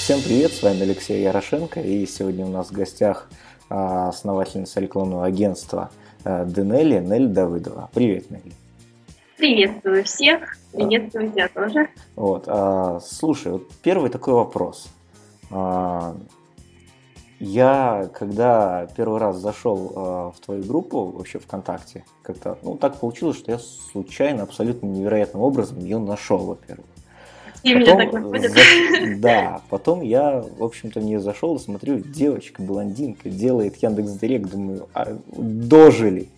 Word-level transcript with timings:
Всем 0.00 0.22
привет, 0.22 0.52
с 0.52 0.62
вами 0.62 0.80
Алексей 0.80 1.22
Ярошенко, 1.22 1.78
и 1.78 2.06
сегодня 2.06 2.46
у 2.46 2.48
нас 2.48 2.68
в 2.68 2.72
гостях 2.72 3.28
а, 3.68 4.08
основательница 4.08 4.80
рекламного 4.80 5.26
агентства 5.26 5.90
а, 6.24 6.46
Денели 6.46 6.98
Нель 6.98 7.28
Давыдова. 7.28 7.90
Привет, 7.92 8.30
Нелли. 8.30 8.54
Приветствую 9.36 10.02
всех, 10.04 10.56
приветствую 10.72 11.30
тебя 11.30 11.48
тоже. 11.48 11.88
Вот, 12.16 12.44
а, 12.46 12.98
слушай, 13.04 13.52
вот 13.52 13.70
первый 13.82 14.08
такой 14.08 14.32
вопрос. 14.32 14.88
Я, 17.38 18.08
когда 18.14 18.88
первый 18.96 19.20
раз 19.20 19.36
зашел 19.36 20.32
в 20.34 20.40
твою 20.44 20.64
группу, 20.64 21.10
вообще 21.10 21.38
ВКонтакте, 21.38 22.04
как-то, 22.22 22.58
ну, 22.62 22.76
так 22.76 22.98
получилось, 22.98 23.36
что 23.36 23.52
я 23.52 23.58
случайно, 23.58 24.44
абсолютно 24.44 24.86
невероятным 24.86 25.42
образом 25.42 25.78
ее 25.78 25.98
нашел, 25.98 26.38
во-первых. 26.38 26.86
И 27.62 27.74
потом, 27.74 27.80
меня 27.80 27.96
так 27.96 28.12
находят. 28.12 28.52
Да, 29.20 29.62
потом 29.68 30.00
я, 30.00 30.44
в 30.58 30.62
общем-то, 30.62 31.00
не 31.00 31.18
зашел, 31.20 31.58
смотрю, 31.58 31.98
девочка, 31.98 32.62
блондинка, 32.62 33.28
делает 33.28 33.76
Яндекс 33.76 34.12
Директ, 34.12 34.50
думаю, 34.50 34.88
а, 34.94 35.18
дожили. 35.32 36.28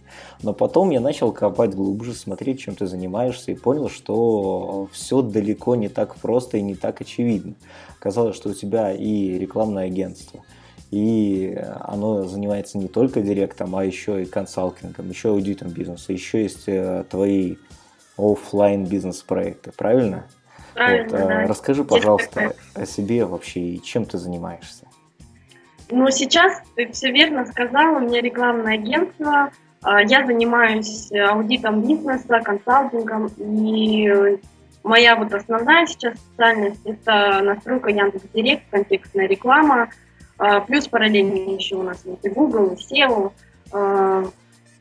Но 0.42 0.52
потом 0.52 0.90
я 0.90 1.00
начал 1.00 1.32
копать 1.32 1.74
глубже, 1.74 2.14
смотреть, 2.14 2.60
чем 2.60 2.74
ты 2.74 2.86
занимаешься, 2.86 3.52
и 3.52 3.54
понял, 3.54 3.88
что 3.88 4.88
все 4.92 5.22
далеко 5.22 5.76
не 5.76 5.88
так 5.88 6.16
просто 6.16 6.58
и 6.58 6.62
не 6.62 6.74
так 6.74 7.00
очевидно. 7.00 7.54
Казалось, 8.00 8.36
что 8.36 8.50
у 8.50 8.54
тебя 8.54 8.92
и 8.92 9.38
рекламное 9.38 9.86
агентство, 9.86 10.40
и 10.90 11.56
оно 11.80 12.24
занимается 12.24 12.78
не 12.78 12.88
только 12.88 13.22
директом, 13.22 13.76
а 13.76 13.84
еще 13.84 14.22
и 14.22 14.26
консалтингом, 14.26 15.08
еще 15.08 15.30
аудитом 15.30 15.68
бизнеса, 15.68 16.12
еще 16.12 16.42
есть 16.42 16.64
э, 16.66 17.04
твои 17.08 17.56
офлайн 18.18 18.84
бизнес-проекты, 18.84 19.70
правильно? 19.76 20.26
Правильно, 20.74 21.18
вот, 21.18 21.28
да. 21.28 21.46
Расскажи, 21.46 21.84
пожалуйста, 21.84 22.54
о 22.74 22.86
себе 22.86 23.24
вообще 23.24 23.60
и 23.60 23.82
чем 23.82 24.04
ты 24.04 24.18
занимаешься. 24.18 24.86
Ну, 25.90 26.10
сейчас 26.10 26.62
ты 26.74 26.90
все 26.92 27.10
верно 27.10 27.44
сказала, 27.44 27.98
у 27.98 28.00
меня 28.00 28.20
рекламное 28.22 28.74
агентство, 28.74 29.50
а, 29.82 30.00
я 30.00 30.24
занимаюсь 30.24 31.10
аудитом 31.12 31.82
бизнеса, 31.82 32.40
консалтингом, 32.40 33.26
и 33.36 34.38
моя 34.84 35.16
вот 35.16 35.34
основная 35.34 35.86
сейчас 35.86 36.14
специальность– 36.16 36.80
это 36.84 37.40
настройка 37.42 37.90
Яндекс.Директ, 37.90 38.62
контекстная 38.70 39.26
реклама, 39.26 39.90
а, 40.38 40.60
плюс 40.60 40.88
параллельно 40.88 41.54
еще 41.54 41.76
у 41.76 41.82
нас 41.82 42.02
есть 42.04 42.24
и 42.24 42.28
Google, 42.30 42.72
и 42.72 42.76
SEO, 42.76 43.32
а, 43.72 44.24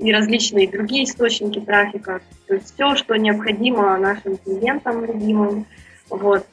и 0.02 0.12
различные 0.12 0.70
другие 0.70 1.06
источники 1.06 1.60
трафика. 1.60 2.22
То 2.48 2.56
есть 2.56 2.74
все, 2.74 2.96
что 2.96 3.16
необходимо 3.16 3.98
нашим 3.98 4.38
клиентам 4.38 5.06
любимым. 5.06 5.66
Вот. 6.10 6.46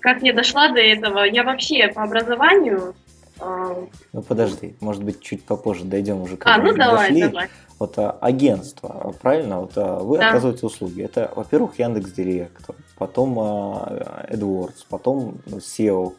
Как 0.00 0.22
я 0.22 0.32
дошла 0.32 0.68
до 0.68 0.80
этого? 0.80 1.20
Я 1.24 1.44
вообще 1.44 1.88
по 1.88 2.02
образованию... 2.02 2.94
А, 3.40 3.76
ну 4.12 4.22
подожди, 4.22 4.74
может 4.80 5.04
быть, 5.04 5.20
чуть 5.20 5.44
попозже 5.44 5.84
дойдем 5.84 6.20
уже 6.22 6.36
к 6.36 6.44
А, 6.44 6.58
ну 6.58 6.74
давай, 6.74 7.10
дошли. 7.10 7.22
давай. 7.22 7.48
Вот 7.78 7.96
а, 7.96 8.10
агентство, 8.20 9.14
правильно? 9.22 9.60
Вот 9.60 9.72
а, 9.76 10.00
вы 10.00 10.18
да. 10.18 10.30
оказываете 10.30 10.66
услуги. 10.66 11.02
Это, 11.02 11.30
во-первых, 11.36 11.78
Яндекс 11.78 12.10
Директ, 12.10 12.68
потом 12.96 13.38
а, 13.38 14.26
AdWords, 14.28 14.84
потом 14.88 15.36
SEO, 15.46 16.14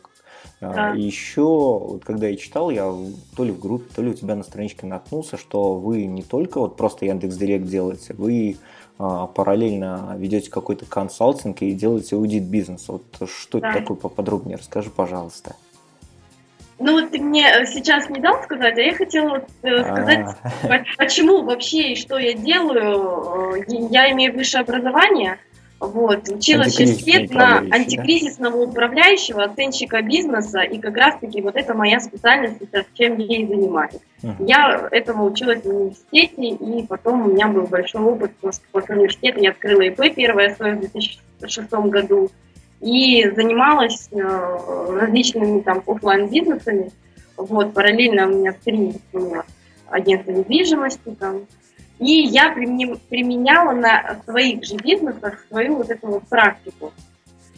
да. 0.62 0.94
И 0.94 1.02
еще, 1.02 1.44
вот 1.44 2.04
когда 2.04 2.28
я 2.28 2.36
читал, 2.36 2.70
я 2.70 2.94
то 3.36 3.44
ли 3.44 3.52
в 3.52 3.60
группе, 3.60 3.86
то 3.96 4.02
ли 4.02 4.10
у 4.10 4.14
тебя 4.14 4.36
на 4.36 4.44
страничке 4.44 4.86
наткнулся, 4.86 5.38
что 5.38 5.76
вы 5.76 6.06
не 6.06 6.24
только 6.24 6.60
вот 6.60 6.76
просто 6.76 7.06
Яндекс 7.06 7.38
Директ 7.38 7.66
делаете, 7.66 8.14
вы 8.18 8.58
а, 8.98 9.28
параллельно 9.28 10.16
ведете 10.18 10.52
какой-то 10.52 10.86
консалтинг 10.86 11.62
и 11.62 11.72
делаете 11.72 12.18
аудит 12.18 12.44
бизнеса. 12.44 12.94
Вот 12.94 13.30
что 13.30 13.62
да. 13.62 13.70
это 13.70 13.80
такое 13.80 13.96
поподробнее? 13.96 14.58
Расскажи, 14.58 14.90
пожалуйста. 14.90 15.56
Ну 16.80 16.94
вот 16.94 17.12
ты 17.12 17.20
мне 17.20 17.66
сейчас 17.66 18.10
не 18.10 18.20
дал 18.20 18.42
сказать, 18.44 18.78
а 18.78 18.82
я 18.82 18.94
хотела 18.94 19.46
э, 19.64 19.84
сказать, 19.84 20.26
А-а-а. 20.44 20.84
почему 20.98 21.44
вообще 21.44 21.94
и 21.94 21.96
что 21.96 22.18
я 22.18 22.34
делаю. 22.34 23.54
Э, 23.56 23.88
я 23.90 24.12
имею 24.12 24.34
высшее 24.34 24.62
образование, 24.62 25.40
вот, 25.80 26.30
училась 26.30 26.76
6 26.76 27.08
лет 27.08 27.32
на 27.32 27.60
антикризисного 27.60 28.58
да? 28.58 28.72
управляющего, 28.72 29.44
оценщика 29.44 30.02
бизнеса, 30.02 30.62
и 30.62 30.78
как 30.78 30.98
раз-таки 30.98 31.42
вот 31.42 31.56
это 31.56 31.74
моя 31.74 32.00
специальность, 32.00 32.60
сейчас 32.60 32.86
чем 32.94 33.18
я 33.18 33.38
и 33.38 33.48
занимаюсь. 33.48 33.94
Uh-huh. 34.22 34.36
Я 34.46 34.88
этому 34.92 35.26
училась 35.26 35.64
в 35.64 35.68
университете, 35.68 36.50
и 36.50 36.86
потом 36.86 37.26
у 37.26 37.34
меня 37.34 37.48
был 37.48 37.68
большой 37.68 38.02
опыт, 38.02 38.36
потому 38.36 38.54
что 38.54 38.64
после 38.72 38.96
университета 38.96 39.40
я 39.40 39.52
открыла 39.52 39.82
ИП 39.82 40.14
первое 40.14 40.54
свое 40.56 40.76
в 40.76 40.80
2006 40.82 41.72
году, 41.72 42.30
и 42.82 43.30
занималась 43.36 44.10
э, 44.12 44.98
различными 45.00 45.62
там 45.62 45.84
офлайн 45.86 46.30
бизнесами 46.30 46.92
вот, 47.40 47.74
параллельно 47.74 48.28
у 48.28 48.32
меня 48.32 48.54
три 48.54 48.94
агентства 49.90 50.32
недвижимости, 50.32 51.16
там, 51.20 51.46
и 52.00 52.24
я 52.24 52.52
применяла 52.52 53.74
на 53.74 54.22
своих 54.26 54.64
же 54.64 54.76
бизнесах 54.76 55.46
свою 55.50 55.76
вот 55.78 55.90
эту 55.90 56.08
вот 56.08 56.24
практику. 56.28 56.94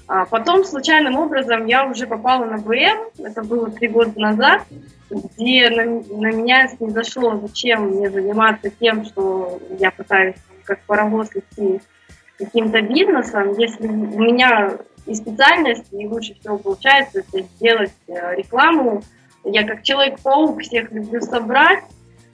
А 0.08 0.26
потом 0.26 0.66
случайным 0.66 1.16
образом 1.16 1.68
я 1.68 1.86
уже 1.86 2.06
попала 2.06 2.46
на 2.46 2.58
БМ, 2.58 3.24
это 3.24 3.44
было 3.44 3.70
три 3.70 3.88
года 3.88 4.20
назад, 4.20 4.64
где 5.10 5.70
на, 5.70 5.86
на 5.86 6.32
меня 6.32 6.68
снизошло, 6.68 7.40
зачем 7.42 7.90
мне 7.90 8.10
заниматься 8.10 8.70
тем, 8.72 9.06
что 9.06 9.60
я 9.80 9.92
пытаюсь 9.92 10.36
как 10.66 10.80
паровоз 10.82 11.30
идти 11.34 11.82
каким-то 12.38 12.82
бизнесом, 12.82 13.58
если 13.58 13.88
у 13.88 14.20
меня 14.20 14.78
и 15.06 15.16
специальность, 15.16 15.86
и 15.92 16.08
лучше 16.08 16.36
всего 16.40 16.58
получается 16.58 17.20
это 17.20 17.48
сделать 17.56 17.94
э, 18.08 18.36
рекламу. 18.36 19.04
Я 19.44 19.66
как 19.66 19.84
человек-паук 19.84 20.62
всех 20.62 20.92
люблю 20.92 21.22
собрать. 21.22 21.84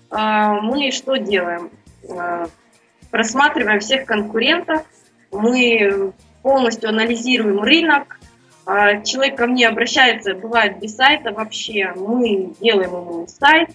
А, 0.10 0.62
мы 0.62 0.92
что 0.92 1.18
делаем? 1.18 1.70
Э, 2.10 2.46
просматриваем 3.12 3.80
всех 3.80 4.06
конкурентов, 4.06 4.84
мы 5.32 6.14
полностью 6.42 6.90
анализируем 6.90 7.62
рынок, 7.62 8.20
э, 8.66 9.04
человек 9.04 9.38
ко 9.38 9.48
мне 9.48 9.68
обращается, 9.68 10.34
бывает 10.34 10.80
без 10.80 10.96
сайта 10.96 11.32
вообще, 11.32 11.94
мы 11.96 12.54
делаем 12.60 12.92
ему 12.92 13.28
сайт, 13.28 13.70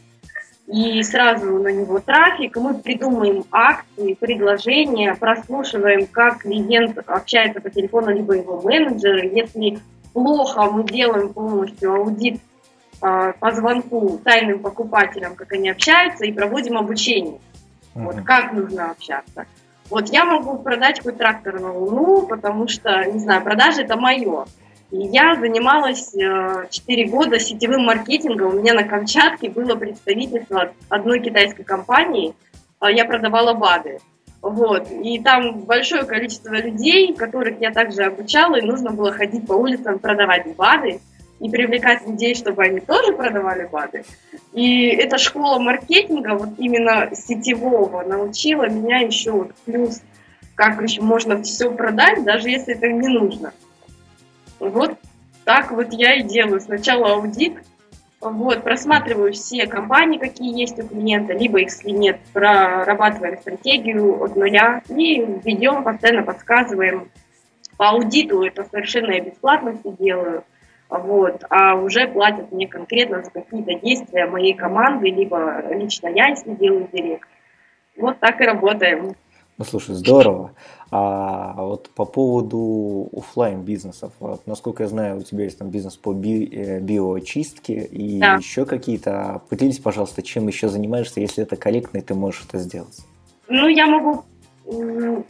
и 0.67 1.03
сразу 1.03 1.59
на 1.59 1.69
него 1.69 1.99
трафик, 1.99 2.57
мы 2.57 2.75
придумаем 2.75 3.45
акции, 3.51 4.15
предложения, 4.15 5.15
прослушиваем, 5.15 6.07
как 6.07 6.43
клиент 6.43 6.99
общается 7.07 7.61
по 7.61 7.69
телефону, 7.69 8.11
либо 8.15 8.35
его 8.35 8.61
менеджеры. 8.63 9.31
Если 9.35 9.81
плохо, 10.13 10.71
мы 10.71 10.85
делаем 10.85 11.33
полностью 11.33 11.95
аудит 11.95 12.41
э, 13.03 13.33
по 13.39 13.53
звонку 13.53 14.21
тайным 14.25 14.61
покупателям, 14.61 15.35
как 15.35 15.53
они 15.53 15.69
общаются, 15.69 16.25
и 16.25 16.33
проводим 16.33 16.79
обучение. 16.79 17.41
Вот 17.95 18.17
как 18.25 18.53
нужно 18.53 18.91
общаться. 18.91 19.47
Вот 19.91 20.09
я 20.09 20.25
могу 20.25 20.59
продать 20.59 21.03
хоть 21.03 21.19
трактор 21.19 21.61
на 21.61 21.73
Луну, 21.73 22.27
потому 22.27 22.67
что, 22.69 23.05
не 23.05 23.19
знаю, 23.19 23.43
продажи 23.43 23.83
это 23.83 23.97
мое. 23.97 24.47
И 24.91 24.99
я 25.07 25.35
занималась 25.37 26.15
э, 26.15 26.67
4 26.71 27.09
года 27.09 27.39
сетевым 27.39 27.85
маркетингом. 27.85 28.55
У 28.55 28.59
меня 28.59 28.75
на 28.75 28.85
Камчатке 28.85 29.51
было 29.51 29.75
представительство 29.75 30.73
одной 30.89 31.21
китайской 31.21 31.65
компании. 31.65 32.35
Э, 32.81 32.93
я 32.93 33.05
продавала 33.05 33.55
БАДы. 33.55 34.01
Вот. 34.43 34.91
И 34.91 35.19
там 35.21 35.61
большое 35.61 36.05
количество 36.05 36.53
людей, 36.53 37.15
которых 37.15 37.61
я 37.61 37.71
также 37.71 38.03
обучала, 38.03 38.57
и 38.57 38.67
нужно 38.67 38.91
было 38.91 39.13
ходить 39.13 39.47
по 39.47 39.53
улицам 39.53 39.99
продавать 39.99 40.57
БАДы 40.57 41.01
и 41.43 41.51
привлекать 41.51 42.07
людей, 42.07 42.37
чтобы 42.37 42.63
они 42.63 42.79
тоже 42.79 43.13
продавали 43.13 43.67
БАДы. 43.67 44.05
И 44.53 44.87
эта 44.87 45.19
школа 45.19 45.59
маркетинга, 45.59 46.37
вот 46.37 46.51
именно 46.57 47.11
сетевого, 47.15 48.05
научила 48.05 48.69
меня 48.69 48.99
еще 48.99 49.33
вот 49.33 49.53
плюс, 49.65 50.03
как 50.55 50.81
еще 50.81 51.03
можно 51.03 51.43
все 51.43 51.73
продать, 51.73 52.23
даже 52.25 52.49
если 52.49 52.75
это 52.77 52.87
не 52.87 53.09
нужно. 53.09 53.53
Вот 54.61 54.97
так 55.45 55.73
вот 55.73 55.93
я 55.93 56.15
и 56.15 56.23
делаю. 56.23 56.61
Сначала 56.61 57.15
аудит, 57.15 57.55
вот, 58.21 58.63
просматриваю 58.63 59.33
все 59.33 59.67
компании, 59.67 60.19
какие 60.19 60.57
есть 60.57 60.79
у 60.79 60.87
клиента, 60.87 61.33
либо 61.33 61.59
если 61.59 61.91
нет, 61.91 62.21
прорабатываем 62.33 63.41
стратегию 63.41 64.23
от 64.23 64.37
нуля 64.37 64.81
и 64.89 65.27
ведем, 65.45 65.83
постоянно 65.83 66.23
подсказываем. 66.23 67.11
По 67.77 67.89
аудиту 67.89 68.45
это 68.45 68.65
совершенно 68.71 69.11
я 69.11 69.23
бесплатно 69.23 69.77
все 69.77 69.97
делаю 69.99 70.45
вот, 70.99 71.43
а 71.49 71.75
уже 71.75 72.07
платят 72.07 72.53
мне 72.53 72.69
конкретно 72.69 73.23
за 73.23 73.31
какие-то 73.31 73.75
действия 73.75 74.27
моей 74.27 74.55
команды, 74.55 75.09
либо 75.09 75.63
лично 75.71 76.09
я, 76.09 76.29
если 76.29 76.55
делаю 76.55 76.89
директ. 76.93 77.29
Вот 77.97 78.19
так 78.21 78.41
и 78.41 78.45
работаем. 78.45 79.15
Ну, 79.59 79.65
слушай, 79.65 79.95
здорово. 79.95 80.53
А 80.91 81.55
вот 81.57 81.89
по 81.91 82.05
поводу 82.05 83.09
офлайн 83.17 83.63
бизнесов, 83.63 84.13
вот, 84.21 84.47
насколько 84.47 84.83
я 84.83 84.89
знаю, 84.89 85.19
у 85.19 85.23
тебя 85.23 85.45
есть 85.45 85.59
там 85.59 85.71
бизнес 85.71 85.97
по 85.97 86.13
би, 86.13 86.45
э, 86.53 86.81
биочистке 86.81 87.85
и 87.85 88.19
да. 88.19 88.35
еще 88.35 88.67
какие-то. 88.67 89.41
Поделись, 89.49 89.79
пожалуйста, 89.79 90.23
чем 90.23 90.49
еще 90.49 90.69
занимаешься, 90.69 91.21
если 91.21 91.45
это 91.45 91.57
корректно, 91.57 91.99
и 91.99 92.03
ты 92.03 92.15
можешь 92.15 92.45
это 92.47 92.59
сделать. 92.59 92.99
Ну, 93.49 93.69
я 93.69 93.87
могу 93.87 94.25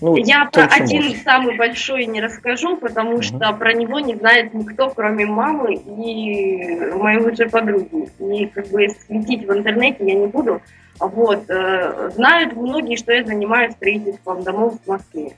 Ну, 0.00 0.16
я 0.16 0.46
про 0.46 0.64
один 0.64 1.04
можешь. 1.04 1.22
самый 1.22 1.56
большой 1.56 2.06
не 2.06 2.20
расскажу, 2.20 2.76
потому 2.76 3.14
угу. 3.14 3.22
что 3.22 3.52
про 3.52 3.72
него 3.72 4.00
не 4.00 4.14
знает 4.14 4.54
никто, 4.54 4.90
кроме 4.90 5.26
мамы 5.26 5.74
и 5.74 6.92
моей 6.94 7.18
лучшей 7.20 7.48
подруги. 7.48 8.08
И 8.18 8.46
как 8.46 8.68
бы 8.68 8.88
светить 8.88 9.46
в 9.46 9.52
интернете 9.52 10.06
я 10.06 10.14
не 10.14 10.26
буду. 10.26 10.60
Вот. 10.98 11.48
Э, 11.48 12.10
знают 12.14 12.54
многие, 12.54 12.96
что 12.96 13.12
я 13.12 13.24
занимаюсь 13.24 13.72
строительством 13.74 14.42
домов 14.42 14.78
в 14.84 14.88
Москве. 14.88 15.32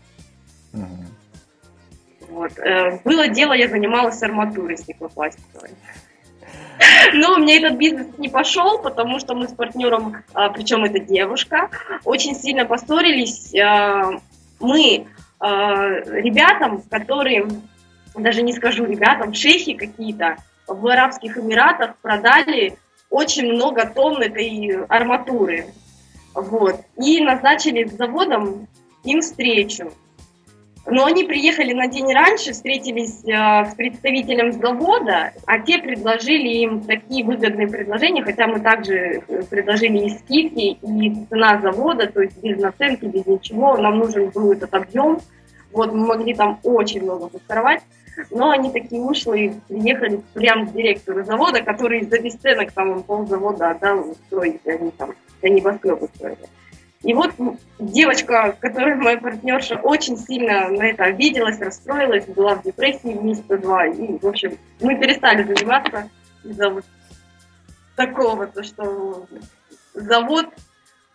Угу. 0.73 2.35
Вот. 2.35 2.59
Э, 2.59 2.99
было 3.05 3.29
дело, 3.29 3.53
я 3.53 3.69
занималась 3.69 4.23
арматурой 4.23 4.77
стеклопластиковой. 4.77 5.71
Но 7.13 7.35
у 7.35 7.39
меня 7.39 7.57
этот 7.57 7.79
бизнес 7.79 8.07
не 8.19 8.29
пошел, 8.29 8.79
потому 8.79 9.19
что 9.19 9.35
мы 9.35 9.49
с 9.49 9.53
партнером, 9.53 10.17
а, 10.33 10.51
причем 10.51 10.85
это 10.85 10.99
девушка, 10.99 11.71
очень 12.05 12.35
сильно 12.35 12.65
поссорились. 12.65 13.55
А, 13.55 14.11
мы 14.61 15.07
а, 15.41 16.01
ребятам, 16.07 16.83
которые, 16.91 17.47
даже 18.15 18.43
не 18.43 18.53
скажу 18.53 18.85
ребятам, 18.85 19.35
шейхи 19.35 19.75
какие-то 19.75 20.37
в 20.67 20.87
Арабских 20.87 21.37
Эмиратах 21.39 21.97
продали 21.99 22.77
очень 23.11 23.53
много 23.53 23.87
тонн 23.87 24.23
этой 24.23 24.85
арматуры. 24.87 25.67
Вот. 26.35 26.81
И 26.97 27.21
назначили 27.21 27.87
с 27.87 27.93
заводом 27.93 28.67
им 29.05 29.21
встречу. 29.21 29.93
Но 30.87 31.07
они 31.07 31.25
приехали 31.25 31.73
на 31.73 31.89
день 31.89 32.13
раньше, 32.13 32.53
встретились 32.53 33.25
э, 33.25 33.71
с 33.71 33.75
представителем 33.75 34.53
завода, 34.53 35.33
а 35.47 35.59
те 35.61 35.79
предложили 35.79 36.49
им 36.49 36.83
такие 36.83 37.25
выгодные 37.25 37.69
предложения, 37.69 38.23
хотя 38.23 38.47
мы 38.47 38.61
также 38.61 39.23
э, 39.27 39.43
предложили 39.49 40.07
и 40.07 40.11
скидки, 40.11 40.79
и 40.83 41.27
цена 41.31 41.59
завода, 41.63 42.07
то 42.07 42.21
есть 42.21 42.37
без 42.43 42.59
наценки, 42.59 43.07
без 43.07 43.25
ничего, 43.27 43.79
нам 43.79 43.99
нужен 43.99 44.29
был 44.29 44.53
этот 44.53 44.75
объем. 44.75 45.21
Вот 45.73 45.93
мы 45.93 46.07
могли 46.07 46.35
там 46.35 46.61
очень 46.63 47.03
много 47.03 47.29
посторовать. 47.29 47.81
Но 48.31 48.51
они 48.51 48.71
такие 48.71 49.03
ушлые, 49.03 49.61
приехали 49.67 50.21
прямо 50.35 50.67
к 50.67 50.73
директору 50.73 51.25
завода, 51.25 51.63
который 51.63 52.05
за 52.05 52.21
бесценок 52.21 52.71
там 52.73 53.03
пол 53.03 53.27
завода 53.27 53.71
отдал 53.71 54.15
строить, 54.27 54.61
они 54.67 54.91
там, 54.93 55.15
для 55.41 55.51
небоскребы 55.51 56.09
строили. 56.15 56.47
И 57.05 57.13
вот 57.13 57.33
девочка, 57.79 58.57
которая 58.59 58.97
моя 58.97 59.19
партнерша, 59.19 59.77
очень 59.77 60.17
сильно 60.17 60.71
на 60.71 60.85
это 60.85 61.05
обиделась, 61.05 61.61
расстроилась, 61.61 62.25
была 62.25 62.55
в 62.55 62.63
депрессии 62.63 63.13
месяца-два. 63.13 63.89
И, 63.89 64.19
в 64.19 64.27
общем, 64.27 64.57
мы 64.81 64.99
перестали 64.99 65.43
заниматься 65.43 66.09
из-за 66.43 66.71
вот 66.71 66.85
такого, 67.95 68.47
то 68.47 68.63
что 68.63 69.27
завод 69.93 70.47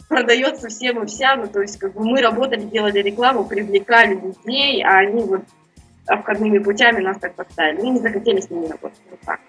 продается 0.08 0.70
всем 0.70 1.04
и 1.04 1.08
вся, 1.08 1.36
ну, 1.36 1.48
то 1.48 1.62
есть, 1.62 1.78
как 1.80 1.94
бы 1.94 2.06
мы 2.06 2.22
работали, 2.22 2.62
делали 2.62 3.00
рекламу, 3.00 3.46
привлекали 3.46 4.14
людей, 4.14 4.84
а 4.84 5.00
они 5.00 5.24
вот 5.24 5.42
обходными 6.06 6.60
путями 6.60 7.02
нас 7.02 7.18
так 7.18 7.34
поставили. 7.34 7.82
Мы 7.82 7.90
не 7.92 8.00
захотели 8.00 8.42
с 8.42 8.50
ними 8.50 8.68
работать. 8.68 9.00
Вот 9.10 9.20
так. 9.22 9.40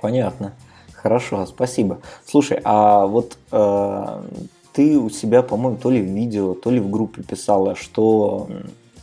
Понятно. 0.00 0.54
Хорошо, 0.92 1.46
спасибо. 1.46 2.00
Слушай, 2.24 2.60
а 2.64 3.06
вот 3.06 3.38
э, 3.52 4.22
ты 4.76 4.98
у 4.98 5.08
себя, 5.08 5.42
по-моему, 5.42 5.78
то 5.78 5.90
ли 5.90 6.02
в 6.02 6.04
видео, 6.04 6.52
то 6.54 6.70
ли 6.70 6.80
в 6.80 6.90
группе 6.90 7.22
писала, 7.22 7.74
что 7.74 8.46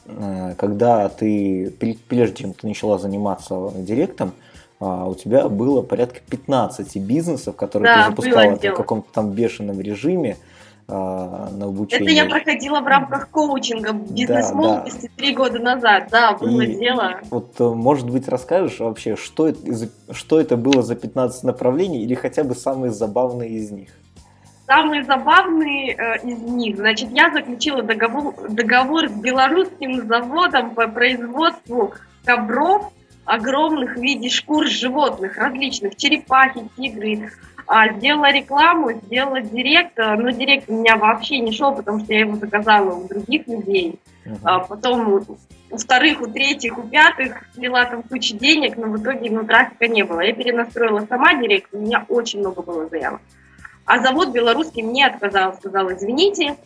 э, 0.05 0.53
когда 0.55 1.09
ты, 1.09 1.73
прежде 2.07 2.43
чем 2.43 2.53
ты 2.53 2.67
начала 2.67 2.99
заниматься 2.99 3.71
директом, 3.75 4.33
а, 4.79 5.07
у 5.07 5.15
тебя 5.15 5.49
было 5.49 5.81
порядка 5.81 6.19
15 6.29 6.97
бизнесов, 6.97 7.55
которые 7.55 7.95
да, 7.95 8.03
ты 8.03 8.09
запускала 8.09 8.55
в 8.55 8.75
каком-то 8.75 9.07
там 9.13 9.31
бешеном 9.31 9.79
режиме 9.79 10.37
а, 10.87 11.49
на 11.51 11.65
обучение. 11.65 12.03
Это 12.03 12.11
я 12.11 12.25
проходила 12.29 12.81
в 12.81 12.85
рамках 12.85 13.29
коучинга 13.29 13.93
бизнес-молодости 13.93 15.09
да, 15.17 15.25
да. 15.25 15.33
года 15.33 15.59
назад, 15.59 16.07
да, 16.11 16.33
было 16.33 16.61
И 16.61 16.75
дело. 16.75 17.21
Вот, 17.31 17.55
э, 17.59 17.63
может 17.63 18.09
быть, 18.09 18.27
расскажешь 18.27 18.79
вообще, 18.79 19.15
что 19.15 19.47
это, 19.47 19.89
что 20.11 20.39
это 20.39 20.57
было 20.57 20.83
за 20.83 20.95
15 20.95 21.43
направлений 21.43 22.03
или 22.03 22.13
хотя 22.13 22.43
бы 22.43 22.53
самые 22.53 22.91
забавные 22.91 23.51
из 23.51 23.71
них? 23.71 23.89
Самый 24.73 25.03
забавный 25.03 25.91
э, 25.91 26.17
из 26.23 26.39
них, 26.39 26.77
значит, 26.77 27.11
я 27.11 27.29
заключила 27.31 27.83
договор, 27.83 28.33
договор 28.49 29.07
с 29.07 29.11
белорусским 29.11 30.07
заводом 30.07 30.71
по 30.71 30.87
производству 30.87 31.93
ковров 32.25 32.91
огромных 33.23 33.95
в 33.95 34.01
виде 34.01 34.29
шкур 34.29 34.65
животных, 34.65 35.37
различных, 35.37 35.95
черепахи, 35.95 36.67
тигры. 36.75 37.29
А, 37.67 37.93
сделала 37.93 38.31
рекламу, 38.31 38.93
сделала 38.93 39.41
директ, 39.41 39.95
но 39.95 40.31
директ 40.31 40.67
у 40.67 40.73
меня 40.73 40.97
вообще 40.97 41.37
не 41.37 41.51
шел, 41.51 41.75
потому 41.75 41.99
что 41.99 42.11
я 42.11 42.21
его 42.21 42.35
заказала 42.37 42.95
у 42.95 43.07
других 43.07 43.47
людей. 43.47 43.99
Uh-huh. 44.25 44.37
А, 44.43 44.59
потом 44.59 45.23
у 45.69 45.77
вторых, 45.77 46.19
у 46.21 46.25
третьих, 46.25 46.79
у 46.79 46.81
пятых 46.81 47.43
слила 47.53 47.85
там 47.85 48.01
кучу 48.01 48.35
денег, 48.37 48.75
но 48.77 48.87
в 48.87 49.01
итоге 49.01 49.29
ну, 49.29 49.45
трафика 49.45 49.87
не 49.87 50.03
было. 50.03 50.21
Я 50.21 50.33
перенастроила 50.33 51.05
сама 51.07 51.35
директ, 51.35 51.69
у 51.73 51.77
меня 51.77 52.05
очень 52.09 52.39
много 52.39 52.63
было 52.63 52.89
заявок. 52.89 53.21
А 53.85 54.01
завод 54.01 54.29
белорусский 54.29 54.83
мне 54.83 55.05
отказал, 55.05 55.53
сказал, 55.55 55.91
извините, 55.91 56.57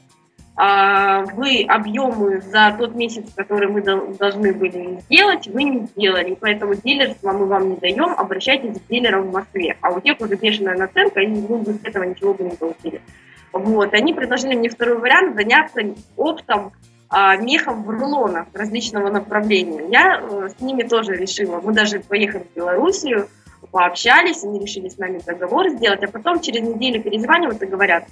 а, 0.60 1.24
вы 1.36 1.64
объемы 1.68 2.42
за 2.42 2.76
тот 2.78 2.96
месяц, 2.96 3.26
который 3.36 3.70
мы 3.70 3.82
должны 3.82 4.54
были 4.54 5.00
сделать, 5.02 5.48
вы 5.48 5.64
не 5.64 5.86
сделали, 5.86 6.36
поэтому 6.40 6.74
дилерство 6.74 7.32
мы 7.32 7.46
вам 7.46 7.70
не 7.70 7.76
даем, 7.76 8.14
обращайтесь 8.18 8.80
к 8.80 8.88
дилерам 8.90 9.30
в 9.30 9.34
Москве. 9.34 9.78
А 9.82 9.92
у 9.92 10.00
тех 10.00 10.20
уже 10.20 10.36
бешеная 10.36 10.76
наценка, 10.76 11.22
и 11.22 11.28
ну, 11.28 11.60
без 11.60 11.84
этого 11.84 12.04
ничего 12.04 12.34
бы 12.34 12.44
не 12.44 12.56
получили. 12.56 13.02
Вот, 13.54 13.94
они 13.94 14.14
предложили 14.14 14.56
мне 14.56 14.70
второй 14.70 14.98
вариант 14.98 15.36
заняться 15.36 15.82
оптом 16.16 16.72
а, 17.10 17.38
мехом 17.38 17.84
в 17.84 17.90
рулонах 17.90 18.48
различного 18.54 19.10
направления. 19.10 19.86
Я 19.90 20.20
э, 20.20 20.50
с 20.50 20.62
ними 20.62 20.84
тоже 20.84 21.16
решила. 21.16 21.62
Мы 21.62 21.74
даже 21.74 22.02
поехали 22.02 22.46
в 22.52 22.56
Белоруссию, 22.56 23.30
пообщались, 23.72 24.44
они 24.44 24.60
решили 24.60 24.90
с 24.90 24.98
нами 24.98 25.20
договор 25.26 25.70
сделать, 25.70 26.04
а 26.04 26.08
потом 26.08 26.40
через 26.40 26.62
неделю 26.62 27.02
перезванивают 27.02 27.62
и 27.62 27.66
говорят, 27.66 28.06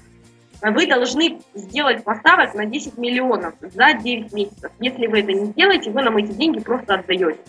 вы 0.61 0.87
должны 0.87 1.41
сделать 1.53 2.03
поставок 2.03 2.55
на 2.55 2.65
10 2.65 2.97
миллионов 2.97 3.53
за 3.61 3.93
9 3.93 4.33
месяцев. 4.33 4.71
Если 4.79 5.07
вы 5.07 5.19
это 5.19 5.33
не 5.33 5.45
сделаете, 5.45 5.91
вы 5.91 6.01
нам 6.01 6.17
эти 6.17 6.31
деньги 6.31 6.59
просто 6.59 6.95
отдаете. 6.95 7.39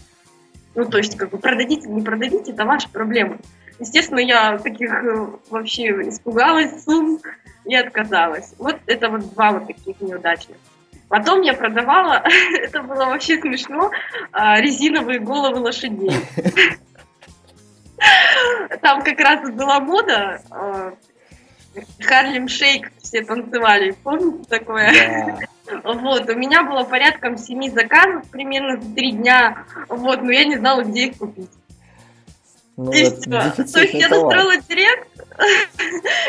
Ну, 0.75 0.85
то 0.85 0.99
есть, 0.99 1.17
как 1.17 1.31
бы 1.31 1.39
продадите, 1.39 1.89
не 1.89 2.03
продадите, 2.03 2.53
это 2.53 2.65
ваша 2.65 2.89
проблема. 2.91 3.39
Естественно, 3.79 4.19
я 4.19 4.59
таких 4.59 4.93
э, 4.93 5.27
вообще 5.51 5.89
испугалась 6.09 6.85
сумм 6.85 7.19
и 7.65 7.75
отказалась. 7.75 8.55
Вот 8.59 8.77
это 8.87 9.09
вот 9.09 9.33
два 9.33 9.53
вот 9.53 9.67
таких 9.67 10.01
неудачных. 10.01 10.57
Потом 11.09 11.43
я 11.43 11.55
продавала, 11.55 12.23
это 12.61 12.83
было 12.83 13.07
вообще 13.07 13.41
смешно, 13.41 13.91
а, 14.33 14.61
резиновые 14.61 15.21
головы 15.21 15.61
лошадей. 15.61 16.11
Там 18.83 19.03
как 19.03 19.19
раз 19.21 19.51
была 19.51 19.81
мода, 19.81 20.43
э, 20.51 20.93
Харлем 22.01 22.49
Шейк 22.49 22.93
все 23.03 23.23
танцевали, 23.23 23.93
помните 24.03 24.49
такое? 24.49 24.93
Да. 25.27 25.93
Вот, 25.95 26.29
у 26.29 26.35
меня 26.35 26.63
было 26.63 26.85
порядком 26.85 27.37
семи 27.37 27.71
заказов 27.71 28.29
примерно 28.31 28.81
за 28.81 28.95
три 28.95 29.13
дня, 29.13 29.65
вот, 29.89 30.23
но 30.23 30.31
я 30.31 30.45
не 30.45 30.57
знала, 30.57 30.83
где 30.83 31.07
их 31.07 31.19
купить. 31.19 31.51
Ну, 32.77 32.93
и 32.93 33.05
все. 33.05 33.65
То 33.65 33.81
есть 33.81 33.95
я 33.95 34.09
настроила 34.09 34.57
директ, 34.59 35.09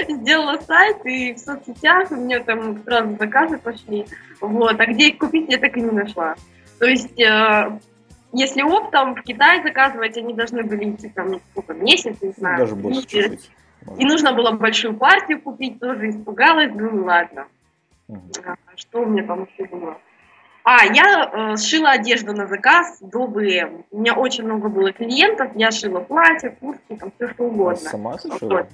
сделала 0.10 0.60
сайт, 0.66 1.06
и 1.06 1.34
в 1.34 1.40
соцсетях 1.40 2.10
у 2.12 2.16
меня 2.16 2.40
там 2.40 2.82
сразу 2.84 3.18
заказы 3.18 3.58
пошли. 3.58 4.08
Вот, 4.40 4.80
а 4.80 4.86
где 4.86 5.10
их 5.10 5.18
купить, 5.18 5.50
я 5.50 5.58
так 5.58 5.76
и 5.76 5.82
не 5.82 5.92
нашла. 5.92 6.36
То 6.80 6.86
есть 6.86 7.20
э, 7.20 7.80
если 8.34 8.62
оптом 8.62 9.16
в 9.16 9.22
Китай 9.22 9.64
заказывать, 9.64 10.18
они 10.18 10.34
должны 10.34 10.64
были 10.64 10.92
идти 10.92 11.10
там 11.10 11.40
сколько, 11.52 11.74
месяц, 11.74 12.22
не 12.22 12.32
знаю. 12.32 12.60
Даже 12.60 12.76
больше 12.76 13.02
чуть-чуть. 13.02 13.52
И 13.98 14.06
нужно 14.06 14.34
было 14.34 14.52
большую 14.52 14.96
партию 14.96 15.42
купить, 15.42 15.80
тоже 15.80 16.10
испугалась, 16.10 16.72
ну 16.74 17.06
ладно. 17.06 17.48
Угу. 18.08 18.20
Что 18.76 19.02
у 19.02 19.06
меня 19.06 19.24
там 19.24 19.48
еще 19.52 19.66
было? 19.66 19.98
А, 20.64 20.84
я 20.86 21.32
э, 21.54 21.58
шила 21.58 21.92
одежду 21.92 22.34
на 22.34 22.46
заказ 22.46 22.98
до 23.00 23.28
БМ. 23.28 23.86
У 23.90 24.00
меня 24.00 24.14
очень 24.16 24.44
много 24.44 24.68
было 24.68 24.92
клиентов, 24.92 25.52
я 25.56 25.72
шила 25.72 26.02
платья, 26.02 26.50
куртки, 26.50 26.96
там 27.00 27.12
все 27.16 27.30
что 27.30 27.46
угодно. 27.46 27.88
А 27.88 27.90
сама 27.90 28.18
ты 28.18 28.38
шила? 28.38 28.54
Вот. 28.54 28.68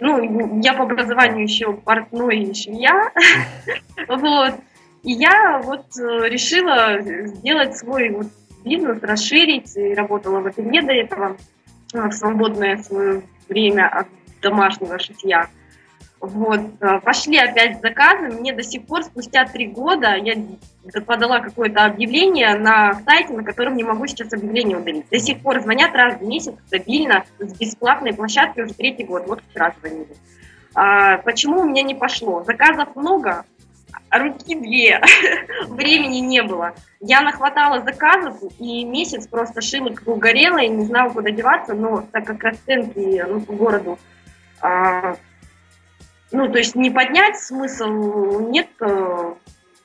Ну, 0.00 0.60
я 0.60 0.74
по 0.74 0.82
образованию 0.82 1.44
еще 1.44 1.72
портной 1.72 2.40
и 2.40 2.54
швея. 2.54 3.10
Вот. 4.08 4.54
И 5.02 5.12
я 5.12 5.60
вот 5.64 5.86
э, 5.98 6.28
решила 6.28 7.00
сделать 7.00 7.76
свой 7.76 8.10
вот 8.10 8.26
бизнес, 8.64 9.02
расширить. 9.02 9.76
И 9.76 9.94
работала 9.94 10.40
в 10.40 10.46
ателье 10.46 10.82
до 10.82 10.92
этого 10.92 11.36
в 11.92 12.12
свободное 12.12 12.78
свое 12.78 13.22
время 13.48 13.88
от 13.88 14.08
домашнего 14.42 14.98
шитья. 14.98 15.48
Вот, 16.20 16.60
э, 16.80 17.00
пошли 17.00 17.36
опять 17.38 17.80
заказы. 17.82 18.28
Мне 18.28 18.54
до 18.54 18.62
сих 18.62 18.86
пор, 18.86 19.04
спустя 19.04 19.44
три 19.44 19.66
года, 19.66 20.14
я 20.14 20.34
подала 21.06 21.40
какое-то 21.40 21.84
объявление 21.84 22.54
на 22.54 22.94
сайте, 23.04 23.34
на 23.34 23.44
котором 23.44 23.76
не 23.76 23.84
могу 23.84 24.06
сейчас 24.06 24.32
объявление 24.32 24.78
удалить. 24.78 25.08
До 25.10 25.18
сих 25.18 25.40
пор 25.40 25.60
звонят 25.60 25.94
раз 25.94 26.18
в 26.18 26.22
месяц 26.22 26.54
стабильно 26.66 27.24
с 27.38 27.52
бесплатной 27.58 28.14
площадки 28.14 28.60
уже 28.60 28.72
третий 28.72 29.04
год. 29.04 29.24
Вот 29.26 29.42
вчера 29.50 29.74
звонили. 29.78 30.16
А, 30.74 31.18
почему 31.18 31.60
у 31.60 31.64
меня 31.64 31.82
не 31.82 31.94
пошло? 31.94 32.42
Заказов 32.44 32.96
много, 32.96 33.44
руки 34.10 34.54
две. 34.54 35.00
Времени 35.68 36.18
не 36.18 36.42
было. 36.42 36.74
Я 37.00 37.20
нахватала 37.20 37.82
заказов 37.82 38.40
и 38.58 38.84
месяц 38.84 39.26
просто 39.26 39.60
шила 39.60 39.90
как 39.90 40.08
угорела 40.08 40.58
и 40.58 40.68
не 40.68 40.84
знала, 40.84 41.10
куда 41.10 41.30
деваться, 41.30 41.74
но 41.74 42.06
так 42.12 42.24
как 42.24 42.42
расценки 42.42 43.24
ну, 43.28 43.40
по 43.40 43.52
городу 43.52 43.98
а, 44.60 45.16
ну, 46.32 46.50
то 46.50 46.58
есть 46.58 46.74
не 46.74 46.90
поднять 46.90 47.38
смысл 47.38 48.40
нет 48.48 48.68
э, 48.80 49.34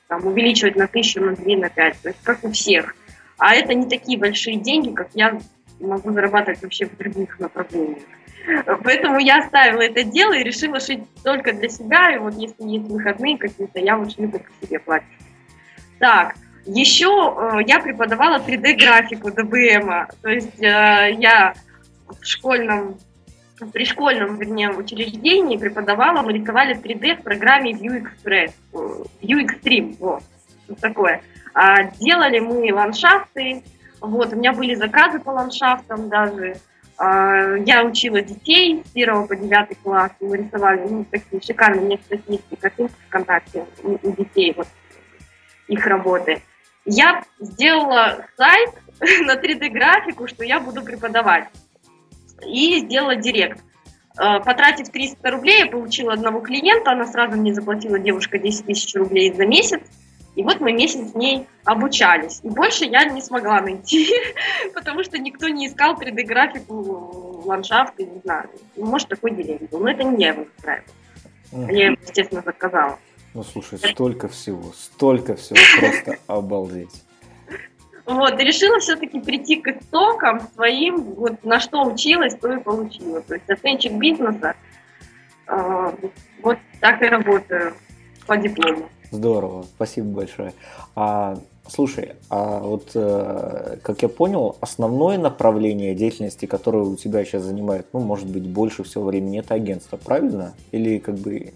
там, 0.08 0.26
увеличивать 0.26 0.74
на 0.74 0.88
тысячу, 0.88 1.20
на 1.22 1.36
две, 1.36 1.56
на 1.56 1.68
пять, 1.68 2.00
то 2.02 2.08
есть 2.08 2.20
как 2.22 2.42
у 2.42 2.50
всех. 2.50 2.96
А 3.38 3.54
это 3.54 3.74
не 3.74 3.88
такие 3.88 4.18
большие 4.18 4.56
деньги, 4.56 4.90
как 4.92 5.10
я 5.14 5.38
могу 5.78 6.12
зарабатывать 6.12 6.62
вообще 6.62 6.86
в 6.86 6.96
других 6.96 7.38
направлениях. 7.38 8.02
Поэтому 8.84 9.18
я 9.18 9.38
оставила 9.38 9.82
это 9.82 10.02
дело 10.02 10.32
и 10.32 10.42
решила 10.42 10.80
шить 10.80 11.02
только 11.22 11.52
для 11.52 11.68
себя. 11.68 12.14
И 12.14 12.18
вот 12.18 12.34
если 12.34 12.64
есть 12.64 12.88
выходные 12.88 13.38
какие-то, 13.38 13.78
я 13.78 13.96
вот 13.96 14.12
шью 14.12 14.30
только 14.30 14.50
себе 14.62 14.78
платье. 14.78 15.08
Так, 15.98 16.34
еще 16.66 17.34
э, 17.36 17.58
я 17.66 17.80
преподавала 17.80 18.38
3D-графику 18.38 19.30
ДБМа. 19.30 20.08
То 20.22 20.28
есть 20.28 20.60
э, 20.62 21.16
я 21.18 21.54
в 22.06 22.24
школьном, 22.24 22.98
при 23.72 23.84
школьном, 23.84 24.36
вернее, 24.36 24.70
учреждении 24.70 25.56
преподавала, 25.56 26.22
мы 26.22 26.32
рисовали 26.32 26.76
3D 26.76 27.20
в 27.20 27.22
программе 27.22 27.72
Vue 27.72 28.02
Express, 28.02 28.52
Vue 28.72 29.46
Extreme, 29.46 29.96
вот, 29.98 30.22
что 30.64 30.74
такое. 30.76 31.22
А, 31.54 31.84
делали 31.84 32.38
мы 32.40 32.72
ландшафты, 32.72 33.62
вот, 34.00 34.32
у 34.32 34.36
меня 34.36 34.52
были 34.52 34.74
заказы 34.74 35.18
по 35.18 35.30
ландшафтам 35.30 36.08
даже, 36.08 36.56
я 37.02 37.84
учила 37.84 38.20
детей 38.20 38.82
с 38.84 38.90
1 38.94 39.26
по 39.26 39.34
9 39.34 39.78
класс, 39.82 40.12
мы 40.20 40.36
рисовали 40.36 40.86
ну, 40.88 41.06
такие 41.10 41.40
шикарные, 41.40 41.80
у 41.80 41.84
меня, 41.86 41.96
кстати, 41.96 42.22
есть 42.28 42.44
картинки 42.60 42.94
ВКонтакте 43.08 43.64
у, 43.82 43.96
у 44.02 44.12
детей, 44.16 44.52
вот 44.54 44.68
их 45.66 45.86
работы. 45.86 46.42
Я 46.84 47.22
сделала 47.38 48.26
сайт 48.36 48.70
на 49.00 49.36
3D-графику, 49.36 50.26
что 50.26 50.44
я 50.44 50.60
буду 50.60 50.82
преподавать. 50.82 51.48
И 52.46 52.80
сделала 52.80 53.16
директ. 53.16 53.62
А, 54.16 54.40
потратив 54.40 54.90
300 54.90 55.30
рублей, 55.30 55.60
я 55.60 55.66
получила 55.66 56.12
одного 56.12 56.40
клиента, 56.40 56.90
она 56.90 57.06
сразу 57.06 57.36
мне 57.36 57.54
заплатила 57.54 57.98
девушка 57.98 58.38
10 58.38 58.66
тысяч 58.66 58.94
рублей 58.94 59.32
за 59.32 59.46
месяц. 59.46 59.80
И 60.36 60.42
вот 60.42 60.60
мы 60.60 60.72
месяц 60.72 61.10
с 61.10 61.14
ней 61.14 61.46
обучались. 61.64 62.40
И 62.42 62.48
больше 62.48 62.84
я 62.84 63.04
не 63.04 63.20
смогла 63.20 63.60
найти, 63.60 64.08
потому 64.74 65.02
что 65.02 65.18
никто 65.18 65.48
не 65.48 65.66
искал 65.66 65.94
3D-графику 65.94 67.42
ландшафта, 67.44 68.04
не 68.04 68.20
знаю. 68.20 68.48
Может, 68.76 69.08
такой 69.08 69.32
деревень 69.32 69.68
был. 69.70 69.80
Но 69.80 69.90
это 69.90 70.04
не 70.04 70.22
я 70.22 70.28
его 70.30 70.42
устраивала. 70.42 70.94
Я 71.52 71.86
его, 71.86 71.96
естественно, 72.00 72.42
заказала. 72.44 72.98
Ну, 73.34 73.42
слушай, 73.42 73.78
столько 73.78 74.28
всего, 74.28 74.72
столько 74.72 75.36
всего, 75.36 75.58
просто 75.78 76.18
обалдеть. 76.26 77.04
Вот, 78.06 78.40
и 78.40 78.44
решила 78.44 78.80
все-таки 78.80 79.20
прийти 79.20 79.56
к 79.56 79.68
истокам 79.68 80.40
своим, 80.54 81.00
вот 81.00 81.44
на 81.44 81.60
что 81.60 81.84
училась, 81.84 82.34
то 82.34 82.52
и 82.52 82.60
получила. 82.60 83.20
То 83.20 83.34
есть 83.34 83.48
оценщик 83.48 83.92
бизнеса, 83.92 84.56
э, 85.46 85.92
вот 86.42 86.58
так 86.80 87.02
и 87.02 87.06
работаю 87.06 87.74
по 88.26 88.36
диплому. 88.36 88.88
Здорово, 89.10 89.64
спасибо 89.76 90.08
большое. 90.08 90.52
А, 90.94 91.38
слушай, 91.66 92.12
а 92.28 92.60
вот, 92.60 92.90
э, 92.94 93.78
как 93.82 94.02
я 94.02 94.08
понял, 94.08 94.56
основное 94.60 95.18
направление 95.18 95.94
деятельности, 95.94 96.46
которое 96.46 96.84
у 96.84 96.96
тебя 96.96 97.24
сейчас 97.24 97.42
занимает, 97.42 97.86
ну, 97.92 98.00
может 98.00 98.28
быть, 98.28 98.46
больше 98.48 98.82
всего 98.84 99.04
времени, 99.04 99.40
это 99.40 99.54
агентство, 99.54 99.96
правильно? 99.96 100.54
Или 100.70 100.98
как 100.98 101.16
бы... 101.16 101.52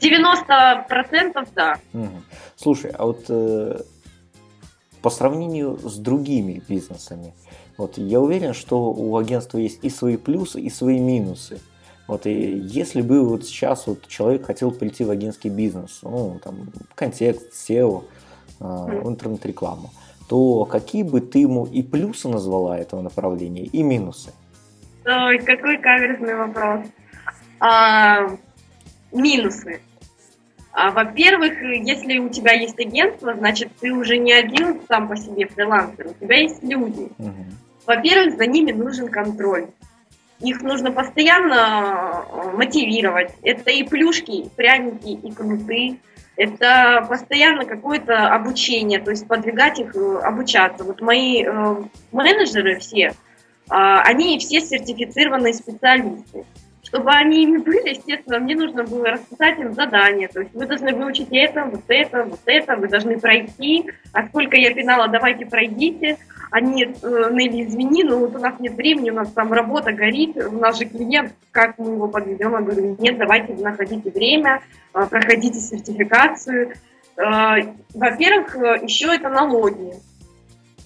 90% 0.00 1.48
да. 1.54 1.76
Угу. 1.92 2.08
Слушай, 2.56 2.90
а 2.92 3.04
вот 3.04 3.24
э, 3.28 3.80
по 5.02 5.10
сравнению 5.10 5.78
с 5.78 5.96
другими 5.96 6.62
бизнесами, 6.66 7.34
вот 7.76 7.98
я 7.98 8.20
уверен, 8.20 8.54
что 8.54 8.90
у 8.90 9.16
агентства 9.16 9.58
есть 9.58 9.78
и 9.82 9.90
свои 9.90 10.16
плюсы, 10.16 10.60
и 10.60 10.70
свои 10.70 10.98
минусы. 10.98 11.60
Вот 12.10 12.26
и 12.26 12.32
если 12.32 13.02
бы 13.02 13.22
вот 13.24 13.44
сейчас 13.44 13.86
вот 13.86 14.08
человек 14.08 14.44
хотел 14.44 14.72
прийти 14.72 15.04
в 15.04 15.10
агентский 15.10 15.48
бизнес, 15.48 16.00
ну, 16.02 16.40
там, 16.42 16.72
контекст, 16.96 17.52
SEO, 17.52 18.02
э, 18.58 18.64
интернет-рекламу, 19.04 19.90
то 20.28 20.64
какие 20.64 21.04
бы 21.04 21.20
ты 21.20 21.38
ему 21.38 21.66
и 21.66 21.84
плюсы 21.84 22.28
назвала 22.28 22.76
этого 22.76 23.00
направления, 23.00 23.62
и 23.62 23.84
минусы? 23.84 24.32
Ой, 25.06 25.38
какой 25.38 25.78
каверзный 25.78 26.34
вопрос. 26.34 26.80
А, 27.60 28.26
минусы. 29.12 29.80
А, 30.72 30.90
во-первых, 30.90 31.62
если 31.62 32.18
у 32.18 32.28
тебя 32.28 32.54
есть 32.54 32.80
агентство, 32.80 33.36
значит, 33.36 33.70
ты 33.78 33.92
уже 33.92 34.18
не 34.18 34.32
один 34.32 34.80
сам 34.88 35.06
по 35.06 35.16
себе 35.16 35.46
фрилансер, 35.46 36.08
у 36.08 36.24
тебя 36.24 36.38
есть 36.38 36.60
люди. 36.64 37.08
Угу. 37.18 37.44
Во-первых, 37.86 38.36
за 38.36 38.46
ними 38.46 38.72
нужен 38.72 39.06
контроль. 39.06 39.68
Их 40.40 40.62
нужно 40.62 40.90
постоянно 40.90 42.24
э, 42.32 42.56
мотивировать. 42.56 43.32
Это 43.42 43.70
и 43.70 43.82
плюшки, 43.82 44.30
и 44.30 44.48
пряники, 44.48 45.08
и 45.08 45.32
кнуты. 45.32 46.00
Это 46.36 47.04
постоянно 47.08 47.66
какое-то 47.66 48.28
обучение, 48.28 49.00
то 49.00 49.10
есть 49.10 49.28
подвигать 49.28 49.78
их 49.78 49.94
э, 49.94 50.18
обучаться. 50.20 50.84
Вот 50.84 51.02
мои 51.02 51.44
э, 51.44 51.82
менеджеры 52.12 52.78
все, 52.78 53.12
они 53.68 54.36
все 54.40 54.60
сертифицированные 54.60 55.54
специалисты. 55.54 56.44
Чтобы 56.90 57.10
они 57.10 57.44
ими 57.44 57.58
были, 57.58 57.90
естественно, 57.90 58.38
мне 58.38 58.54
нужно 58.54 58.84
было 58.84 59.06
расписать 59.06 59.58
им 59.58 59.72
задание. 59.72 60.28
То 60.28 60.40
есть 60.40 60.52
вы 60.54 60.66
должны 60.66 60.92
выучить 60.92 61.28
это, 61.30 61.64
вот 61.64 61.84
это, 61.88 62.24
вот 62.24 62.40
это, 62.46 62.76
вы 62.76 62.88
должны 62.88 63.18
пройти. 63.18 63.90
А 64.12 64.26
сколько 64.26 64.56
я 64.56 64.74
пинала, 64.74 65.08
давайте 65.08 65.46
пройдите 65.46 66.18
а 66.50 66.60
нет, 66.60 66.98
э, 67.02 67.28
Нелли, 67.30 67.64
извини, 67.64 68.02
но 68.02 68.18
вот 68.18 68.34
у 68.34 68.38
нас 68.38 68.58
нет 68.58 68.74
времени, 68.74 69.10
у 69.10 69.14
нас 69.14 69.30
там 69.30 69.52
работа 69.52 69.92
горит, 69.92 70.36
у 70.36 70.58
нас 70.58 70.78
же 70.78 70.84
клиент, 70.84 71.32
как 71.52 71.78
мы 71.78 71.92
его 71.92 72.08
подведем? 72.08 72.52
Я 72.52 72.60
говорю, 72.60 72.96
нет, 72.98 73.18
давайте 73.18 73.54
находите 73.54 74.10
время, 74.10 74.60
э, 74.92 75.06
проходите 75.06 75.60
сертификацию. 75.60 76.72
Э, 77.16 77.54
во-первых, 77.94 78.56
еще 78.82 79.14
это 79.14 79.28
налоги. 79.28 79.92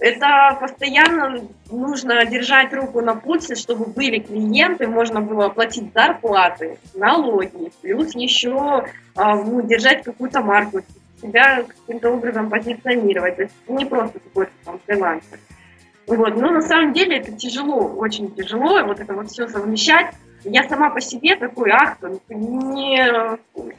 Это 0.04 0.58
постоянно 0.60 1.40
нужно 1.70 2.26
держать 2.26 2.74
руку 2.74 3.00
на 3.00 3.14
пульсе, 3.14 3.54
чтобы 3.54 3.86
были 3.86 4.18
клиенты, 4.18 4.86
можно 4.86 5.22
было 5.22 5.46
оплатить 5.46 5.94
зарплаты, 5.94 6.76
налоги, 6.92 7.72
плюс 7.80 8.14
еще 8.14 8.84
ну, 9.16 9.62
держать 9.62 10.02
какую-то 10.02 10.42
марку, 10.42 10.80
себя 11.22 11.62
каким-то 11.62 12.10
образом 12.10 12.50
позиционировать. 12.50 13.36
То 13.36 13.42
есть 13.44 13.54
не 13.66 13.86
просто 13.86 14.18
какой-то 14.18 14.52
там 14.66 14.78
фрилансер. 14.84 15.38
Вот. 16.06 16.36
Но 16.36 16.50
на 16.50 16.60
самом 16.60 16.92
деле 16.92 17.16
это 17.16 17.32
тяжело, 17.32 17.86
очень 17.86 18.30
тяжело, 18.34 18.84
вот 18.84 19.00
это 19.00 19.14
вот 19.14 19.30
все 19.30 19.48
совмещать. 19.48 20.14
Я 20.44 20.68
сама 20.68 20.90
по 20.90 21.00
себе 21.00 21.36
такой 21.36 21.70
автор, 21.70 22.10
не, 22.28 23.10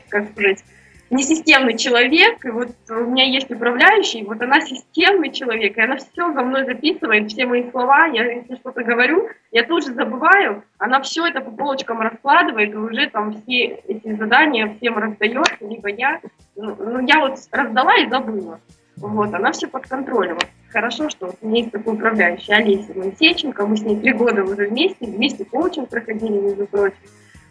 как 0.10 0.32
сказать, 0.32 0.64
не 1.10 1.24
системный 1.24 1.78
человек, 1.78 2.44
и 2.46 2.50
вот 2.50 2.70
у 2.90 3.06
меня 3.06 3.26
есть 3.26 3.52
управляющий, 3.52 4.24
вот 4.24 4.42
она 4.42 4.62
системный 4.62 5.32
человек, 5.32 5.78
и 5.78 5.82
она 5.82 5.98
все 5.98 6.34
за 6.34 6.42
мной 6.42 6.66
записывает, 6.66 7.32
все 7.32 7.46
мои 7.46 7.70
слова, 7.70 8.06
я 8.08 8.24
если 8.32 8.56
что-то 8.56 8.84
говорю, 8.84 9.30
я 9.52 9.64
тут 9.64 9.86
же 9.86 9.94
забываю, 9.94 10.64
она 10.78 11.02
все 11.02 11.28
это 11.28 11.42
по 11.42 11.52
полочкам 11.52 12.02
раскладывает, 12.02 12.74
и 12.74 12.78
уже 12.78 13.10
там 13.10 13.34
все 13.34 13.66
эти 13.88 14.16
задания 14.16 14.76
всем 14.78 14.98
раздает, 14.98 15.58
либо 15.62 15.90
я, 15.90 16.20
ну, 16.56 16.76
ну 16.80 17.00
я 17.06 17.20
вот 17.20 17.38
раздала 17.52 17.96
и 17.98 18.10
забыла, 18.10 18.60
вот, 18.98 19.34
она 19.34 19.52
все 19.52 19.68
под 19.68 19.88
контролем. 19.88 20.38
Хорошо, 20.70 21.10
что 21.10 21.28
вот 21.28 21.36
у 21.42 21.48
меня 21.48 21.60
есть 21.60 21.72
такой 21.72 21.94
управляющий 21.94 22.52
Олеся 22.52 22.94
Моисейченко, 22.96 23.66
мы 23.66 23.78
с 23.78 23.82
ней 23.82 23.98
три 23.98 24.12
года 24.14 24.44
уже 24.44 24.68
вместе, 24.68 25.06
вместе 25.06 25.46
коучинг 25.46 25.90
проходили, 25.90 26.38
между 26.38 26.66
прочим. 26.66 26.98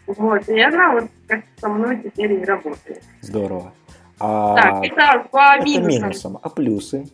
Вот, 0.07 0.47
и 0.49 0.59
она 0.59 0.91
вот 0.91 1.05
как 1.27 1.41
со 1.57 1.67
мной 1.67 2.01
теперь 2.03 2.33
и 2.33 2.45
работает. 2.45 3.01
Здорово. 3.21 3.73
А... 4.19 4.55
Так, 4.55 4.85
это 4.85 5.27
по 5.29 5.55
это 5.55 5.65
минусам. 5.65 6.03
минусам. 6.03 6.39
А 6.41 6.49
плюсы? 6.49 7.05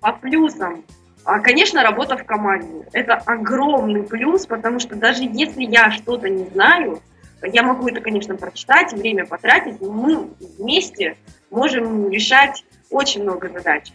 По 0.00 0.12
плюсам. 0.12 0.84
А, 1.24 1.40
конечно, 1.40 1.82
работа 1.82 2.16
в 2.16 2.24
команде. 2.24 2.86
Это 2.92 3.14
огромный 3.14 4.02
плюс, 4.02 4.46
потому 4.46 4.78
что 4.78 4.94
даже 4.94 5.24
если 5.24 5.64
я 5.64 5.90
что-то 5.90 6.28
не 6.28 6.44
знаю, 6.50 7.00
я 7.42 7.62
могу 7.62 7.88
это, 7.88 8.00
конечно, 8.00 8.36
прочитать, 8.36 8.92
время 8.92 9.26
потратить, 9.26 9.80
но 9.80 9.90
мы 9.90 10.28
вместе 10.58 11.16
можем 11.50 12.10
решать 12.10 12.64
очень 12.90 13.22
много 13.22 13.48
задач. 13.48 13.92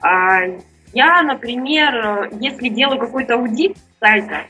А, 0.00 0.40
я, 0.92 1.22
например, 1.22 2.30
если 2.40 2.68
делаю 2.68 2.98
какой-то 2.98 3.34
аудит 3.34 3.76
сайта, 4.00 4.44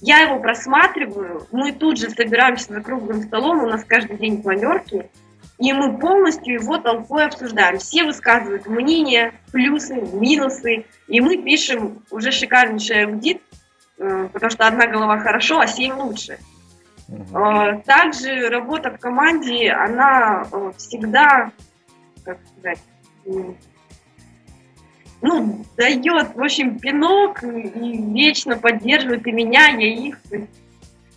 я 0.00 0.20
его 0.20 0.38
просматриваю, 0.38 1.46
мы 1.52 1.72
тут 1.72 1.98
же 1.98 2.10
собираемся 2.10 2.72
за 2.72 2.80
круглым 2.80 3.22
столом, 3.22 3.64
у 3.64 3.66
нас 3.66 3.84
каждый 3.84 4.16
день 4.18 4.42
планерки, 4.42 5.10
и 5.58 5.72
мы 5.72 5.98
полностью 5.98 6.54
его 6.54 6.78
толпой 6.78 7.24
обсуждаем. 7.24 7.78
Все 7.78 8.04
высказывают 8.04 8.66
мнения, 8.66 9.32
плюсы, 9.52 9.94
минусы, 9.94 10.84
и 11.08 11.20
мы 11.20 11.38
пишем 11.38 12.02
уже 12.10 12.30
шикарнейший 12.30 13.06
аудит, 13.06 13.40
э, 13.98 14.28
потому 14.32 14.50
что 14.50 14.66
одна 14.66 14.86
голова 14.86 15.18
хорошо, 15.18 15.60
а 15.60 15.66
семь 15.66 15.94
лучше. 15.94 16.38
Угу. 17.08 17.82
Также 17.86 18.48
работа 18.48 18.90
в 18.90 18.98
команде, 18.98 19.70
она 19.70 20.46
э, 20.52 20.72
всегда 20.76 21.52
как 22.26 22.38
сказать, 22.58 22.80
ну, 25.22 25.64
дает, 25.76 26.34
в 26.34 26.42
общем, 26.42 26.78
пинок 26.78 27.42
и 27.42 28.12
вечно 28.12 28.56
поддерживает 28.56 29.26
и 29.26 29.32
меня, 29.32 29.68
я 29.68 29.88
их. 29.88 30.18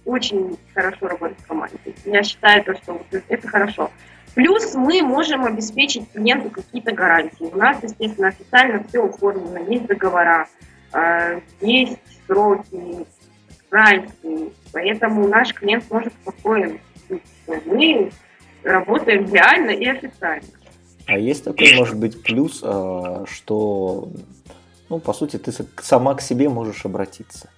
Очень 0.06 0.58
хорошо 0.74 1.08
работать 1.08 1.38
в 1.40 1.48
команде. 1.48 1.78
Я 2.06 2.24
считаю, 2.24 2.64
то, 2.64 2.76
что 2.76 3.02
это 3.28 3.48
хорошо. 3.48 3.92
Плюс 4.36 4.74
мы 4.74 5.02
можем 5.02 5.46
обеспечить 5.46 6.12
клиенту 6.12 6.50
какие-то 6.50 6.94
гарантии. 6.94 7.50
У 7.52 7.58
нас, 7.58 7.84
естественно, 7.84 8.30
официально 8.30 8.84
все 8.88 9.06
оформлено, 9.06 9.60
есть 9.70 9.86
договора, 9.86 10.48
а, 10.92 11.42
есть 11.62 12.00
сроки, 12.26 13.06
прайсы, 13.70 14.52
поэтому 14.72 15.28
наш 15.28 15.54
клиент 15.54 15.86
может 15.92 16.14
спокоен 16.14 16.80
быть. 17.08 17.24
Мы 17.66 18.12
работаем 18.64 19.32
реально 19.32 19.72
и 19.72 19.86
официально. 19.86 20.48
А 21.10 21.18
есть 21.18 21.44
такой, 21.44 21.76
может 21.76 21.98
быть, 21.98 22.22
плюс, 22.22 22.62
а, 22.64 23.26
что, 23.26 24.10
ну, 24.90 25.00
по 25.00 25.12
сути, 25.14 25.38
ты 25.38 25.52
сама 25.82 26.14
к 26.14 26.22
себе 26.22 26.50
можешь 26.50 26.86
обратиться? 26.86 27.50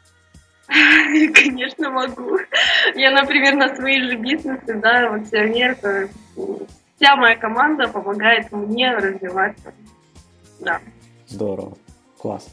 Конечно, 0.67 1.89
могу. 1.89 2.37
Я, 2.95 3.11
например, 3.11 3.55
на 3.55 3.75
свои 3.75 4.01
же 4.03 4.15
бизнесы, 4.15 4.75
да, 4.75 5.09
вот 5.09 5.27
вся 5.27 5.43
мерка, 5.43 6.07
вся 6.95 7.15
моя 7.17 7.35
команда 7.35 7.89
помогает 7.89 8.49
мне 8.53 8.95
развиваться. 8.95 9.73
Да. 10.61 10.79
Здорово, 11.27 11.77
класс. 12.17 12.47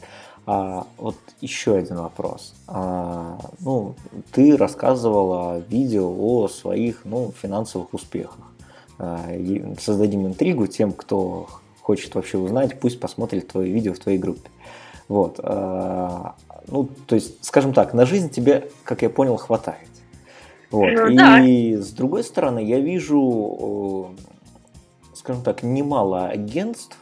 А, 0.45 0.85
вот 0.97 1.15
еще 1.39 1.77
один 1.77 1.97
вопрос. 1.97 2.55
А, 2.67 3.39
ну, 3.59 3.95
ты 4.33 4.57
рассказывала 4.57 5.59
видео 5.59 6.09
о 6.09 6.49
своих 6.49 7.05
ну, 7.05 7.31
финансовых 7.41 7.93
успехах. 7.93 8.49
А, 8.99 9.25
создадим 9.79 10.27
интригу 10.27 10.67
тем, 10.67 10.91
кто 10.91 11.47
хочет 11.81 12.13
вообще 12.13 12.37
узнать, 12.37 12.79
пусть 12.79 12.99
посмотрит 12.99 13.47
твое 13.47 13.71
видео 13.71 13.93
в 13.93 13.99
твоей 13.99 14.19
группе. 14.19 14.49
Вот. 15.07 15.39
А, 15.41 16.35
ну, 16.67 16.87
то 17.07 17.15
есть, 17.15 17.43
скажем 17.43 17.73
так, 17.73 17.93
на 17.93 18.05
жизнь 18.05 18.29
тебе, 18.29 18.69
как 18.83 19.01
я 19.01 19.09
понял, 19.09 19.37
хватает. 19.37 19.87
Вот. 20.69 20.91
Ну, 20.91 21.07
И 21.07 21.15
да. 21.15 21.81
с 21.81 21.89
другой 21.91 22.23
стороны, 22.23 22.59
я 22.59 22.79
вижу, 22.79 24.11
скажем 25.15 25.41
так, 25.43 25.63
немало 25.63 26.27
агентств, 26.27 26.97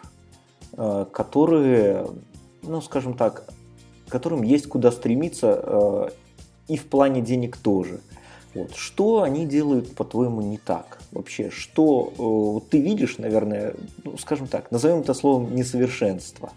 э, 0.77 1.05
которые, 1.11 2.07
ну, 2.61 2.79
скажем 2.79 3.15
так, 3.15 3.43
которым 4.07 4.43
есть 4.43 4.67
куда 4.67 4.91
стремиться 4.91 5.59
э, 5.61 6.09
и 6.69 6.77
в 6.77 6.85
плане 6.85 7.21
денег 7.21 7.57
тоже. 7.57 7.99
Вот. 8.57 8.75
Что 8.75 9.21
они 9.21 9.45
делают, 9.45 9.93
по-твоему, 9.93 10.41
не 10.41 10.57
так? 10.57 10.97
Вообще, 11.11 11.51
что 11.51 12.63
э, 12.65 12.69
ты 12.71 12.81
видишь, 12.81 13.19
наверное, 13.19 13.75
ну, 14.03 14.17
скажем 14.17 14.47
так, 14.47 14.71
назовем 14.71 15.01
это 15.01 15.13
словом 15.13 15.55
несовершенство 15.55 16.49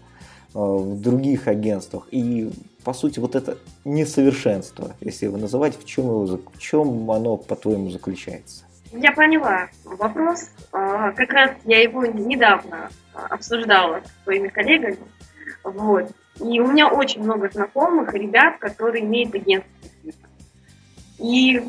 э, 0.55 0.57
в 0.57 0.99
других 0.99 1.47
агентствах. 1.47 2.07
И, 2.09 2.49
по 2.83 2.93
сути, 2.93 3.19
вот 3.19 3.35
это 3.35 3.59
несовершенство, 3.85 4.95
если 4.99 5.27
его 5.27 5.37
называть, 5.37 5.79
в 5.79 5.85
чем, 5.85 6.05
его, 6.05 6.25
в 6.25 6.57
чем 6.57 7.11
оно, 7.11 7.37
по-твоему, 7.37 7.91
заключается? 7.91 8.63
Я 8.91 9.11
поняла 9.11 9.69
вопрос. 9.85 10.49
А, 10.71 11.11
как 11.11 11.31
раз 11.31 11.51
я 11.65 11.83
его 11.83 12.03
недавно 12.07 12.89
обсуждала 13.13 14.01
с 14.03 14.23
своими 14.23 14.47
коллегами. 14.47 14.97
Вот. 15.63 16.09
И 16.39 16.59
у 16.59 16.67
меня 16.67 16.87
очень 16.87 17.21
много 17.21 17.47
знакомых 17.51 18.11
ребят, 18.15 18.57
которые 18.57 19.05
имеют 19.05 19.35
агентство. 19.35 19.71
И 21.19 21.61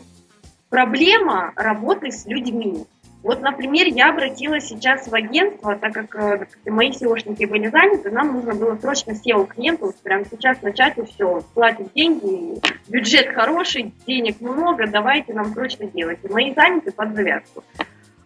проблема 0.73 1.53
работы 1.55 2.11
с 2.11 2.25
людьми. 2.25 2.87
Вот, 3.23 3.41
например, 3.43 3.87
я 3.89 4.09
обратилась 4.09 4.67
сейчас 4.67 5.07
в 5.07 5.15
агентство, 5.15 5.77
так 5.77 5.93
как 5.93 6.17
э, 6.17 6.47
мои 6.65 6.91
SEOшники 6.91 7.47
были 7.47 7.69
заняты, 7.69 8.11
нам 8.11 8.33
нужно 8.33 8.55
было 8.55 8.77
срочно 8.79 9.13
SEO 9.13 9.47
клиенту 9.47 9.95
прямо 10.03 10.25
сейчас 10.25 10.61
начать 10.63 10.97
и 10.97 11.05
все, 11.05 11.43
платить 11.55 11.93
деньги, 11.95 12.59
бюджет 12.89 13.29
хороший, 13.35 13.95
денег 14.07 14.41
много, 14.41 14.89
давайте 14.89 15.35
нам 15.35 15.53
срочно 15.53 15.87
делать. 15.87 16.19
И 16.25 16.29
мои 16.29 16.55
заняты 16.55 16.91
под 16.91 17.15
завязку. 17.15 17.63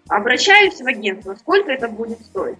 Обращаюсь 0.09 0.81
в 0.81 0.87
агентство, 0.87 1.35
сколько 1.35 1.73
это 1.73 1.89
будет 1.89 2.21
стоить? 2.21 2.59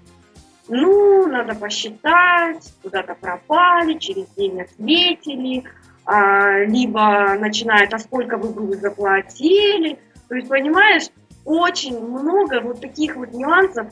Ну, 0.69 1.29
надо 1.29 1.55
посчитать, 1.55 2.73
куда-то 2.83 3.15
пропали, 3.15 3.95
через 3.99 4.27
день 4.37 4.61
ответили, 4.61 5.63
либо 6.07 7.35
начинают, 7.39 7.93
а 7.93 7.99
сколько 7.99 8.37
вы 8.37 8.51
бы 8.51 8.77
заплатили. 8.77 9.99
То 10.29 10.37
есть, 10.37 10.49
понимаешь, 10.49 11.09
очень 11.45 11.99
много 11.99 12.61
вот 12.61 12.81
таких 12.81 13.17
вот 13.17 13.33
нюансов. 13.33 13.89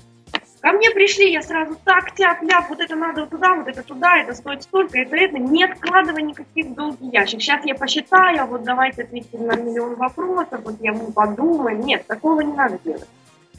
Ко 0.61 0.73
мне 0.73 0.91
пришли, 0.91 1.31
я 1.31 1.43
сразу 1.43 1.77
так, 1.85 2.15
тяп, 2.15 2.43
ляп, 2.43 2.71
вот 2.71 2.81
это 2.81 2.97
надо 2.97 3.27
туда, 3.27 3.55
вот 3.55 3.69
это 3.69 3.83
туда, 3.83 4.17
это 4.17 4.33
стоит 4.33 4.63
столько, 4.63 4.99
это 4.99 5.15
это, 5.15 5.39
не 5.39 5.63
откладывая 5.63 6.23
никаких 6.23 6.75
долгий 6.75 7.11
ящик. 7.11 7.43
Сейчас 7.43 7.63
я 7.67 7.75
посчитаю, 7.75 8.43
а 8.43 8.47
вот 8.47 8.63
давайте 8.63 9.03
ответим 9.03 9.47
на 9.47 9.57
миллион 9.57 9.97
вопросов, 9.97 10.63
вот 10.65 10.77
я 10.81 10.95
мы 10.95 11.13
подумаем. 11.13 11.81
Нет, 11.81 12.07
такого 12.07 12.41
не 12.41 12.55
надо 12.55 12.79
делать. 12.83 13.09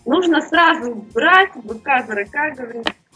Нужно 0.06 0.42
сразу 0.42 0.96
брать, 1.14 1.52
быка 1.56 2.04
за 2.08 2.16
рыка, 2.16 2.56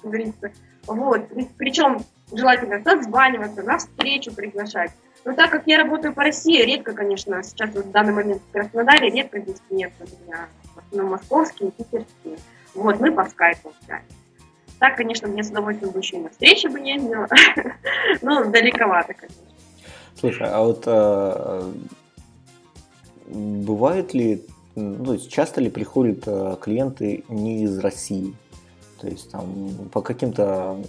говорится. 0.04 0.52
Вот. 0.86 1.22
Причем 1.58 2.00
желательно 2.32 2.84
созваниваться, 2.84 3.64
на 3.64 3.80
встречу 3.80 4.32
приглашать. 4.36 4.92
Но 5.26 5.34
так 5.34 5.52
как 5.52 5.68
я 5.68 5.78
работаю 5.78 6.14
по 6.14 6.24
России, 6.24 6.64
редко, 6.64 6.94
конечно, 6.94 7.44
сейчас 7.44 7.72
вот 7.74 7.86
в 7.86 7.92
данный 7.92 8.14
момент 8.14 8.42
в 8.42 8.52
Краснодаре, 8.52 9.10
редко 9.10 9.40
здесь 9.40 9.62
нет 9.70 9.92
у 10.00 10.26
меня, 10.26 10.48
в 10.76 10.80
основном 10.80 11.12
московские, 11.12 11.72
питерские. 11.72 12.38
Вот, 12.74 13.00
мы 13.00 13.12
по 13.12 13.26
скайпу 13.26 13.70
общаемся. 13.70 14.16
Так, 14.80 14.96
конечно, 14.96 15.28
мне 15.28 15.44
с 15.44 15.50
удовольствием 15.50 15.92
бы 15.92 16.00
еще 16.00 16.18
и 16.18 16.22
на 16.22 16.30
встречи 16.30 16.68
бы 16.68 16.80
ездила. 16.80 17.28
ну, 18.22 18.50
далековато, 18.50 19.14
конечно. 19.14 19.44
Слушай, 20.16 20.48
а 20.50 20.62
вот 20.62 20.84
а, 20.86 21.74
бывает 23.28 24.14
ли, 24.14 24.46
ну, 24.76 25.06
то 25.06 25.14
есть 25.14 25.30
часто 25.32 25.60
ли 25.60 25.70
приходят 25.70 26.24
а, 26.28 26.56
клиенты 26.56 27.26
не 27.28 27.64
из 27.64 27.78
России? 27.80 28.34
То 29.02 29.08
есть 29.08 29.32
там 29.32 29.90
по 29.92 30.02
каким-то 30.02 30.82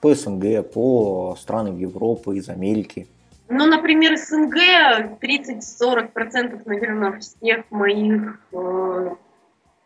по 0.00 0.14
СНГ, 0.14 0.70
по 0.72 1.36
странам 1.38 1.76
Европы, 1.78 2.36
из 2.36 2.48
Америки? 2.48 3.06
Ну, 3.48 3.66
например, 3.66 4.16
СНГ 4.16 5.20
30-40%, 5.20 6.62
наверное, 6.64 7.20
всех 7.20 7.70
моих 7.70 8.40
э, 8.52 9.10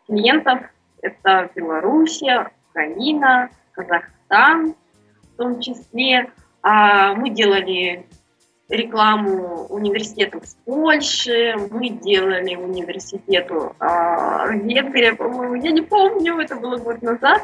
клиентов 0.06 0.60
это 1.02 1.50
Белоруссия, 1.54 2.50
Украина, 2.70 3.50
Казахстан 3.72 4.74
в 5.22 5.36
том 5.36 5.60
числе. 5.60 6.30
А 6.62 7.14
мы 7.14 7.30
делали 7.30 8.06
рекламу 8.70 9.66
университету 9.68 10.40
в 10.40 10.56
Польше, 10.64 11.56
мы 11.70 11.88
делали 11.88 12.54
университету 12.54 13.74
а, 13.80 14.46
в 14.46 14.52
Венгрии, 14.52 15.10
по-моему, 15.10 15.56
я 15.56 15.72
не 15.72 15.82
помню, 15.82 16.38
это 16.38 16.54
было 16.54 16.76
год 16.76 17.02
назад. 17.02 17.42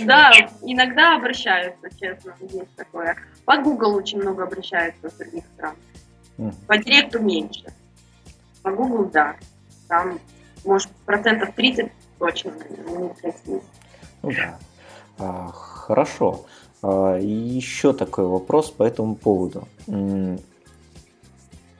да, 0.00 0.30
иногда 0.62 1.16
обращаются, 1.16 1.90
честно, 1.98 2.34
есть 2.40 2.74
такое. 2.76 3.16
По 3.44 3.58
Google 3.58 3.96
очень 3.96 4.20
много 4.20 4.44
обращаются 4.44 5.10
с 5.10 5.14
других 5.14 5.44
стран. 5.56 5.74
По 6.68 6.78
директу 6.78 7.20
меньше. 7.20 7.64
По 8.62 8.70
Google, 8.70 9.06
да. 9.06 9.34
Там, 9.88 10.20
может, 10.64 10.90
процентов 11.04 11.52
30 11.54 11.90
точно 12.18 12.52
не. 12.86 13.12
Ну 14.22 14.30
да. 14.30 14.58
А, 15.18 15.48
хорошо. 15.48 16.44
А, 16.82 17.16
еще 17.18 17.92
такой 17.92 18.26
вопрос 18.26 18.70
по 18.70 18.82
этому 18.82 19.14
поводу. 19.14 19.66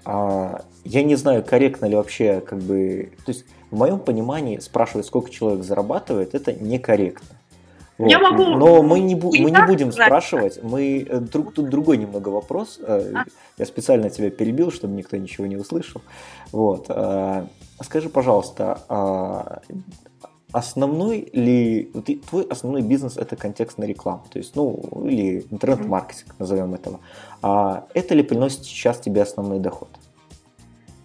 А, 0.04 0.62
я 0.84 1.02
не 1.02 1.16
знаю, 1.16 1.44
корректно 1.44 1.86
ли 1.86 1.94
вообще, 1.94 2.40
как 2.40 2.60
бы, 2.60 3.12
то 3.26 3.32
есть 3.32 3.44
в 3.70 3.76
моем 3.76 3.98
понимании 3.98 4.58
спрашивать, 4.58 5.06
сколько 5.06 5.30
человек 5.30 5.64
зарабатывает, 5.64 6.34
это 6.34 6.52
некорректно. 6.52 7.36
Вот. 7.98 8.10
Я 8.10 8.20
могу. 8.20 8.44
Но 8.44 8.82
мы 8.82 9.00
не, 9.00 9.16
бу- 9.16 9.32
мы 9.38 9.50
не 9.50 9.66
будем 9.66 9.90
знать. 9.90 10.06
спрашивать. 10.06 10.62
Мы 10.62 11.04
э, 11.08 11.18
друг, 11.18 11.52
тут 11.52 11.68
другой 11.68 11.96
немного 11.96 12.28
вопрос. 12.28 12.78
Э, 12.80 13.12
а? 13.12 13.24
Я 13.58 13.66
специально 13.66 14.08
тебя 14.08 14.30
перебил, 14.30 14.70
чтобы 14.70 14.94
никто 14.94 15.16
ничего 15.16 15.46
не 15.46 15.56
услышал. 15.56 16.00
Вот. 16.52 16.88
Скажи, 17.82 18.08
пожалуйста, 18.08 19.60
основной 20.52 21.28
ли 21.32 21.90
твой 22.28 22.44
основной 22.44 22.82
бизнес 22.82 23.16
это 23.16 23.36
контекстная 23.36 23.86
реклама, 23.86 24.24
то 24.30 24.38
есть, 24.38 24.56
ну, 24.56 24.80
или 25.04 25.46
интернет-маркетинг, 25.50 26.34
назовем 26.38 26.74
этого. 26.74 27.00
А 27.42 27.86
это 27.94 28.14
ли 28.14 28.22
приносит 28.22 28.64
сейчас 28.64 28.98
тебе 28.98 29.22
основной 29.22 29.58
доход? 29.58 29.88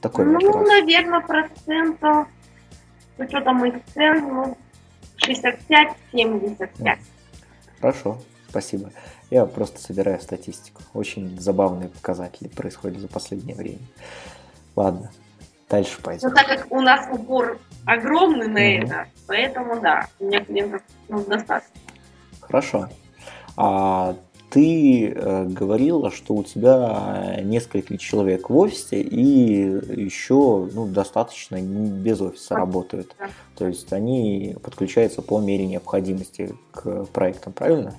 Такой 0.02 0.26
ну, 0.26 0.34
вопрос. 0.34 0.68
наверное, 0.68 1.22
процентов 1.22 2.28
с 3.18 3.20
учетом 3.20 3.58
моих 3.58 3.76
цен, 3.94 4.28
ну, 4.28 4.58
65-75. 5.26 6.98
Хорошо, 7.80 8.18
спасибо. 8.50 8.92
Я 9.30 9.46
просто 9.46 9.82
собираю 9.82 10.20
статистику. 10.22 10.82
Очень 10.94 11.40
забавные 11.40 11.90
показатели 11.90 12.48
происходят 12.48 13.00
за 13.00 13.08
последнее 13.08 13.56
время. 13.56 13.80
Ладно. 14.76 15.12
Дальше 15.70 16.02
пойдем. 16.02 16.30
Ну, 16.30 16.36
так 16.36 16.48
как 16.48 16.72
у 16.72 16.82
нас 16.82 17.08
упор 17.12 17.60
огромный 17.86 18.48
на 18.48 18.60
mm 18.60 18.86
это, 18.86 19.08
поэтому 19.28 19.82
да, 19.82 20.08
у 20.20 20.26
меня 20.26 20.44
клиентов 20.44 20.82
ну, 21.10 21.24
достаточно. 21.26 21.82
Хорошо. 22.42 22.90
А 23.56 24.16
ты 24.50 25.10
э, 25.10 25.46
говорила, 25.46 26.12
что 26.12 26.36
у 26.36 26.44
тебя 26.44 27.40
несколько 27.42 27.98
человек 27.98 28.50
в 28.50 28.58
офисе 28.58 29.02
и 29.02 30.02
еще 30.02 30.70
ну, 30.72 30.86
достаточно 30.86 31.60
без 31.60 32.22
офиса 32.22 32.56
работают. 32.56 33.16
Да. 33.18 33.30
То 33.56 33.68
есть 33.68 33.92
они 33.92 34.56
подключаются 34.62 35.24
по 35.24 35.40
мере 35.40 35.66
необходимости 35.66 36.56
к 36.72 37.06
проектам, 37.06 37.54
правильно? 37.54 37.96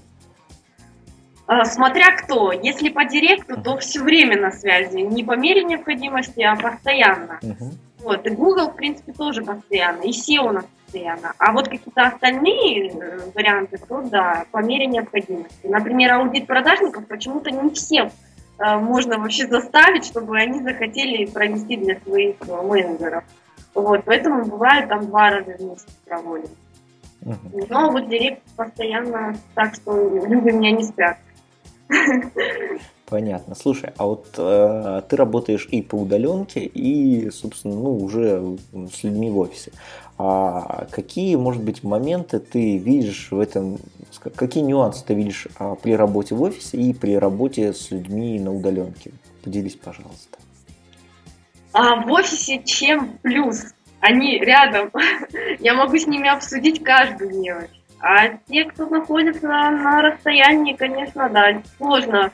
А, 1.47 1.65
смотря 1.65 2.17
кто. 2.17 2.53
Если 2.53 2.89
по 2.89 3.05
директу, 3.05 3.61
то 3.61 3.77
все 3.79 4.03
время 4.03 4.41
на 4.41 4.51
связи. 4.51 4.99
Не 4.99 5.25
по 5.25 5.37
мере 5.37 5.63
необходимости, 5.65 6.41
а 6.41 6.57
постоянно. 6.57 7.39
Uh-huh. 7.43 7.73
Вот. 7.99 8.27
И 8.27 8.31
Google, 8.31 8.71
в 8.71 8.77
принципе, 8.77 9.13
тоже 9.13 9.43
постоянно. 9.43 10.03
И 10.03 10.11
SEO 10.11 10.49
у 10.49 10.53
нас 10.53 10.65
постоянно. 10.95 11.33
А 11.39 11.53
вот 11.53 11.69
какие-то 11.69 12.07
остальные 12.07 12.91
э, 12.91 13.19
варианты, 13.35 13.79
то 13.79 14.01
да, 14.03 14.45
по 14.51 14.63
мере 14.63 14.87
необходимости. 14.87 15.67
Например, 15.67 16.15
аудит 16.15 16.47
продажников 16.47 17.07
почему-то 17.07 17.51
не 17.51 17.71
всем 17.71 18.11
э, 18.59 18.77
можно 18.77 19.19
вообще 19.19 19.47
заставить, 19.47 20.07
чтобы 20.07 20.39
они 20.39 20.63
захотели 20.63 21.27
провести 21.27 21.77
для 21.77 21.99
своих 22.01 22.37
э, 22.47 22.63
менеджеров. 22.63 23.25
Вот, 23.75 24.05
поэтому 24.05 24.45
бывает 24.45 24.89
там 24.89 25.07
два 25.07 25.31
раза 25.31 25.57
в 25.59 25.61
месяц 25.61 25.87
проводим. 26.07 26.51
uh 27.25 27.67
Но 27.69 27.91
вот 27.91 28.09
директ 28.09 28.43
постоянно 28.57 29.37
так, 29.55 29.75
что 29.75 29.93
люди 29.93 30.51
меня 30.51 30.71
не 30.71 30.85
спят. 30.85 31.19
Понятно. 33.07 33.55
Слушай, 33.55 33.93
а 33.99 34.07
вот 34.07 34.35
э, 34.39 35.03
ты 35.09 35.17
работаешь 35.17 35.69
и 35.71 35.83
по 35.83 35.97
удаленке, 35.97 36.61
и, 36.65 37.31
собственно, 37.31 37.75
ну, 37.75 37.97
уже 37.97 38.57
с 38.73 39.05
людьми 39.05 39.31
в 39.31 39.39
офисе. 39.39 39.73
А 40.17 40.87
какие, 40.91 41.37
может 41.37 41.63
быть, 41.63 41.83
моменты 41.83 42.39
ты 42.39 42.79
видишь 42.79 43.29
в 43.31 43.39
этом, 43.39 43.79
какие 44.37 44.63
нюансы 44.63 45.05
ты 45.05 45.15
видишь 45.15 45.49
а, 45.59 45.75
при 45.75 45.93
работе 45.97 46.35
в 46.35 46.43
офисе 46.43 46.79
и 46.79 46.95
при 46.95 47.19
работе 47.19 47.73
с 47.73 47.91
людьми 47.91 48.39
на 48.39 48.55
удаленке? 48.55 49.13
Поделись, 49.43 49.77
пожалуйста. 49.77 50.39
А 51.73 51.97
в 51.97 52.11
офисе 52.11 52.63
чем 52.65 53.19
плюс? 53.23 53.75
Они 54.01 54.39
рядом. 54.39 54.91
Я 55.59 55.75
могу 55.75 55.99
с 55.99 56.07
ними 56.07 56.29
обсудить 56.29 56.83
каждую 56.83 57.41
мелочь. 57.41 57.71
А 58.07 58.37
те, 58.51 58.67
кто 58.67 58.85
находится 58.87 59.47
на 59.47 60.03
расстоянии, 60.03 60.75
конечно, 60.75 61.31
да, 61.31 61.63
сложно. 61.79 62.33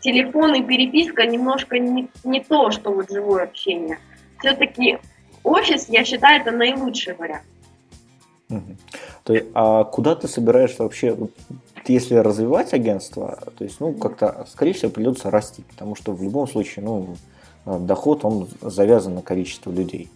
Телефон 0.00 0.54
и 0.56 0.62
переписка 0.62 1.24
немножко 1.24 1.78
не, 1.78 2.10
не 2.24 2.40
то, 2.40 2.70
что 2.72 2.92
вот 2.92 3.10
живое 3.10 3.44
общение. 3.44 4.00
Все-таки 4.40 4.98
офис, 5.42 5.88
я 5.88 6.04
считаю, 6.04 6.42
это 6.42 6.50
наилучший 6.50 7.14
вариант. 7.14 7.44
То 9.24 9.32
есть, 9.32 9.46
а 9.54 9.84
куда 9.84 10.14
ты 10.14 10.28
собираешься 10.28 10.82
вообще, 10.82 11.16
если 11.86 12.16
развивать 12.16 12.74
агентство, 12.74 13.38
то 13.56 13.64
есть, 13.64 13.80
ну, 13.80 13.94
как-то, 13.94 14.46
скорее 14.50 14.74
всего, 14.74 14.90
придется 14.90 15.30
расти, 15.30 15.62
потому 15.70 15.94
что 15.94 16.12
в 16.12 16.22
любом 16.22 16.46
случае, 16.46 16.84
ну, 16.84 17.16
доход, 17.64 18.26
он 18.26 18.46
завязан 18.60 19.14
на 19.14 19.22
количество 19.22 19.70
людей. 19.70 20.10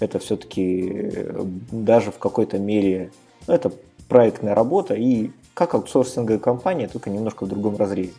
Это 0.00 0.18
все-таки 0.18 0.90
э, 0.92 1.42
даже 1.70 2.10
в 2.10 2.18
какой-то 2.18 2.58
мере, 2.58 3.12
ну, 3.46 3.54
это 3.54 3.72
проектная 4.12 4.54
работа 4.54 4.94
и 4.94 5.30
как 5.54 5.74
аутсорсинговая 5.74 6.38
компания, 6.38 6.86
только 6.86 7.08
немножко 7.08 7.44
в 7.44 7.48
другом 7.48 7.76
разрезе. 7.76 8.12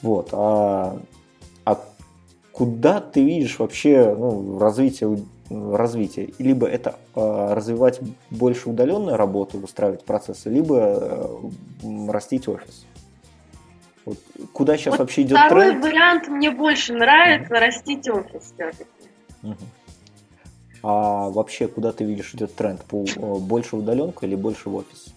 Вот. 0.00 0.30
А, 0.32 0.98
а 1.66 1.78
куда 2.52 3.00
ты 3.00 3.22
видишь 3.22 3.58
вообще 3.58 4.14
ну, 4.18 4.58
развитие 4.58 5.18
развитие. 5.50 6.30
Либо 6.38 6.68
это 6.68 6.94
э, 7.16 7.54
развивать 7.54 8.00
больше 8.30 8.70
удаленную 8.70 9.16
работу, 9.16 9.58
устраивать 9.58 10.04
процессы, 10.04 10.48
либо 10.48 10.76
э, 10.78 12.08
растить 12.08 12.46
офис. 12.46 12.86
Вот 14.04 14.16
куда 14.52 14.76
сейчас 14.76 14.92
вот 14.92 15.00
вообще 15.00 15.22
идет 15.22 15.36
второй 15.38 15.64
тренд? 15.64 15.78
Второй 15.78 15.92
вариант 15.92 16.28
мне 16.28 16.52
больше 16.52 16.94
нравится, 16.94 17.52
угу. 17.52 17.60
растить 17.60 18.08
офис 18.08 18.52
все-таки. 18.54 18.86
Угу. 19.42 19.56
А 20.82 21.28
вообще 21.30 21.68
куда 21.68 21.92
ты 21.92 22.04
видишь 22.04 22.34
идет 22.34 22.54
тренд? 22.54 22.82
По, 22.84 23.04
э, 23.04 23.34
больше 23.38 23.76
в 23.76 23.80
удаленку 23.80 24.24
или 24.24 24.34
больше 24.34 24.70
в 24.70 24.76
офис? 24.76 25.14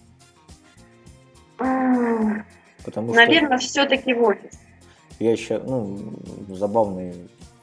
Потому 2.84 3.14
Наверное, 3.14 3.58
что... 3.58 3.68
все-таки 3.68 4.12
в 4.12 4.22
офис. 4.22 4.58
Я 5.18 5.32
еще, 5.32 5.58
ну, 5.58 6.12
забавные 6.48 7.14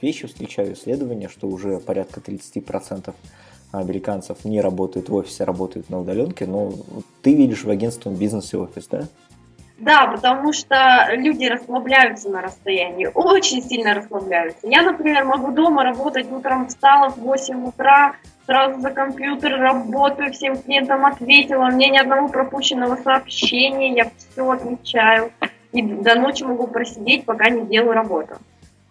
вещи 0.01 0.25
встречаю, 0.25 0.73
исследования, 0.73 1.29
что 1.29 1.47
уже 1.47 1.79
порядка 1.79 2.21
30% 2.21 3.13
американцев 3.71 4.43
не 4.45 4.61
работают 4.61 5.09
в 5.09 5.15
офисе, 5.15 5.43
работают 5.43 5.89
на 5.89 5.99
удаленке, 5.99 6.45
но 6.45 6.73
ты 7.21 7.33
видишь 7.35 7.63
в 7.63 7.69
агентстве 7.69 8.11
бизнес 8.11 8.53
и 8.53 8.57
офис, 8.57 8.87
да? 8.87 9.07
Да, 9.81 10.05
потому 10.05 10.53
что 10.53 11.07
люди 11.13 11.45
расслабляются 11.45 12.29
на 12.29 12.43
расстоянии, 12.43 13.09
очень 13.15 13.63
сильно 13.63 13.95
расслабляются. 13.95 14.67
Я, 14.67 14.83
например, 14.83 15.25
могу 15.25 15.51
дома 15.51 15.83
работать, 15.83 16.31
утром 16.31 16.67
встала 16.67 17.09
в 17.09 17.17
8 17.17 17.65
утра, 17.65 18.13
сразу 18.45 18.79
за 18.79 18.91
компьютер 18.91 19.59
работаю, 19.59 20.31
всем 20.33 20.55
клиентам 20.61 21.03
ответила, 21.03 21.63
у 21.63 21.71
меня 21.71 21.89
ни 21.89 21.97
одного 21.97 22.27
пропущенного 22.27 22.95
сообщения, 22.97 23.93
я 23.93 24.11
все 24.15 24.51
отвечаю. 24.51 25.31
И 25.71 25.81
до 25.81 26.13
ночи 26.13 26.43
могу 26.43 26.67
просидеть, 26.67 27.25
пока 27.25 27.49
не 27.49 27.65
делаю 27.65 27.93
работу. 27.93 28.35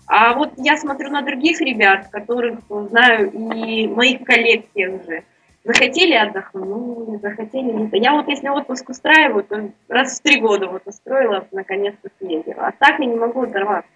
А 0.09 0.35
вот 0.35 0.55
я 0.57 0.77
смотрю 0.77 1.11
на 1.11 1.23
других 1.23 1.61
ребят, 1.61 2.09
которых 2.11 2.59
знаю, 2.69 3.31
и 3.31 3.87
моих 3.87 4.25
коллег 4.25 4.65
тех 4.75 5.05
же. 5.07 5.23
Захотели 5.65 6.15
отдохнули, 6.15 7.19
захотели 7.19 7.71
нет. 7.71 7.91
Я 7.93 8.15
вот 8.15 8.29
если 8.29 8.49
отпуск 8.49 8.89
устраиваю, 8.89 9.45
то 9.45 9.71
раз 9.89 10.19
в 10.19 10.23
три 10.23 10.41
года 10.41 10.69
вот 10.69 10.83
устроила, 10.87 11.47
наконец-то 11.53 12.09
съездила. 12.19 12.69
А 12.69 12.73
так 12.73 12.99
я 12.99 13.07
не 13.07 13.17
могу 13.17 13.43
оторваться. 13.43 13.91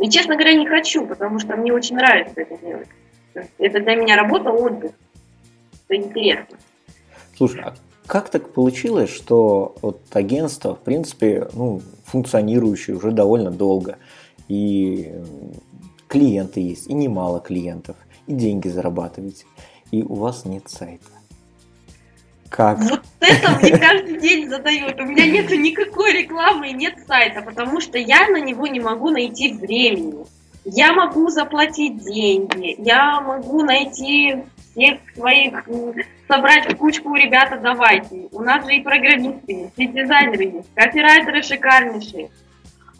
И, 0.00 0.08
честно 0.10 0.34
говоря, 0.34 0.54
не 0.54 0.66
хочу, 0.66 1.06
потому 1.06 1.38
что 1.38 1.56
мне 1.56 1.72
очень 1.72 1.96
нравится 1.96 2.40
это 2.40 2.56
делать. 2.58 2.88
Это 3.58 3.80
для 3.80 3.94
меня 3.94 4.16
работа, 4.16 4.50
отдых. 4.50 4.92
Это 5.88 5.96
интересно. 5.96 6.58
Слушай, 7.36 7.62
а 7.64 7.74
как 8.06 8.28
так 8.30 8.52
получилось, 8.52 9.10
что 9.10 9.76
вот 9.82 10.00
агентство, 10.12 10.74
в 10.74 10.80
принципе, 10.80 11.48
ну, 11.52 11.80
функционирующее 12.06 12.96
уже 12.96 13.12
довольно 13.12 13.50
долго– 13.50 13.98
и 14.48 15.12
клиенты 16.08 16.60
есть, 16.60 16.88
и 16.88 16.94
немало 16.94 17.40
клиентов, 17.40 17.96
и 18.26 18.32
деньги 18.32 18.68
зарабатываете, 18.68 19.44
и 19.90 20.02
у 20.02 20.14
вас 20.14 20.44
нет 20.44 20.68
сайта. 20.68 21.06
Как? 22.48 22.78
Вот 22.78 23.02
это 23.20 23.58
мне 23.60 23.76
каждый 23.76 24.18
день 24.20 24.48
задают. 24.48 24.98
У 25.00 25.04
меня 25.04 25.26
нет 25.26 25.50
никакой 25.50 26.12
рекламы 26.12 26.70
и 26.70 26.74
нет 26.74 26.94
сайта, 27.06 27.42
потому 27.42 27.80
что 27.80 27.98
я 27.98 28.28
на 28.28 28.40
него 28.40 28.66
не 28.66 28.80
могу 28.80 29.10
найти 29.10 29.52
времени. 29.52 30.24
Я 30.64 30.92
могу 30.92 31.28
заплатить 31.28 32.04
деньги, 32.04 32.74
я 32.78 33.20
могу 33.20 33.62
найти 33.62 34.36
всех 34.70 34.98
своих, 35.14 35.64
собрать 36.26 36.76
кучку 36.76 37.14
ребята, 37.14 37.58
давайте. 37.62 38.28
У 38.32 38.42
нас 38.42 38.66
же 38.66 38.74
и 38.74 38.82
программисты 38.82 39.52
есть, 39.52 39.72
и 39.76 39.86
дизайнеры 39.86 40.44
есть, 40.44 40.68
копирайтеры 40.74 41.42
шикарнейшие. 41.42 42.30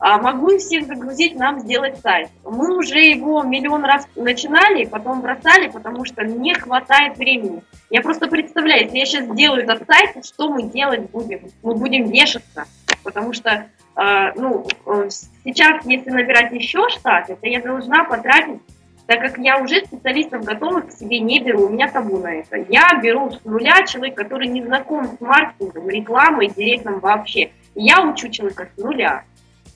А 0.01 0.19
могу 0.19 0.57
всех 0.59 0.87
загрузить, 0.87 1.35
нам 1.35 1.59
сделать 1.61 2.01
сайт. 2.01 2.29
Мы 2.45 2.77
уже 2.77 3.01
его 3.01 3.43
миллион 3.43 3.85
раз 3.85 4.07
начинали, 4.15 4.85
потом 4.85 5.21
бросали, 5.21 5.69
потому 5.69 6.05
что 6.05 6.25
не 6.25 6.55
хватает 6.55 7.19
времени. 7.19 7.63
Я 7.91 8.01
просто 8.01 8.29
представляю, 8.29 8.85
если 8.85 8.99
я 8.99 9.07
сейчас 9.07 9.25
сделаю 9.25 9.65
этот 9.65 9.85
сайт, 9.87 10.25
что 10.25 10.51
мы 10.51 10.63
делать 10.63 11.11
будем? 11.11 11.41
Мы 11.65 11.75
будем 11.75 12.09
вешаться, 12.11 12.67
потому 13.03 13.33
что 13.33 13.67
э, 13.97 14.33
ну, 14.37 14.67
э, 14.87 15.09
сейчас, 15.45 15.85
если 15.85 16.11
набирать 16.11 16.53
еще 16.53 16.89
штат, 16.91 17.31
это 17.31 17.49
я 17.49 17.61
должна 17.61 18.05
потратить, 18.05 18.61
так 19.09 19.21
как 19.21 19.39
я 19.39 19.59
уже 19.59 19.85
специалистов 19.85 20.45
готовых 20.45 20.89
к 20.89 20.93
себе 20.93 21.19
не 21.19 21.41
беру, 21.41 21.63
у 21.63 21.69
меня 21.71 21.89
табу 21.89 22.19
на 22.19 22.35
это. 22.35 22.59
Я 22.69 23.01
беру 23.03 23.31
с 23.31 23.43
нуля 23.45 23.85
человека, 23.87 24.23
который 24.23 24.47
не 24.47 24.63
знаком 24.63 25.07
с 25.07 25.21
маркетингом, 25.21 25.89
рекламой, 25.89 26.49
директом 26.49 27.01
вообще. 27.01 27.51
Я 27.75 28.03
учу 28.03 28.29
человека 28.29 28.69
с 28.77 28.81
нуля. 28.81 29.25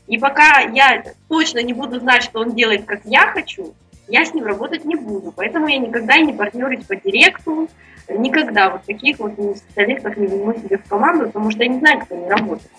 И 0.07 0.19
пока 0.19 0.61
я 0.61 1.05
точно 1.29 1.63
не 1.63 1.73
буду 1.73 2.01
знать, 2.01 2.23
что 2.23 2.41
он 2.41 2.55
делает, 2.55 2.85
как 2.85 3.01
я 3.05 3.29
хочу, 3.29 3.75
я 4.09 4.25
с 4.25 4.35
ним 4.35 4.45
работать 4.45 4.85
не 4.85 4.97
буду. 4.97 5.33
Поэтому 5.33 5.69
я 5.69 5.79
никогда 5.79 6.19
не 6.19 6.33
партнерюсь 6.33 6.85
по 6.85 6.97
директу, 6.97 7.69
никогда 8.09 8.71
вот 8.71 8.85
таких 8.85 9.19
вот 9.19 9.33
специалистов 9.57 10.17
не 10.17 10.27
возьму 10.27 10.55
себе 10.55 10.79
в 10.79 10.89
команду, 10.89 11.27
потому 11.27 11.51
что 11.51 11.63
я 11.63 11.69
не 11.69 11.79
знаю, 11.79 12.01
как 12.01 12.13
они 12.13 12.29
работают. 12.29 12.73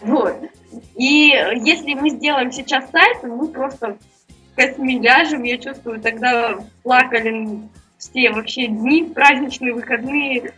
Вот. 0.00 0.36
И 0.96 1.34
если 1.56 1.94
мы 1.94 2.10
сделаем 2.10 2.52
сейчас 2.52 2.90
сайт, 2.90 3.22
мы 3.22 3.48
просто 3.48 3.96
косми 4.54 4.98
ляжем, 5.00 5.42
я 5.42 5.58
чувствую, 5.58 6.00
тогда 6.00 6.58
плакали 6.82 7.60
все 7.98 8.30
вообще 8.30 8.66
дни, 8.66 9.04
праздничные, 9.04 9.74
выходные. 9.74 10.52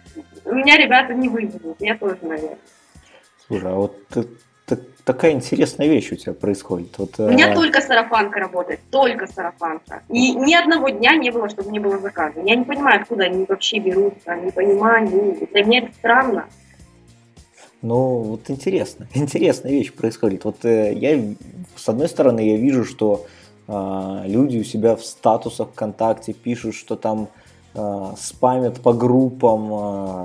У 0.44 0.54
меня 0.54 0.76
ребята 0.76 1.14
не 1.14 1.28
выведут, 1.28 1.76
я 1.80 1.96
тоже, 1.96 2.18
наверное. 2.22 2.58
Слушай, 3.46 3.70
а 3.70 3.74
вот 3.74 3.96
такая 5.06 5.30
интересная 5.30 5.86
вещь 5.86 6.10
у 6.10 6.16
тебя 6.16 6.34
происходит. 6.34 6.98
Вот, 6.98 7.18
у 7.18 7.28
меня 7.28 7.52
а... 7.52 7.54
только 7.54 7.80
сарафанка 7.80 8.40
работает, 8.40 8.80
только 8.90 9.28
сарафанка. 9.28 10.02
И 10.08 10.34
ни 10.34 10.52
одного 10.52 10.88
дня 10.88 11.14
не 11.14 11.30
было, 11.30 11.48
чтобы 11.48 11.70
не 11.70 11.78
было 11.78 11.98
заказа. 11.98 12.40
Я 12.40 12.56
не 12.56 12.64
понимаю, 12.64 13.00
откуда 13.00 13.24
они 13.24 13.46
вообще 13.48 13.78
берутся, 13.78 14.34
не 14.34 14.50
понимаю. 14.50 15.08
Для 15.52 15.64
меня 15.64 15.78
это 15.84 15.94
странно. 15.94 16.46
Ну, 17.82 18.18
вот 18.18 18.50
интересно, 18.50 19.06
интересная 19.14 19.70
вещь 19.70 19.92
происходит. 19.92 20.44
Вот 20.44 20.64
э, 20.64 20.92
я, 20.94 21.22
с 21.76 21.88
одной 21.88 22.08
стороны, 22.08 22.40
я 22.40 22.56
вижу, 22.56 22.84
что 22.84 23.26
э, 23.68 24.22
люди 24.26 24.58
у 24.58 24.64
себя 24.64 24.96
в 24.96 25.04
статусах 25.04 25.68
ВКонтакте 25.68 26.32
пишут, 26.32 26.74
что 26.74 26.96
там 26.96 27.28
спамят 28.16 28.80
по 28.80 28.92
группам, 28.92 29.70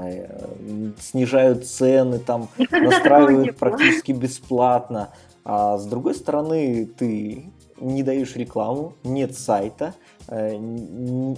э, 0.06 0.92
снижают 1.00 1.66
цены, 1.68 2.20
там 2.20 2.48
настраивают 2.58 3.58
практически 3.58 4.12
бесплатно. 4.12 5.10
А 5.44 5.78
с 5.78 5.86
другой 5.86 6.16
стороны, 6.16 6.86
ты 6.86 7.46
не 7.80 8.04
даешь 8.04 8.36
рекламу, 8.36 8.94
нет 9.04 9.38
сайта, 9.38 9.96
э, 10.28 10.58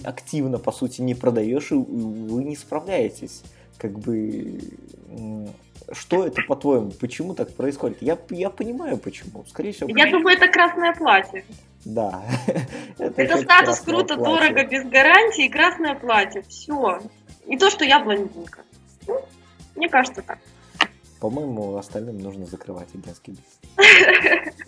активно, 0.04 0.58
по 0.58 0.72
сути, 0.72 1.00
не 1.00 1.14
продаешь, 1.14 1.72
и 1.72 1.74
вы 1.74 2.44
не 2.44 2.56
справляетесь. 2.56 3.42
Как 3.78 3.98
бы 3.98 4.60
что 5.92 6.26
это, 6.26 6.42
по-твоему? 6.42 6.90
Почему 6.92 7.34
так 7.34 7.52
происходит? 7.54 8.00
Я, 8.00 8.18
я 8.30 8.50
понимаю, 8.50 8.96
почему. 8.98 9.44
Скорее 9.48 9.72
всего... 9.72 9.88
Я 9.90 10.10
думаю, 10.10 10.36
это 10.36 10.48
красное 10.48 10.94
платье. 10.94 11.44
Да. 11.84 12.22
это, 12.98 13.22
это 13.22 13.36
статус 13.38 13.80
круто, 13.80 14.16
платье. 14.16 14.24
дорого, 14.24 14.68
без 14.68 14.84
гарантии, 14.84 15.48
красное 15.48 15.94
платье. 15.94 16.42
Все. 16.42 17.00
И 17.46 17.58
то, 17.58 17.70
что 17.70 17.84
я 17.84 18.00
блондинка. 18.00 18.62
Ну, 19.06 19.20
мне 19.76 19.88
кажется 19.88 20.22
так. 20.22 20.38
По-моему, 21.20 21.76
остальным 21.76 22.18
нужно 22.18 22.46
закрывать 22.46 22.88
агентский 22.94 23.34
бизнес. 23.34 24.54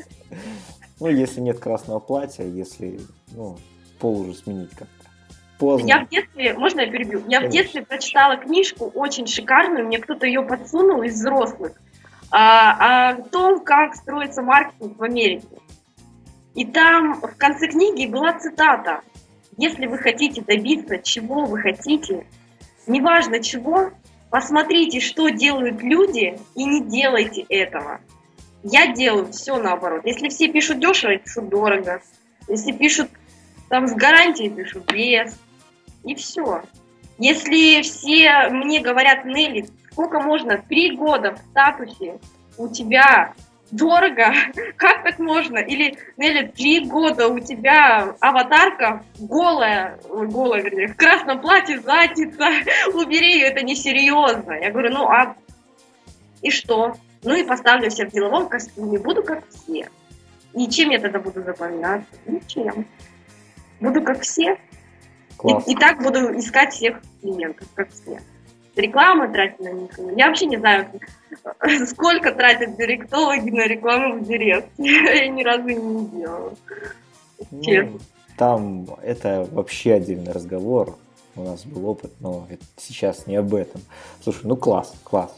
Ну, 0.98 1.09
если 1.09 1.42
нет 1.42 1.59
красного 1.59 1.98
платья, 1.98 2.44
если, 2.44 2.98
ну, 3.33 3.59
пол 3.98 4.20
уже 4.22 4.33
сменить 4.33 4.70
как 4.70 4.88
Поздно. 5.59 5.87
Я 5.87 6.05
в 6.05 6.09
детстве, 6.09 6.52
можно 6.55 6.81
я 6.81 6.90
перебью? 6.90 7.20
Я 7.20 7.38
Конечно. 7.38 7.48
в 7.48 7.52
детстве 7.52 7.83
прочитала 7.83 8.37
книжку 8.37 8.90
очень 8.94 9.26
шикарную, 9.26 9.87
мне 9.87 9.98
кто-то 9.98 10.26
ее 10.26 10.42
подсунул 10.42 11.02
из 11.02 11.14
взрослых, 11.14 11.72
а, 12.31 13.11
о 13.11 13.22
том, 13.22 13.64
как 13.64 13.94
строится 13.94 14.42
маркетинг 14.42 14.98
в 14.98 15.02
Америке. 15.02 15.46
И 16.57 16.64
там 16.64 17.21
в 17.21 17.37
конце 17.37 17.69
книги 17.69 18.07
была 18.07 18.33
цитата. 18.33 19.03
Если 19.59 19.87
вы 19.87 19.99
хотите 19.99 20.40
добиться, 20.40 20.99
чего 20.99 21.45
вы 21.45 21.61
хотите, 21.61 22.27
неважно 22.87 23.40
чего, 23.40 23.90
посмотрите, 24.31 25.01
что 25.01 25.29
делают 25.29 25.83
люди, 25.83 26.38
и 26.55 26.64
не 26.64 26.83
делайте 26.83 27.42
этого. 27.51 28.01
Я 28.62 28.87
делаю 28.92 29.31
все 29.33 29.59
наоборот. 29.59 30.07
Если 30.07 30.31
все 30.31 30.49
пишут 30.49 30.81
дешево, 30.81 31.11
я 31.12 31.19
пишу 31.19 31.42
дорого. 31.42 32.01
Если 32.49 32.73
пишут 32.73 33.11
там 33.69 33.87
с 33.87 33.92
гарантией, 33.92 34.49
пишу 34.49 34.81
без. 34.81 35.38
И 36.05 36.14
все. 36.14 36.62
Если 37.19 37.83
все 37.83 38.49
мне 38.49 38.81
говорят, 38.81 39.27
Нелли, 39.27 39.69
сколько 39.92 40.21
можно, 40.21 40.57
три 40.57 40.97
года 40.97 41.35
в 41.35 41.38
статусе 41.51 42.19
у 42.57 42.69
тебя 42.69 43.35
дорого, 43.70 44.33
как 44.76 45.02
так 45.05 45.18
можно? 45.18 45.59
Или, 45.59 45.96
Нелли, 46.16 46.48
три 46.48 46.87
года 46.87 47.29
у 47.29 47.38
тебя 47.38 48.14
аватарка 48.20 49.05
голая, 49.18 49.98
голая, 50.09 50.62
вернее, 50.62 50.88
в 50.88 50.96
красном 50.96 51.40
платье, 51.40 51.81
задница, 51.81 52.48
убери 52.94 53.35
ее, 53.35 53.46
это 53.46 53.62
несерьезно. 53.62 54.52
Я 54.52 54.70
говорю, 54.70 54.90
ну 54.92 55.09
а 55.09 55.37
и 56.42 56.50
что? 56.50 56.94
Ну 57.22 57.35
и 57.35 57.44
поставлю 57.44 57.90
себя 57.90 58.09
в 58.09 58.12
деловом 58.12 58.48
костюме, 58.48 58.98
буду 58.98 59.22
как 59.22 59.42
все. 59.48 59.88
И 60.55 60.68
чем 60.68 60.90
я 60.90 61.00
тогда 61.00 61.18
буду 61.18 61.42
запоминаться? 61.42 62.09
Ничем. 62.26 62.87
Буду 63.81 64.02
как 64.02 64.22
все. 64.22 64.59
И, 65.44 65.72
и 65.72 65.74
так 65.74 66.02
буду 66.02 66.38
искать 66.38 66.72
всех 66.72 67.00
клиентов, 67.20 67.68
как 67.74 67.90
все. 67.90 68.20
Реклама 68.77 69.33
тратить 69.33 69.61
на 69.61 69.73
них. 69.73 69.91
Я 70.17 70.29
вообще 70.29 70.47
не 70.47 70.59
знаю, 70.59 70.87
сколько 71.87 72.33
тратят 72.33 72.77
директологи 72.77 73.51
на 73.51 73.67
рекламу 73.67 74.19
в 74.19 74.25
директ. 74.25 74.69
Я 74.79 75.29
ни 75.29 75.43
разу 75.43 75.62
не 75.62 76.07
делала. 76.09 76.53
Ну, 77.51 77.99
там 78.37 78.87
это 79.03 79.49
вообще 79.51 79.95
отдельный 79.95 80.33
разговор. 80.33 80.97
У 81.35 81.43
нас 81.43 81.65
был 81.65 81.89
опыт, 81.89 82.12
но 82.21 82.47
это 82.51 82.65
сейчас 82.77 83.27
не 83.27 83.37
об 83.37 83.55
этом. 83.55 83.81
Слушай, 84.23 84.43
ну 84.45 84.57
класс, 84.57 84.95
класс. 85.05 85.35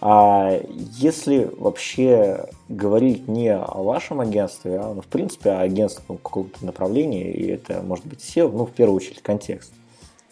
А 0.00 0.60
если 0.74 1.48
вообще 1.56 2.46
говорить 2.68 3.28
не 3.28 3.54
о 3.54 3.82
вашем 3.82 4.20
агентстве, 4.20 4.78
а 4.78 4.94
ну, 4.94 5.00
в 5.00 5.06
принципе 5.06 5.50
о 5.50 5.60
агентстве 5.60 6.04
какого-то 6.08 6.64
направления, 6.66 7.30
и 7.32 7.46
это 7.46 7.82
может 7.82 8.04
быть 8.06 8.20
SEO, 8.20 8.50
ну 8.50 8.66
в 8.66 8.72
первую 8.72 8.96
очередь 8.96 9.22
контекст. 9.22 9.72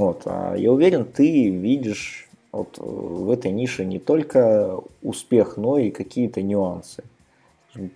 Вот, 0.01 0.23
а 0.25 0.55
я 0.55 0.73
уверен, 0.73 1.05
ты 1.05 1.51
видишь 1.51 2.31
вот 2.53 2.79
в 2.79 3.31
этой 3.31 3.51
нише 3.51 3.85
не 3.85 3.99
только 3.99 4.81
успех, 5.03 5.59
но 5.59 5.77
и 5.77 5.91
какие-то 5.91 6.41
нюансы, 6.41 7.05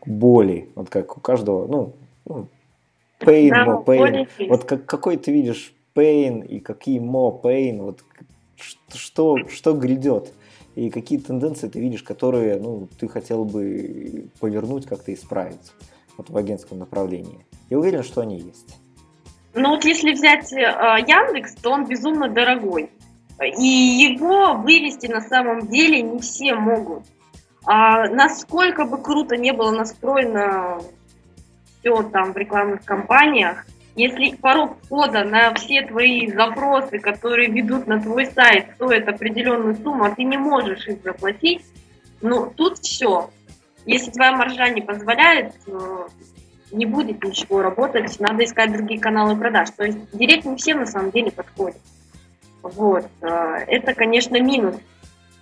боли, 0.04 0.68
вот 0.74 0.90
как 0.90 1.16
у 1.16 1.20
каждого, 1.20 1.66
ну, 1.66 1.94
ну 2.26 2.48
pain, 3.20 3.48
да, 3.48 3.64
more 3.64 3.84
pain. 3.86 4.28
Вот 4.50 4.64
как, 4.64 4.84
какой 4.84 5.16
ты 5.16 5.32
видишь 5.32 5.72
pain 5.94 6.46
и 6.46 6.60
какие 6.60 7.00
more 7.00 7.40
pain, 7.40 7.80
вот 7.80 8.04
что, 8.92 9.38
что 9.48 9.72
грядет 9.72 10.34
и 10.74 10.90
какие 10.90 11.18
тенденции 11.18 11.68
ты 11.68 11.80
видишь, 11.80 12.02
которые 12.02 12.58
ну, 12.58 12.86
ты 13.00 13.08
хотел 13.08 13.46
бы 13.46 14.26
повернуть, 14.40 14.84
как-то 14.84 15.14
исправить 15.14 15.72
вот 16.18 16.28
в 16.28 16.36
агентском 16.36 16.78
направлении. 16.78 17.46
Я 17.70 17.78
уверен, 17.78 18.02
что 18.02 18.20
они 18.20 18.40
есть. 18.40 18.76
Ну 19.54 19.70
вот 19.70 19.84
если 19.84 20.12
взять 20.12 20.52
э, 20.52 20.56
Яндекс, 20.56 21.54
то 21.56 21.70
он 21.70 21.86
безумно 21.86 22.28
дорогой. 22.28 22.90
И 23.40 23.64
его 23.64 24.54
вывести 24.54 25.06
на 25.06 25.20
самом 25.20 25.66
деле 25.68 26.02
не 26.02 26.20
все 26.20 26.54
могут. 26.54 27.04
А 27.64 28.08
насколько 28.08 28.84
бы 28.84 28.98
круто 28.98 29.36
не 29.36 29.52
было 29.52 29.70
настроено 29.70 30.80
все 31.80 32.02
там 32.02 32.32
в 32.32 32.36
рекламных 32.36 32.84
кампаниях, 32.84 33.66
если 33.96 34.34
порог 34.36 34.76
входа 34.82 35.24
на 35.24 35.54
все 35.54 35.82
твои 35.82 36.30
запросы, 36.30 36.98
которые 36.98 37.48
ведут 37.48 37.86
на 37.86 38.00
твой 38.00 38.26
сайт, 38.26 38.66
стоит 38.74 39.08
определенную 39.08 39.76
сумму, 39.76 40.04
а 40.04 40.10
ты 40.10 40.24
не 40.24 40.36
можешь 40.36 40.86
их 40.88 41.02
заплатить, 41.02 41.64
ну, 42.20 42.52
тут 42.56 42.78
все. 42.78 43.30
Если 43.86 44.10
твоя 44.10 44.32
маржа 44.32 44.68
не 44.70 44.80
позволяет, 44.80 45.54
э, 45.66 46.06
не 46.74 46.86
будет 46.86 47.22
ничего 47.24 47.62
работать, 47.62 48.18
надо 48.20 48.44
искать 48.44 48.72
другие 48.72 49.00
каналы 49.00 49.36
продаж. 49.36 49.70
То 49.70 49.84
есть 49.84 49.98
директ 50.12 50.44
не 50.44 50.56
всем 50.56 50.80
на 50.80 50.86
самом 50.86 51.10
деле 51.10 51.30
подходит. 51.30 51.80
Вот. 52.62 53.06
Э, 53.22 53.56
это, 53.66 53.94
конечно, 53.94 54.40
минус. 54.40 54.76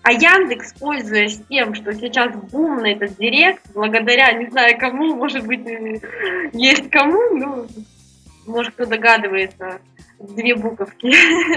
А 0.02 0.12
Яндекс, 0.12 0.74
пользуясь 0.74 1.40
тем, 1.48 1.74
что 1.74 1.94
сейчас 1.94 2.34
бум 2.50 2.78
на 2.78 2.90
этот 2.90 3.16
директ, 3.16 3.62
благодаря, 3.72 4.32
не 4.32 4.50
знаю 4.50 4.76
кому, 4.76 5.14
может 5.14 5.46
быть, 5.46 5.64
есть 6.52 6.90
кому, 6.90 7.20
ну, 7.36 7.66
может, 8.46 8.74
кто 8.74 8.86
догадывается, 8.86 9.80
две 10.18 10.56
буковки. 10.56 11.12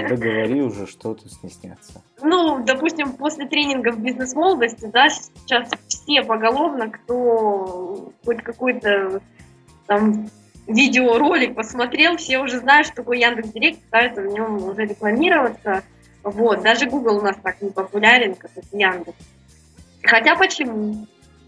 Да 0.08 0.16
говори 0.16 0.62
уже, 0.62 0.86
что 0.86 1.14
тут 1.14 1.32
стесняться. 1.32 2.02
Ну, 2.22 2.62
допустим, 2.64 3.14
после 3.14 3.46
тренингов 3.46 3.98
бизнес-молодости, 3.98 4.86
да, 4.92 5.08
сейчас 5.08 5.68
все 5.88 6.22
поголовно, 6.22 6.90
кто 6.90 8.12
хоть 8.24 8.42
какой-то 8.44 9.20
там 9.86 10.28
видеоролик 10.66 11.54
посмотрел, 11.54 12.16
все 12.16 12.38
уже 12.38 12.58
знают, 12.58 12.86
что 12.86 12.96
такое 12.96 13.18
Яндекс 13.18 13.50
Директ, 13.50 13.80
пытаются 13.82 14.22
в 14.22 14.26
нем 14.26 14.64
уже 14.64 14.82
рекламироваться. 14.86 15.82
Вот, 16.22 16.62
даже 16.62 16.86
Google 16.86 17.18
у 17.18 17.22
нас 17.22 17.36
так 17.42 17.62
не 17.62 17.70
популярен, 17.70 18.34
как 18.34 18.50
это 18.56 18.76
Яндекс. 18.76 19.16
Хотя 20.02 20.34
почему? 20.36 21.06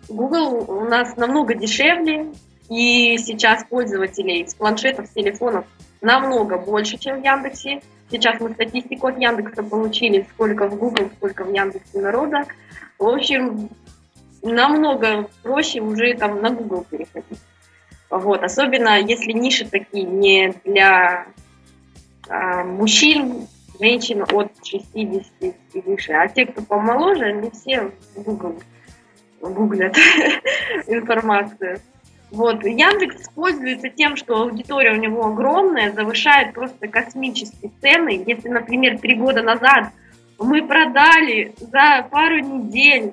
Google 0.09 0.64
у 0.70 0.85
нас 0.85 1.16
намного 1.16 1.55
дешевле, 1.55 2.29
и 2.68 3.16
сейчас 3.18 3.64
пользователей 3.64 4.46
с 4.46 4.55
планшетов, 4.55 5.07
с 5.07 5.11
телефонов 5.11 5.64
намного 6.01 6.59
больше, 6.59 6.98
чем 6.98 7.20
в 7.20 7.24
Яндексе. 7.24 7.81
Сейчас 8.11 8.40
мы 8.40 8.53
статистику 8.53 9.09
от 9.09 9.18
Яндекса 9.18 9.62
получили, 9.62 10.27
сколько 10.33 10.68
в 10.68 10.77
Google, 10.77 11.11
сколько 11.16 11.44
в 11.44 11.53
Яндексе 11.53 12.01
народа. 12.01 12.44
В 12.98 13.07
общем, 13.07 13.68
намного 14.42 15.29
проще 15.42 15.81
уже 15.81 16.14
там 16.14 16.40
на 16.40 16.51
Google 16.51 16.85
переходить. 16.88 17.38
Вот, 18.11 18.42
особенно 18.42 18.99
если 19.01 19.33
ниши 19.33 19.66
такие 19.66 20.05
не 20.05 20.55
для 20.64 21.27
а, 22.29 22.64
мужчин, 22.64 23.47
женщин 23.79 24.23
от 24.23 24.53
60 24.64 25.27
и 25.75 25.81
выше, 25.81 26.12
а 26.12 26.27
те, 26.29 26.47
кто 26.47 26.62
помоложе, 26.62 27.27
они 27.27 27.51
все 27.51 27.90
Google 28.16 28.61
гуглят 29.40 29.97
информацию. 30.87 31.81
Вот. 32.31 32.64
Яндекс 32.64 33.29
пользуется 33.31 33.88
тем, 33.88 34.16
что 34.16 34.42
аудитория 34.42 34.92
у 34.92 35.01
него 35.01 35.27
огромная, 35.27 35.92
завышает 35.92 36.53
просто 36.55 36.88
космические 36.88 37.71
цены. 37.81 38.23
Если, 38.27 38.49
например, 38.49 38.99
три 38.99 39.14
года 39.14 39.42
назад 39.42 39.92
мы 40.38 40.66
продали 40.66 41.55
за 41.59 42.07
пару 42.11 42.38
недель 42.38 43.12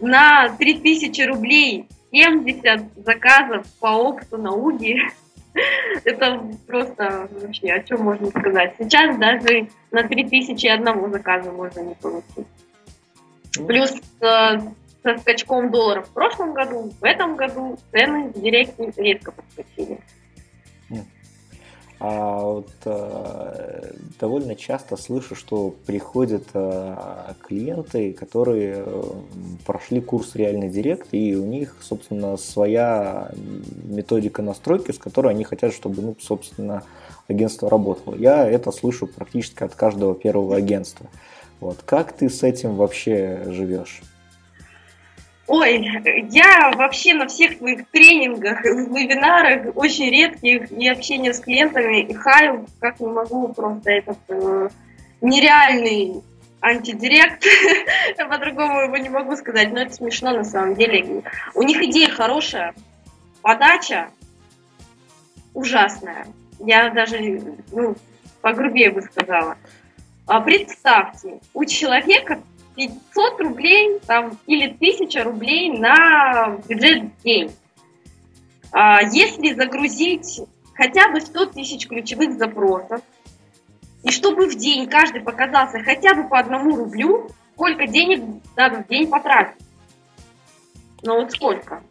на 0.00 0.48
3000 0.56 1.20
рублей 1.22 1.86
70 2.10 3.04
заказов 3.04 3.66
по 3.80 3.88
опыту 3.88 4.38
на 4.38 4.52
УГИ. 4.52 5.00
Это 6.04 6.42
просто 6.66 7.28
вообще, 7.30 7.72
о 7.72 7.82
чем 7.82 8.02
можно 8.02 8.28
сказать. 8.28 8.74
Сейчас 8.78 9.16
даже 9.18 9.68
на 9.90 10.02
3000 10.02 10.66
одного 10.66 11.08
заказа 11.08 11.50
можно 11.50 11.80
не 11.80 11.94
получить. 11.94 12.46
Плюс 13.66 13.92
э, 14.20 14.60
со 15.02 15.18
скачком 15.18 15.70
долларов 15.70 16.06
в 16.08 16.12
прошлом 16.12 16.52
году, 16.52 16.90
в 17.00 17.04
этом 17.04 17.36
году 17.36 17.78
цены 17.92 18.28
в 18.28 18.40
директе 18.40 18.92
резко 18.96 19.32
подскочили. 19.32 20.00
А 22.00 22.42
вот 22.42 22.70
э, 22.84 23.92
довольно 24.20 24.54
часто 24.54 24.96
слышу, 24.96 25.34
что 25.34 25.74
приходят 25.84 26.44
э, 26.54 26.96
клиенты, 27.40 28.12
которые 28.12 28.84
э, 28.86 29.02
прошли 29.66 30.00
курс 30.00 30.36
реальный 30.36 30.68
директ, 30.68 31.08
и 31.10 31.34
у 31.34 31.44
них, 31.44 31.74
собственно, 31.80 32.36
своя 32.36 33.32
методика 33.84 34.42
настройки, 34.42 34.92
с 34.92 34.98
которой 34.98 35.32
они 35.32 35.42
хотят, 35.42 35.74
чтобы, 35.74 36.00
ну, 36.02 36.16
собственно, 36.20 36.84
агентство 37.26 37.68
работало. 37.68 38.14
Я 38.14 38.48
это 38.48 38.70
слышу 38.70 39.08
практически 39.08 39.64
от 39.64 39.74
каждого 39.74 40.14
первого 40.14 40.54
агентства. 40.54 41.06
Вот. 41.58 41.78
Как 41.84 42.12
ты 42.12 42.30
с 42.30 42.44
этим 42.44 42.76
вообще 42.76 43.42
живешь? 43.48 44.02
Ой, 45.48 45.88
я 46.30 46.70
вообще 46.76 47.14
на 47.14 47.26
всех 47.26 47.56
своих 47.56 47.88
тренингах, 47.88 48.62
вебинарах, 48.64 49.74
очень 49.76 50.10
редких 50.10 50.70
и 50.70 50.86
общения 50.86 51.32
с 51.32 51.40
клиентами, 51.40 52.02
и 52.02 52.12
хаю, 52.12 52.66
как 52.80 53.00
не 53.00 53.06
могу, 53.06 53.48
просто 53.54 53.90
этот 53.90 54.18
э, 54.28 54.68
нереальный 55.22 56.22
антидирект, 56.60 57.42
по-другому 58.28 58.82
его 58.82 58.96
не 58.98 59.08
могу 59.08 59.36
сказать, 59.36 59.72
но 59.72 59.80
это 59.80 59.94
смешно 59.94 60.32
на 60.32 60.44
самом 60.44 60.74
деле. 60.74 61.22
У 61.54 61.62
них 61.62 61.80
идея 61.82 62.10
хорошая, 62.10 62.74
подача 63.40 64.10
ужасная. 65.54 66.26
Я 66.60 66.90
даже, 66.90 67.54
ну, 67.72 67.96
погрубее 68.42 68.90
бы 68.90 69.00
сказала. 69.00 69.56
А 70.26 70.42
представьте, 70.42 71.40
у 71.54 71.64
человека 71.64 72.42
500 72.78 73.40
рублей 73.40 73.98
там, 74.06 74.38
или 74.46 74.66
1000 74.66 75.24
рублей 75.24 75.76
на 75.76 76.58
бюджет 76.68 77.02
в 77.02 77.22
день. 77.24 77.50
А 78.70 79.02
если 79.02 79.52
загрузить 79.54 80.40
хотя 80.74 81.10
бы 81.10 81.20
100 81.20 81.46
тысяч 81.46 81.88
ключевых 81.88 82.38
запросов, 82.38 83.00
и 84.04 84.12
чтобы 84.12 84.46
в 84.46 84.54
день 84.54 84.88
каждый 84.88 85.22
показался 85.22 85.80
хотя 85.80 86.14
бы 86.14 86.28
по 86.28 86.38
одному 86.38 86.76
рублю, 86.76 87.28
сколько 87.54 87.88
денег 87.88 88.22
надо 88.56 88.84
в 88.84 88.86
день 88.86 89.08
потратить? 89.08 89.60
Ну 91.02 91.20
вот 91.20 91.32
сколько? 91.32 91.82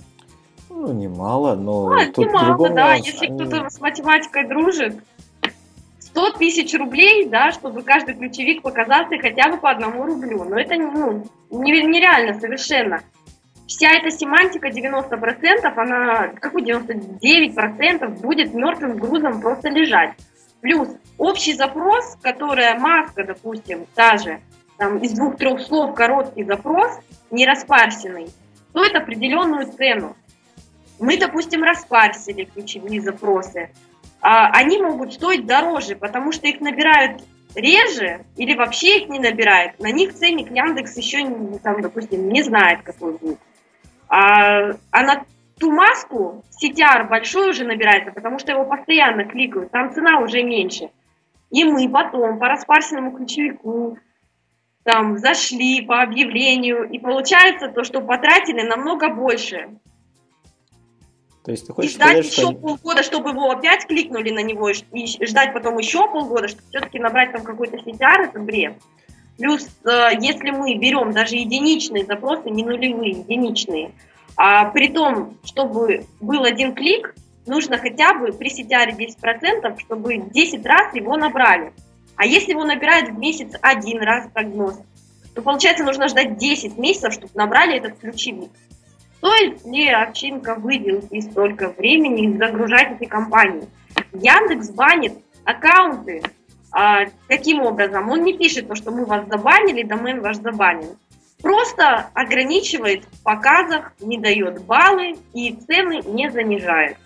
Ну, 0.70 0.94
немало, 0.94 1.56
но 1.56 1.90
а, 1.90 2.06
тут 2.06 2.28
немало, 2.28 2.70
да. 2.70 2.94
Если 2.94 3.28
кто-то 3.28 3.70
с 3.70 3.82
математикой 3.82 4.48
дружит, 4.48 5.04
100 6.18 6.32
тысяч 6.32 6.74
рублей, 6.74 7.28
да, 7.28 7.52
чтобы 7.52 7.84
каждый 7.84 8.16
ключевик 8.16 8.64
показался 8.64 9.20
хотя 9.22 9.52
бы 9.52 9.58
по 9.58 9.70
одному 9.70 10.04
рублю. 10.04 10.46
Но 10.46 10.60
это 10.60 10.74
ну, 10.74 11.24
нереально 11.52 12.40
совершенно. 12.40 13.02
Вся 13.68 13.92
эта 13.92 14.10
семантика 14.10 14.70
90%, 14.70 15.12
она, 15.76 16.30
какой 16.30 16.64
99% 16.64 18.20
будет 18.20 18.52
мертвым 18.56 18.98
грузом 18.98 19.42
просто 19.42 19.70
лежать. 19.70 20.14
Плюс 20.62 20.90
общий 21.20 21.54
запрос, 21.54 22.18
которая 22.20 22.80
маска, 22.80 23.24
допустим, 23.24 23.86
та 23.94 24.18
же, 24.18 24.40
там, 24.80 24.98
из 24.98 25.12
двух-трех 25.12 25.62
слов 25.62 25.94
короткий 25.94 26.46
запрос, 26.46 27.00
не 27.30 27.46
распарсенный, 27.46 28.30
стоит 28.72 28.96
определенную 28.96 29.72
цену. 29.72 30.16
Мы, 31.00 31.18
допустим, 31.20 31.62
распарсили 31.62 32.46
ключевые 32.46 33.02
запросы, 33.02 33.70
они 34.28 34.78
могут 34.80 35.14
стоить 35.14 35.46
дороже, 35.46 35.96
потому 35.96 36.32
что 36.32 36.48
их 36.48 36.60
набирают 36.60 37.24
реже 37.56 38.26
или 38.36 38.56
вообще 38.56 39.00
их 39.00 39.10
не 39.10 39.20
набирают. 39.20 39.80
На 39.80 39.92
них 39.92 40.14
ценник 40.14 40.52
Яндекс 40.52 40.98
еще, 40.98 41.26
там, 41.64 41.82
допустим, 41.82 42.30
не 42.30 42.44
знает, 42.44 42.82
какой 42.84 43.18
будет. 43.18 43.40
А, 44.10 44.72
а 44.92 45.04
на 45.04 45.24
ту 45.60 45.72
маску 45.72 46.44
CTR 46.62 47.08
большой 47.08 47.52
уже 47.52 47.64
набирается, 47.64 48.12
потому 48.12 48.38
что 48.40 48.52
его 48.52 48.66
постоянно 48.66 49.26
кликают, 49.26 49.72
там 49.72 49.94
цена 49.94 50.20
уже 50.20 50.44
меньше. 50.44 50.90
И 51.50 51.64
мы 51.64 51.88
потом 51.90 52.40
по 52.40 52.48
распарсенному 52.48 53.12
ключевику 53.12 53.98
там 54.84 55.18
зашли 55.18 55.82
по 55.82 56.02
объявлению, 56.02 56.90
и 56.90 57.00
получается 57.00 57.70
то, 57.70 57.84
что 57.84 58.02
потратили 58.02 58.62
намного 58.62 59.10
больше. 59.10 59.70
То 61.48 61.52
есть 61.52 61.66
ты 61.66 61.72
хочешь 61.72 61.92
и 61.92 61.94
ждать 61.94 62.10
сказать, 62.10 62.26
еще 62.26 62.42
что... 62.42 62.52
полгода, 62.52 63.04
чтобы 63.04 63.30
его 63.30 63.50
опять 63.50 63.88
кликнули 63.88 64.32
на 64.32 64.44
него, 64.44 64.70
и 64.70 65.26
ждать 65.26 65.54
потом 65.54 65.78
еще 65.78 66.06
полгода, 66.12 66.50
чтобы 66.50 66.64
все-таки 66.68 67.00
набрать 67.00 67.32
там 67.32 67.42
какой-то 67.42 67.78
CTR, 67.78 68.26
это 68.26 68.40
бред. 68.40 68.74
Плюс, 69.38 69.66
э, 69.86 70.10
если 70.20 70.52
мы 70.52 70.76
берем 70.76 71.14
даже 71.14 71.38
единичные 71.38 72.04
запросы, 72.04 72.50
не 72.50 72.66
нулевые, 72.66 73.12
единичные, 73.12 73.92
а 74.36 74.66
при 74.72 74.90
том, 74.90 75.38
чтобы 75.46 76.06
был 76.20 76.44
один 76.44 76.76
клик, 76.76 77.16
нужно 77.46 77.78
хотя 77.78 78.14
бы 78.14 78.34
при 78.34 78.50
CTR 78.50 78.98
10%, 78.98 79.80
чтобы 79.80 80.18
10 80.18 80.66
раз 80.66 80.94
его 80.94 81.16
набрали. 81.16 81.72
А 82.18 82.26
если 82.26 82.52
его 82.52 82.66
набирают 82.66 83.12
в 83.12 83.18
месяц 83.18 83.54
один 83.62 84.02
раз 84.02 84.28
прогноз, 84.34 84.82
то 85.34 85.42
получается 85.42 85.86
нужно 85.86 86.10
ждать 86.10 86.38
10 86.38 86.78
месяцев, 86.78 87.14
чтобы 87.14 87.32
набрали 87.36 87.78
этот 87.78 88.00
ключевик. 88.00 88.50
Стоит 89.18 89.66
ли 89.66 89.90
овчинка 89.90 90.56
выделки 90.56 91.20
столько 91.22 91.70
времени 91.70 92.38
загружать 92.38 93.00
эти 93.00 93.10
компании? 93.10 93.68
Яндекс 94.14 94.70
банит 94.70 95.14
аккаунты. 95.44 96.22
А, 96.72 97.06
каким 97.28 97.62
образом? 97.62 98.10
Он 98.10 98.24
не 98.24 98.38
пишет 98.38 98.68
то, 98.68 98.76
что 98.76 98.92
мы 98.92 99.06
вас 99.06 99.28
забанили, 99.28 99.84
домен 99.84 100.22
ваш 100.22 100.38
забанен. 100.38 100.98
Просто 101.42 102.10
ограничивает 102.14 103.06
в 103.06 103.24
показах, 103.24 103.94
не 104.00 104.18
дает 104.18 104.64
баллы 104.66 105.16
и 105.34 105.54
цены 105.54 106.02
не 106.06 106.30
занижает. 106.30 106.98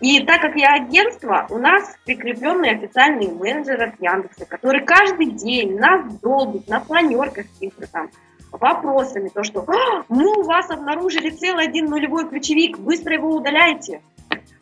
И 0.00 0.24
так 0.24 0.40
как 0.40 0.54
я 0.54 0.74
агентство, 0.74 1.46
у 1.50 1.58
нас 1.58 1.96
прикрепленный 2.04 2.70
официальный 2.70 3.28
менеджер 3.28 3.82
от 3.82 4.00
Яндекса, 4.00 4.46
который 4.46 4.84
каждый 4.84 5.26
день 5.32 5.76
нас 5.78 6.12
долбит 6.20 6.68
на 6.68 6.80
планерках 6.80 7.46
там, 7.90 8.08
вопросами, 8.50 9.28
то, 9.28 9.44
что 9.44 9.64
«А, 9.66 10.04
мы 10.08 10.26
у 10.40 10.42
вас 10.42 10.70
обнаружили 10.70 11.30
целый 11.30 11.66
один 11.66 11.86
нулевой 11.86 12.28
ключевик, 12.28 12.78
быстро 12.78 13.14
его 13.14 13.34
удаляйте. 13.34 14.00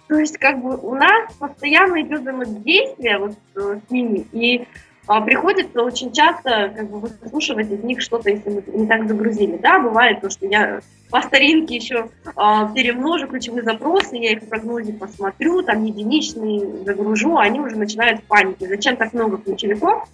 То 0.08 0.16
есть, 0.16 0.38
как 0.38 0.62
бы, 0.62 0.76
у 0.76 0.94
нас 0.94 1.32
постоянно 1.38 2.00
идет 2.00 2.20
взаимодействие 2.20 3.18
вот 3.18 3.32
э, 3.56 3.80
с 3.86 3.90
ними, 3.90 4.24
и 4.32 4.66
а, 5.08 5.20
приходится 5.20 5.82
очень 5.82 6.12
часто 6.12 6.72
как 6.74 6.90
бы 6.90 6.98
выслушивать 6.98 7.70
из 7.70 7.82
них 7.84 8.00
что-то, 8.00 8.30
если 8.30 8.50
мы 8.50 8.62
не 8.66 8.86
так 8.86 9.06
загрузили. 9.08 9.56
Да, 9.56 9.78
бывает 9.78 10.20
то, 10.20 10.30
что 10.30 10.46
я 10.46 10.80
по 11.10 11.22
старинке 11.22 11.76
еще 11.76 12.08
а, 12.34 12.72
перемножу 12.72 13.28
ключевые 13.28 13.62
запросы, 13.62 14.16
я 14.16 14.32
их 14.32 14.42
в 14.42 14.48
прогнозе 14.48 14.92
посмотрю, 14.92 15.62
там 15.62 15.84
единичные 15.84 16.84
загружу, 16.84 17.36
а 17.36 17.42
они 17.42 17.60
уже 17.60 17.76
начинают 17.76 18.20
в 18.20 18.24
панике. 18.24 18.66
Зачем 18.66 18.96
так 18.96 19.12
много 19.12 19.38
ключевиков? 19.38 20.08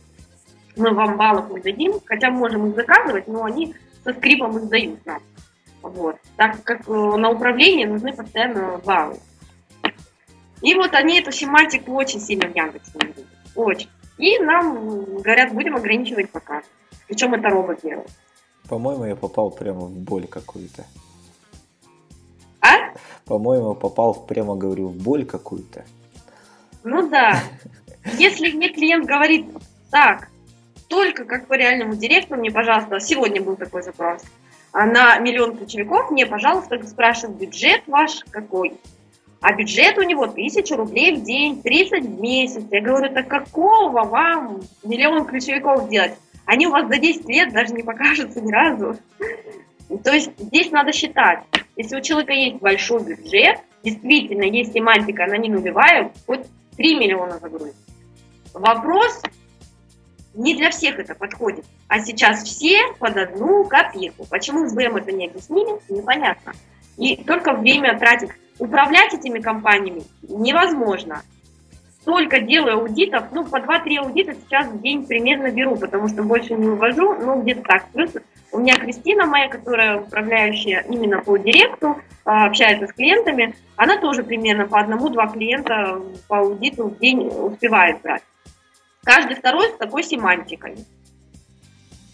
Мы 0.77 0.93
вам 0.95 1.17
баллов 1.17 1.51
не 1.51 1.61
дадим, 1.61 1.95
хотя 2.05 2.31
можем 2.31 2.71
их 2.71 2.77
заказывать, 2.77 3.29
но 3.29 3.45
они 3.45 3.75
со 4.05 4.13
скрипом 4.13 4.57
их 4.59 4.69
дают 4.69 5.05
нам. 5.07 5.23
Вот. 5.83 6.17
Так 6.37 6.63
как 6.63 6.89
э, 6.89 6.93
на 6.93 7.31
управление 7.31 7.87
нужны 7.89 8.13
постоянно 8.13 8.79
баллы. 8.85 9.19
И 10.63 10.75
вот 10.75 10.95
они 10.95 11.19
эту 11.19 11.33
семантику 11.33 11.93
очень 11.95 12.21
сильно 12.21 12.49
в 12.49 12.57
Яндексе 12.57 12.93
видят. 12.95 13.27
Очень. 13.55 13.89
И 14.19 14.39
нам 14.39 15.21
говорят, 15.21 15.53
будем 15.53 15.75
ограничивать 15.75 16.31
показ. 16.31 16.65
Причем 17.09 17.35
это 17.35 17.49
робот 17.49 17.81
делает. 17.83 18.11
По-моему, 18.69 19.05
я 19.05 19.17
попал 19.17 19.51
прямо 19.51 19.81
в 19.81 19.99
боль 19.99 20.27
какую-то. 20.27 20.85
А? 22.61 22.95
По-моему, 23.25 23.75
попал 23.75 24.15
прямо, 24.15 24.55
говорю, 24.55 24.89
в 24.89 24.97
боль 24.97 25.25
какую-то. 25.27 25.85
Ну 26.85 27.09
да. 27.09 27.41
Если 28.19 28.53
мне 28.53 28.69
клиент 28.73 29.07
говорит, 29.07 29.47
так, 29.91 30.29
только 30.93 31.25
как 31.25 31.47
по 31.47 31.55
реальному 31.55 31.95
директору 31.95 32.39
мне, 32.39 32.51
пожалуйста, 32.51 33.01
сегодня 33.01 33.41
был 33.41 33.57
такой 33.57 33.83
запрос, 33.83 34.23
а 34.73 34.85
на 34.85 35.19
миллион 35.21 35.57
ключевиков 35.57 36.11
мне, 36.11 36.27
пожалуйста, 36.27 36.79
спрашивают, 36.87 37.39
бюджет 37.39 37.81
ваш 37.87 38.23
какой? 38.31 38.75
А 39.41 39.55
бюджет 39.55 39.97
у 39.97 40.03
него 40.03 40.27
тысяча 40.27 40.77
рублей 40.77 41.17
в 41.17 41.23
день, 41.25 41.63
30 41.63 42.05
в 42.05 42.21
месяц. 42.21 42.63
Я 42.71 42.83
говорю, 42.83 43.11
так 43.11 43.27
какого 43.27 44.05
вам 44.05 44.61
миллион 44.85 45.25
ключевиков 45.25 45.89
делать? 45.89 46.13
Они 46.45 46.67
у 46.67 46.71
вас 46.71 46.87
за 46.87 46.99
10 46.99 47.27
лет 47.27 47.55
даже 47.55 47.73
не 47.73 47.83
покажутся 47.83 48.43
ни 48.43 48.53
разу. 48.53 48.99
То 50.05 50.13
есть 50.13 50.31
здесь 50.39 50.71
надо 50.73 50.93
считать. 50.93 51.43
Если 51.75 51.97
у 51.97 52.03
человека 52.03 52.35
есть 52.35 52.57
большой 52.57 53.03
бюджет, 53.03 53.61
действительно 53.83 54.45
есть 54.45 54.75
семантика, 54.75 55.25
она 55.25 55.39
не 55.39 55.49
нулевая, 55.49 56.13
хоть 56.27 56.43
3 56.77 56.97
миллиона 56.97 57.39
загрузить. 57.39 57.77
Вопрос 58.53 59.23
Не 60.35 60.55
для 60.55 60.71
всех 60.71 60.99
это 60.99 61.15
подходит. 61.15 61.65
А 61.89 62.01
сейчас 62.01 62.43
все 62.43 62.81
под 62.99 63.17
одну 63.17 63.65
копейку. 63.65 64.27
Почему 64.29 64.67
в 64.67 64.75
БМ 64.75 64.97
это 64.97 65.13
не 65.13 65.27
объяснили, 65.27 65.79
непонятно. 65.89 66.53
И 66.97 67.17
только 67.25 67.53
время 67.53 67.99
тратить. 67.99 68.31
Управлять 68.59 69.15
этими 69.15 69.41
компаниями 69.41 70.05
невозможно. 70.23 71.23
Только 72.05 72.41
делаю 72.41 72.79
аудитов, 72.79 73.25
ну, 73.33 73.45
по 73.45 73.57
2-3 73.57 73.99
аудита 73.99 74.35
сейчас 74.35 74.67
в 74.67 74.81
день 74.81 75.07
примерно 75.07 75.51
беру, 75.51 75.77
потому 75.77 76.09
что 76.09 76.23
больше 76.23 76.55
не 76.55 76.69
увожу, 76.69 77.15
ну, 77.15 77.41
где-то 77.43 77.63
так. 77.63 77.87
Плюс 77.93 78.11
у 78.51 78.59
меня 78.59 78.75
Кристина 78.75 79.27
моя, 79.27 79.49
которая 79.49 80.01
управляющая 80.01 80.85
именно 80.89 81.21
по 81.21 81.37
директу, 81.37 81.97
а, 82.25 82.47
общается 82.47 82.87
с 82.89 82.93
клиентами, 82.93 83.55
она 83.77 83.99
тоже 83.99 84.25
примерно 84.25 84.67
по 84.67 84.81
одному-два 84.81 85.29
клиента 85.29 86.01
по 86.29 86.39
аудиту 86.39 86.89
в 86.89 86.99
день 86.99 87.29
успевает 87.29 88.03
брать. 88.03 88.23
Каждый 89.05 89.37
второй 89.37 89.69
с 89.69 89.77
такой 89.77 90.05
семантикой. 90.05 90.77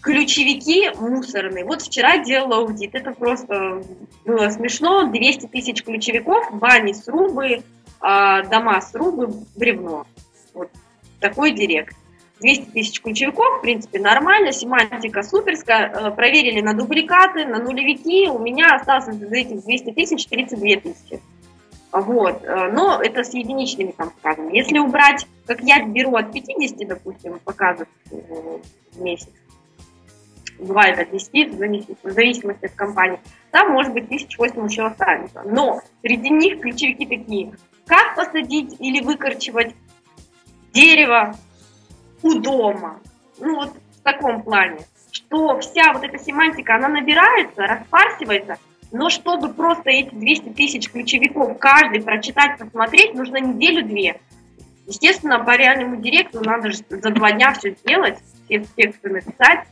Ключевики 0.01 0.89
мусорные. 0.95 1.65
Вот 1.65 1.81
вчера 1.81 2.17
делала 2.17 2.57
аудит. 2.57 2.95
Это 2.95 3.11
просто 3.11 3.83
было 4.25 4.49
смешно. 4.49 5.03
200 5.03 5.47
тысяч 5.47 5.83
ключевиков, 5.83 6.51
бани, 6.53 6.93
срубы, 6.93 7.63
а, 7.99 8.43
дома, 8.43 8.81
срубы, 8.81 9.29
бревно. 9.55 10.07
Вот 10.53 10.69
такой 11.19 11.51
директ. 11.51 11.95
200 12.39 12.71
тысяч 12.71 13.01
ключевиков, 13.01 13.59
в 13.59 13.61
принципе, 13.61 13.99
нормально, 13.99 14.53
семантика 14.53 15.23
суперская, 15.23 15.89
э, 15.89 16.11
проверили 16.11 16.61
на 16.61 16.73
дубликаты, 16.73 17.45
на 17.45 17.59
нулевики, 17.59 18.29
у 18.29 18.39
меня 18.39 18.75
осталось 18.75 19.09
из 19.09 19.31
этих 19.31 19.65
200 19.65 19.91
тысяч 19.91 20.25
32 20.25 20.77
тысячи. 20.77 21.21
Вот. 21.91 22.43
Э, 22.43 22.71
но 22.71 23.01
это 23.01 23.23
с 23.23 23.33
единичными 23.33 23.91
там 23.91 24.11
показами. 24.11 24.55
Если 24.55 24.77
убрать, 24.77 25.27
как 25.45 25.61
я 25.61 25.83
беру 25.85 26.15
от 26.15 26.31
50, 26.31 26.87
допустим, 26.87 27.39
показов 27.39 27.87
в 28.11 29.01
месяц, 29.01 29.29
бывает 30.59 30.99
от 30.99 31.11
10 31.11 31.55
в 32.03 32.11
зависимости 32.11 32.65
от 32.65 32.73
компании, 32.73 33.19
там 33.51 33.71
может 33.71 33.93
быть 33.93 34.05
1008 34.05 34.65
еще 34.65 34.85
останется. 34.85 35.41
Но 35.45 35.81
среди 36.01 36.29
них 36.29 36.59
ключевики 36.59 37.05
такие. 37.05 37.53
Как 37.87 38.15
посадить 38.15 38.75
или 38.79 39.01
выкорчевать 39.01 39.73
дерево 40.73 41.35
у 42.21 42.35
дома? 42.35 42.99
Ну 43.39 43.55
вот 43.55 43.73
в 43.99 44.01
таком 44.03 44.43
плане. 44.43 44.79
Что 45.11 45.59
вся 45.59 45.91
вот 45.93 46.03
эта 46.03 46.19
семантика, 46.19 46.75
она 46.75 46.87
набирается, 46.87 47.63
распарсивается– 47.63 48.57
но 48.91 49.09
чтобы 49.09 49.53
просто 49.53 49.89
эти 49.89 50.13
200 50.13 50.49
тысяч 50.49 50.89
ключевиков 50.89 51.57
каждый 51.59 52.01
прочитать, 52.01 52.57
посмотреть, 52.57 53.13
нужно 53.13 53.37
неделю-две. 53.37 54.19
Естественно, 54.87 55.43
по 55.43 55.55
реальному 55.55 55.97
директору 55.97 56.43
надо 56.43 56.71
же 56.71 56.79
за 56.89 57.11
два 57.11 57.31
дня 57.31 57.53
все 57.53 57.75
сделать, 57.75 58.17
все 58.45 58.65
тексты 58.75 59.09
написать. 59.09 59.67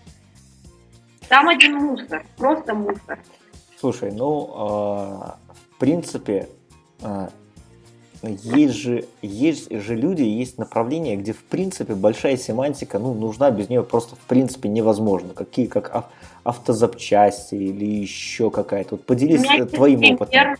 Там 1.27 1.49
один 1.49 1.75
мусор, 1.75 2.23
просто 2.37 2.75
мусор. 2.75 3.19
Слушай, 3.79 4.11
ну, 4.11 4.47
э, 4.47 5.51
в 5.71 5.77
принципе, 5.79 6.47
э, 7.01 7.27
есть 8.23 8.73
же, 8.75 9.05
есть 9.21 9.71
же 9.71 9.95
люди, 9.95 10.23
есть 10.23 10.57
направления, 10.57 11.15
где 11.15 11.33
в 11.33 11.43
принципе 11.43 11.93
большая 11.93 12.37
семантика, 12.37 12.99
ну, 12.99 13.13
нужна, 13.13 13.51
без 13.51 13.69
нее 13.69 13.83
просто 13.83 14.15
в 14.15 14.19
принципе 14.19 14.69
невозможно. 14.69 15.33
Какие, 15.33 15.67
как 15.67 16.09
автозапчасти 16.43 17.55
или 17.55 17.85
еще 17.85 18.49
какая-то. 18.49 18.95
Вот 18.95 19.05
поделись 19.05 19.41
твоим 19.71 19.99
пример, 19.99 20.15
опытом. 20.15 20.55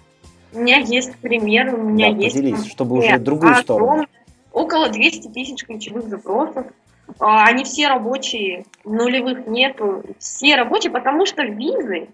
У 0.53 0.59
меня 0.59 0.77
есть 0.79 1.15
пример, 1.17 1.73
у 1.73 1.77
меня 1.77 2.11
да, 2.11 2.17
есть... 2.17 2.35
поделись, 2.35 2.65
чтобы 2.65 2.97
уже 2.97 3.17
другую 3.19 3.53
а, 3.53 3.61
сторону. 3.61 4.05
Около 4.51 4.89
200 4.89 5.29
тысяч 5.29 5.65
ключевых 5.65 6.09
запросов. 6.09 6.67
А, 7.19 7.45
они 7.45 7.63
все 7.63 7.87
рабочие, 7.87 8.65
нулевых 8.83 9.47
нету. 9.47 10.03
Все 10.19 10.55
рабочие, 10.55 10.91
потому 10.91 11.25
что 11.25 11.43
визы 11.43 12.09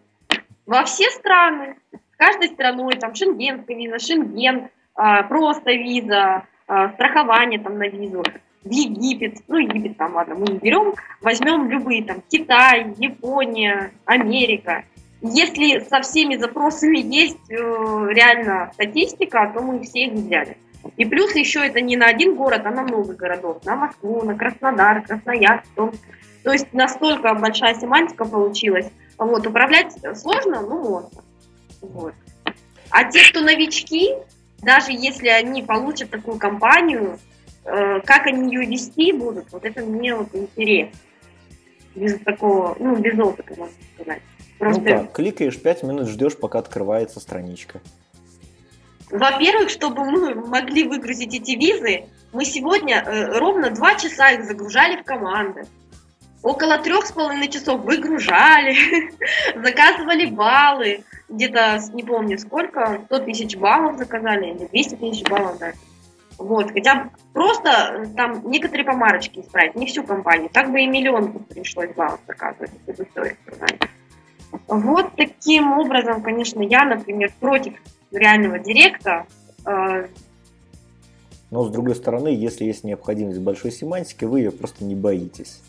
во 0.65 0.83
все 0.85 1.09
страны, 1.09 1.75
каждой 2.17 2.49
страной, 2.49 2.93
там 2.97 3.15
шенгенская 3.15 3.75
виза, 3.75 3.99
шенген, 3.99 4.69
просто 4.95 5.71
виза, 5.71 6.43
страхование 6.65 7.59
там 7.59 7.77
на 7.77 7.87
визу 7.87 8.23
в 8.63 8.69
Египет, 8.69 9.39
ну 9.47 9.57
Египет 9.57 9.97
там, 9.97 10.15
ладно, 10.15 10.35
мы 10.35 10.47
не 10.47 10.57
берем, 10.57 10.93
возьмем 11.21 11.69
любые 11.69 12.03
там 12.03 12.21
Китай, 12.29 12.93
Япония, 12.97 13.91
Америка. 14.05 14.85
Если 15.21 15.79
со 15.79 16.01
всеми 16.01 16.35
запросами 16.35 16.97
есть 16.97 17.49
э, 17.49 17.55
реально 17.55 18.71
статистика, 18.73 19.51
то 19.53 19.61
мы 19.61 19.81
все 19.83 20.05
их 20.05 20.13
взяли. 20.13 20.57
И 20.97 21.05
плюс 21.05 21.33
еще 21.33 21.65
это 21.65 21.79
не 21.79 21.95
на 21.95 22.07
один 22.07 22.35
город, 22.35 22.63
а 22.65 22.71
на 22.71 22.83
много 22.83 23.13
городов. 23.13 23.63
На 23.63 23.77
Москву, 23.77 24.21
на 24.23 24.37
Краснодар, 24.37 25.01
Красноярск. 25.01 25.65
То 25.75 26.51
есть 26.51 26.73
настолько 26.73 27.33
большая 27.35 27.75
семантика 27.75 28.25
получилась. 28.25 28.87
Вот, 29.17 29.47
управлять 29.47 29.93
сложно, 30.17 30.61
ну 30.61 30.89
можно. 30.89 31.21
Вот. 31.81 32.13
А 32.89 33.05
те, 33.05 33.29
кто 33.29 33.39
новички, 33.39 34.13
даже 34.64 34.91
если 34.91 35.28
они 35.28 35.61
получат 35.64 36.09
такую 36.09 36.38
компанию, 36.38 37.20
Э, 37.66 38.01
как 38.01 38.28
они 38.28 38.53
ее 38.53 38.66
вести 38.68 39.14
будут, 39.14 39.51
вот 39.51 39.64
это 39.64 39.82
мне 39.82 40.16
вот 40.16 40.28
интересно. 40.34 40.99
Без 41.95 42.20
такого, 42.20 42.76
ну, 42.80 42.95
без 42.97 43.18
опыта, 43.18 43.53
можно 43.57 43.76
сказать. 43.95 44.22
Просто... 44.59 44.82
Ну 44.82 44.88
как, 44.88 45.11
кликаешь 45.14 45.61
5 45.61 45.84
минут, 45.84 46.07
ждешь, 46.07 46.38
пока 46.38 46.59
открывается 46.59 47.20
страничка. 47.20 47.80
Во-первых, 49.09 49.70
чтобы 49.70 50.03
мы 50.03 50.34
могли 50.34 50.84
выгрузить 50.84 51.36
эти 51.36 51.51
визы, 51.51 52.05
мы 52.34 52.45
сегодня 52.45 53.03
э, 53.05 53.38
ровно 53.38 53.70
2 53.70 53.95
часа 53.95 54.32
их 54.32 54.45
загружали 54.45 55.01
в 55.01 55.03
команды. 55.03 55.66
Около 56.41 56.78
трех 56.80 57.05
с 57.05 57.14
половиной 57.14 57.47
часов 57.47 57.82
выгружали, 57.82 58.76
заказывали 59.55 60.26
баллы, 60.26 61.03
где-то, 61.34 61.79
не 61.93 62.03
помню 62.03 62.38
сколько, 62.38 63.01
100 63.05 63.19
тысяч 63.19 63.57
баллов 63.57 63.97
заказали, 63.97 64.51
или 64.51 64.65
200 64.65 64.95
тысяч 64.95 65.23
баллов, 65.29 65.57
да. 65.59 65.73
Вот, 66.38 66.71
хотя 66.71 67.09
просто 67.31 67.69
э, 67.69 68.07
там 68.15 68.49
некоторые 68.49 68.86
помарочки 68.86 69.39
исправить, 69.39 69.75
не 69.75 69.86
всю 69.86 70.03
компанию. 70.03 70.49
Так 70.51 70.71
бы 70.71 70.81
и 70.81 70.88
миллион 70.88 71.31
пришлось 71.43 71.93
баллов 71.93 72.19
заказывать, 72.27 72.71
эту 72.88 73.03
историю 73.03 73.38
Вот 74.67 75.15
таким 75.15 75.73
образом, 75.73 76.21
конечно, 76.21 76.61
я, 76.61 76.86
например, 76.86 77.31
против 77.39 77.73
реального 78.11 78.59
директа. 78.59 79.25
Э, 79.65 80.07
Но 81.51 81.63
с 81.65 81.71
другой 81.71 81.95
стороны, 81.95 82.29
если 82.29 82.65
есть 82.65 82.84
необходимость 82.84 83.39
большой 83.39 83.71
семантики, 83.71 84.25
вы 84.25 84.39
ее 84.39 84.51
просто 84.51 84.84
не 84.84 84.95
боитесь. 84.95 85.61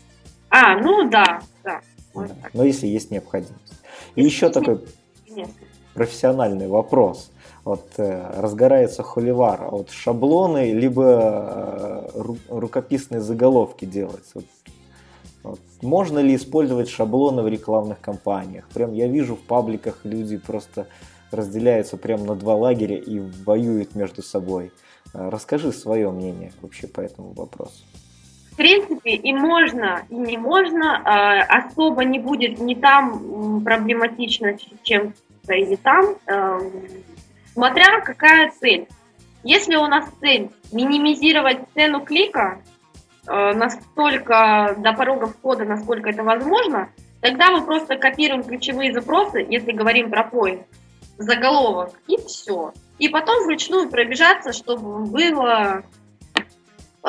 А, 0.49 0.77
ну 0.77 1.09
да, 1.09 1.41
да. 1.63 1.81
да. 2.13 2.27
Но 2.53 2.63
если 2.63 2.87
есть 2.87 3.11
необходимость. 3.11 3.73
И 4.15 4.23
еще 4.23 4.49
такой 4.49 4.79
профессиональный 5.93 6.67
вопрос 6.67 7.31
вот, 7.65 7.85
э, 7.97 8.31
разгорается 8.39 9.01
холивар, 9.01 9.69
вот 9.71 9.89
шаблоны 9.89 10.71
либо 10.71 12.11
э, 12.13 12.33
рукописные 12.49 13.21
заголовки 13.21 13.85
делать. 13.85 14.25
Вот, 14.35 14.45
вот. 15.41 15.59
Можно 15.81 16.19
ли 16.19 16.35
использовать 16.35 16.89
шаблоны 16.89 17.41
в 17.41 17.47
рекламных 17.47 17.99
кампаниях? 17.99 18.67
Прям 18.69 18.93
я 18.93 19.07
вижу 19.07 19.35
в 19.35 19.41
пабликах 19.41 20.01
люди 20.03 20.37
просто 20.37 20.87
разделяются 21.31 21.97
прям 21.97 22.25
на 22.25 22.35
два 22.35 22.55
лагеря 22.55 22.97
и 22.97 23.19
воюют 23.19 23.95
между 23.95 24.21
собой. 24.21 24.71
Э, 25.15 25.29
расскажи 25.29 25.71
свое 25.71 26.11
мнение 26.11 26.53
вообще 26.61 26.87
по 26.87 27.01
этому 27.01 27.33
вопросу. 27.33 27.83
В 28.51 28.57
принципе, 28.57 29.15
и 29.15 29.33
можно, 29.33 30.05
и 30.09 30.15
не 30.15 30.37
можно. 30.37 31.43
Особо 31.49 32.05
не 32.05 32.19
будет 32.19 32.57
ни 32.57 32.73
там 32.73 33.61
проблематично, 33.65 34.57
чем-то, 34.81 35.13
или 35.53 35.75
там 35.75 36.15
смотря 37.55 38.01
какая 38.01 38.51
цель. 38.51 38.87
Если 39.43 39.75
у 39.75 39.87
нас 39.87 40.09
цель 40.19 40.49
минимизировать 40.71 41.59
цену 41.73 42.01
клика 42.01 42.61
э, 43.27 43.53
настолько 43.53 44.75
до 44.77 44.93
порога 44.93 45.27
входа, 45.27 45.65
насколько 45.65 46.09
это 46.09 46.23
возможно, 46.23 46.89
тогда 47.21 47.51
мы 47.51 47.63
просто 47.63 47.95
копируем 47.95 48.43
ключевые 48.43 48.91
запросы, 48.91 49.45
если 49.47 49.71
говорим 49.71 50.09
про 50.09 50.23
поиск, 50.23 50.63
заголовок, 51.17 51.91
и 52.07 52.17
все. 52.17 52.73
И 52.97 53.07
потом 53.07 53.43
вручную 53.45 53.89
пробежаться, 53.89 54.51
чтобы 54.51 55.05
было 55.05 55.79
э, 55.79 55.83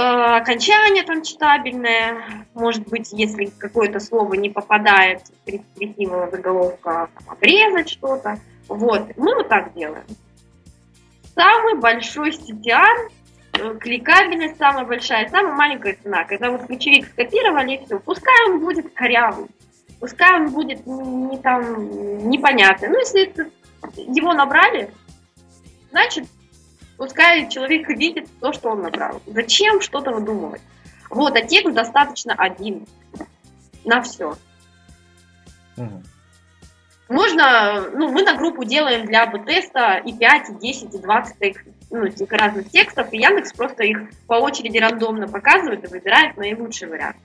окончание 0.02 1.02
там 1.04 1.22
читабельное, 1.22 2.46
может 2.54 2.86
быть, 2.88 3.12
если 3.12 3.46
какое-то 3.46 4.00
слово 4.00 4.34
не 4.34 4.50
попадает 4.50 5.22
красивого 5.44 6.30
заголовка, 6.30 7.08
обрезать 7.26 7.88
что-то. 7.88 8.38
Вот, 8.68 9.16
мы 9.16 9.34
вот 9.34 9.48
так 9.48 9.72
делаем 9.74 10.04
самый 11.36 11.74
большой 11.74 12.30
CTR, 12.30 13.10
э, 13.52 13.78
кликабельность 13.78 14.56
самая 14.56 14.84
большая, 14.84 15.28
самая 15.28 15.54
маленькая 15.54 15.96
цена. 16.02 16.24
Когда 16.24 16.50
вот 16.50 16.66
ключевик 16.66 17.06
скопировали 17.06 17.80
все, 17.84 18.00
пускай 18.00 18.34
он 18.48 18.60
будет 18.60 18.92
корявый, 18.94 19.46
пускай 20.00 20.40
он 20.40 20.50
будет 20.50 20.84
не 20.86 21.38
там 21.38 22.28
непонятный. 22.28 22.88
Ну, 22.88 22.98
если 22.98 23.28
это, 23.28 23.50
его 23.96 24.32
набрали, 24.32 24.90
значит, 25.90 26.24
пускай 26.96 27.48
человек 27.48 27.88
видит 27.88 28.28
то, 28.40 28.52
что 28.52 28.70
он 28.70 28.82
набрал. 28.82 29.20
Зачем 29.26 29.80
что-то 29.80 30.12
выдумывать? 30.12 30.62
Вот, 31.10 31.36
а 31.36 31.42
текст 31.42 31.74
достаточно 31.74 32.34
один 32.34 32.86
на 33.84 34.02
все. 34.02 34.36
Угу. 35.76 36.02
Можно, 37.08 37.88
ну, 37.94 38.10
мы 38.10 38.22
на 38.22 38.34
группу 38.34 38.64
делаем 38.64 39.06
для 39.06 39.22
АБ-теста 39.22 40.02
и 40.04 40.12
5, 40.12 40.50
и 40.50 40.54
10, 40.54 40.94
и 40.94 40.98
20 40.98 41.56
ну, 41.90 42.04
этих 42.04 42.32
разных 42.32 42.68
текстов, 42.70 43.12
и 43.12 43.18
Яндекс 43.18 43.52
просто 43.52 43.84
их 43.84 44.10
по 44.26 44.34
очереди 44.34 44.78
рандомно 44.78 45.28
показывает 45.28 45.84
и 45.84 45.88
выбирает 45.88 46.36
наилучший 46.36 46.88
вариант. 46.88 47.16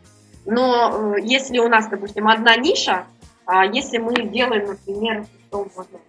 Но 0.45 1.15
э, 1.15 1.22
если 1.24 1.57
у 1.57 1.67
нас, 1.67 1.88
допустим, 1.88 2.28
одна 2.28 2.55
ниша, 2.57 3.05
а 3.45 3.65
если 3.65 3.97
мы 3.97 4.13
делаем, 4.13 4.67
например, 4.67 5.26
что 5.47 5.67
можно, 5.76 5.99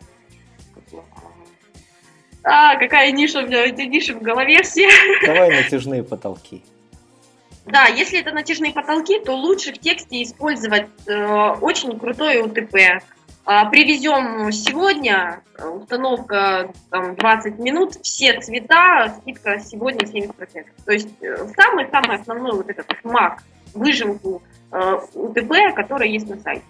а, 2.45 2.76
какая 2.76 3.12
ниша 3.12 3.40
у 3.40 3.47
меня, 3.47 3.64
эти 3.64 3.82
ниши 3.82 4.14
в 4.14 4.22
голове 4.22 4.62
все. 4.62 4.88
Давай 5.26 5.51
натяжные 5.51 6.03
потолки. 6.03 6.62
Да, 7.66 7.86
если 7.86 8.20
это 8.20 8.32
натяжные 8.32 8.72
потолки, 8.72 9.20
то 9.20 9.36
лучше 9.36 9.72
в 9.72 9.78
тексте 9.78 10.22
использовать 10.22 10.88
э, 11.07 11.51
очень 11.61 11.97
крутое 11.99 12.43
УТП. 12.43 13.05
А, 13.45 13.66
привезем 13.66 14.51
сегодня, 14.51 15.43
установка 15.59 16.72
там, 16.90 17.14
20 17.14 17.59
минут, 17.59 17.95
все 18.03 18.40
цвета, 18.40 19.14
скидка 19.20 19.61
сегодня 19.61 20.07
70%. 20.07 20.34
То 20.84 20.93
есть 20.93 21.09
самый-самый 21.57 22.16
э, 22.16 22.20
основной 22.20 22.53
вот 22.53 22.68
этот 22.68 22.88
маг, 23.05 23.43
выжимку 23.74 24.43
э, 24.72 24.99
УТП, 25.14 25.74
которая 25.76 26.09
есть 26.09 26.28
на 26.28 26.38
сайте. 26.40 26.64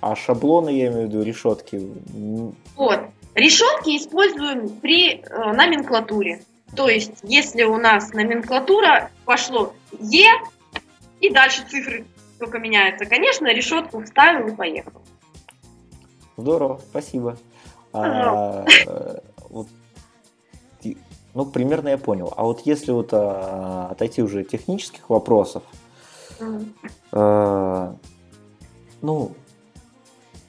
А 0.00 0.14
шаблоны, 0.16 0.70
я 0.70 0.88
имею 0.88 1.08
в 1.08 1.10
виду, 1.10 1.22
решетки? 1.22 1.92
Вот. 2.76 3.00
Решетки 3.38 3.96
используем 3.96 4.68
при 4.80 5.20
э, 5.20 5.52
номенклатуре. 5.52 6.42
То 6.74 6.88
есть, 6.88 7.20
если 7.22 7.62
у 7.62 7.76
нас 7.76 8.12
номенклатура 8.12 9.12
пошло 9.24 9.74
Е, 10.00 10.26
и 11.20 11.30
дальше 11.30 11.62
цифры 11.70 12.04
только 12.40 12.58
меняются, 12.58 13.06
конечно, 13.06 13.46
решетку 13.46 14.02
вставил 14.02 14.48
и 14.48 14.56
поехал. 14.56 15.02
Здорово, 16.36 16.80
спасибо. 16.90 17.38
А, 17.92 18.64
вот, 19.50 19.68
ну, 21.32 21.46
примерно 21.46 21.90
я 21.90 21.98
понял. 21.98 22.34
А 22.36 22.42
вот 22.42 22.62
если 22.64 22.90
вот 22.90 23.10
а, 23.12 23.90
отойти 23.92 24.20
уже 24.20 24.40
от 24.40 24.48
технических 24.48 25.08
вопросов, 25.08 25.62
а, 27.12 27.94
ну, 29.00 29.32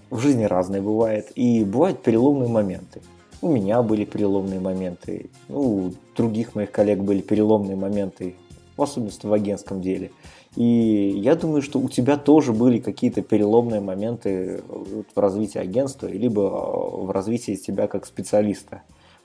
в 0.09 0.19
жизни 0.19 0.43
разные 0.43 0.81
бывает. 0.81 1.31
И 1.35 1.63
бывают 1.63 2.01
переломные 2.01 2.49
моменты. 2.49 3.01
У 3.41 3.49
меня 3.49 3.81
были 3.81 4.03
переломные 4.03 4.59
моменты, 4.59 5.29
ну, 5.47 5.59
у 5.59 5.93
других 6.15 6.55
моих 6.55 6.71
коллег 6.71 6.99
были 6.99 7.21
переломные 7.21 7.77
моменты, 7.77 8.35
в 8.75 8.81
особенности 8.81 9.25
в 9.25 9.31
агентском 9.31 9.81
деле. 9.81 10.11
И 10.55 11.13
я 11.15 11.35
думаю, 11.35 11.61
что 11.61 11.79
у 11.79 11.87
тебя 11.87 12.17
тоже 12.17 12.51
были 12.51 12.79
какие-то 12.79 13.21
переломные 13.21 13.79
моменты 13.79 14.61
в 14.67 15.17
развитии 15.17 15.59
агентства, 15.59 16.07
либо 16.07 16.41
в 16.41 17.11
развитии 17.11 17.55
тебя 17.55 17.87
как 17.87 18.05
специалиста. 18.05 18.81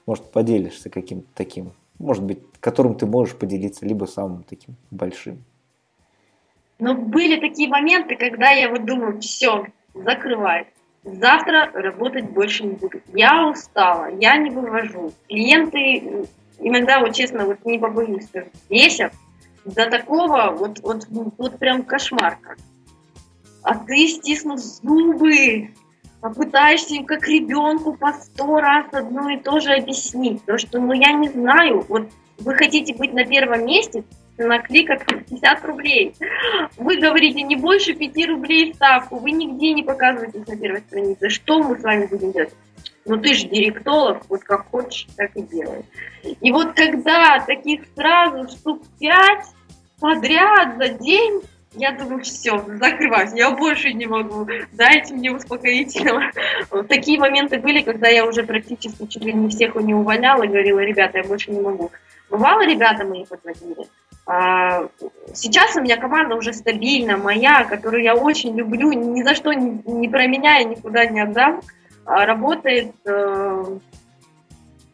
Может, 0.07 0.25
поделишься 0.31 0.91
каким-то 0.91 1.27
таким, 1.35 1.73
может 1.99 2.23
быть, 2.23 2.39
которым 2.61 2.95
ты 2.95 3.07
можешь 3.07 3.35
поделиться, 3.35 3.87
либо 3.87 4.05
самым 4.05 4.45
таким 4.45 4.77
большим. 4.91 5.43
Но 6.79 6.95
были 6.95 7.41
такие 7.41 7.69
моменты, 7.69 8.17
когда 8.17 8.51
я 8.51 8.69
вот 8.69 8.85
думаю, 8.85 9.21
все, 9.21 9.67
закрывай. 9.95 10.67
Завтра 11.05 11.71
работать 11.75 12.31
больше 12.31 12.65
не 12.65 12.73
буду. 12.73 13.01
Я 13.13 13.49
устала, 13.49 14.09
я 14.19 14.37
не 14.39 14.51
вывожу. 14.51 15.13
Клиенты 15.29 16.27
иногда, 16.59 17.01
вот 17.01 17.15
честно, 17.15 17.45
вот 17.45 17.65
не 17.65 17.79
побоюсь 17.79 18.29
бесят 18.71 19.13
до 19.65 19.91
такого, 19.91 20.55
вот, 20.57 20.81
вот, 20.81 21.07
вот 21.11 21.59
прям 21.59 21.83
кошмар 21.83 22.39
как. 22.41 22.59
А 23.63 23.75
ты, 23.77 24.07
стиснув 24.09 24.61
зубы, 24.61 25.71
попытаешься 26.21 26.95
им 26.95 27.05
как 27.05 27.27
ребенку 27.29 27.95
по 27.95 28.13
сто 28.13 28.61
раз 28.61 28.87
одно 28.93 29.31
и 29.31 29.39
то 29.39 29.61
же 29.61 29.73
объяснить. 29.73 30.45
То, 30.45 30.59
что, 30.59 30.81
ну, 30.81 30.93
я 30.93 31.13
не 31.13 31.29
знаю, 31.29 31.85
вот 31.89 32.09
вы 32.39 32.55
хотите 32.55 32.95
быть 32.95 33.13
на 33.13 33.25
первом 33.25 33.67
месте, 33.67 34.05
на 34.39 34.59
кликах 34.61 35.05
50 35.07 35.65
рублей. 35.65 36.15
Вы 36.77 36.97
говорите 36.97 37.43
не 37.43 37.57
больше 37.57 37.95
5 37.95 38.27
рублей 38.29 38.75
ставку, 38.75 39.17
вы 39.17 39.31
нигде 39.31 39.73
не 39.73 39.83
показываетесь 39.83 40.47
на 40.47 40.57
первой 40.57 40.81
странице. 40.81 41.29
Что 41.29 41.63
мы 41.63 41.79
с 41.79 41.83
вами 41.83 42.07
будем 42.07 42.33
делать? 42.33 42.55
Ну 43.07 43.19
ты 43.19 43.35
же 43.35 43.49
директолог, 43.49 44.23
вот 44.29 44.43
как 44.45 44.71
хочешь, 44.71 45.07
так 45.17 45.31
и 45.37 45.43
делай. 45.43 45.85
И 46.41 46.51
вот 46.53 46.73
когда 46.75 47.39
таких 47.47 47.83
сразу 47.95 48.49
штук 48.49 48.83
5 48.99 49.45
подряд 50.01 50.77
за 50.79 50.89
день, 50.89 51.43
я 51.77 51.93
думаю, 51.93 52.23
все, 52.23 52.65
закрываюсь, 52.67 53.33
я 53.35 53.51
больше 53.51 53.93
не 53.93 54.07
могу, 54.07 54.47
дайте 54.73 55.13
мне 55.13 55.33
успокоительного. 55.33 56.31
Такие 56.89 57.19
моменты 57.19 57.59
были, 57.59 57.83
когда 57.83 58.09
я 58.09 58.25
уже 58.25 58.45
практически 58.45 59.07
чуть 59.07 59.25
ли 59.25 59.33
не 59.33 59.49
всех 59.49 59.75
не 59.75 59.93
увольняла 59.93 60.45
и 60.45 60.49
говорила, 60.49 60.79
ребята, 60.81 61.19
я 61.19 61.25
больше 61.25 61.51
не 61.51 61.61
могу. 61.61 61.91
Бывало, 62.31 62.65
ребята 62.67 63.05
мои 63.05 63.25
подводили, 63.27 63.87
сейчас 64.27 65.77
у 65.77 65.83
меня 65.83 65.99
команда 65.99 66.37
уже 66.37 66.53
стабильна, 66.55 67.19
моя, 67.19 67.65
которую 67.65 68.03
я 68.03 68.15
очень 68.15 68.57
люблю, 68.57 68.93
ни 68.93 69.23
за 69.23 69.35
что 69.35 69.53
не, 69.53 69.83
не 69.85 70.09
променяю, 70.09 70.69
никуда 70.69 71.05
не 71.07 71.21
отдам. 71.21 71.61
А, 72.07 72.27
работает 72.27 72.95
э, 73.07 73.79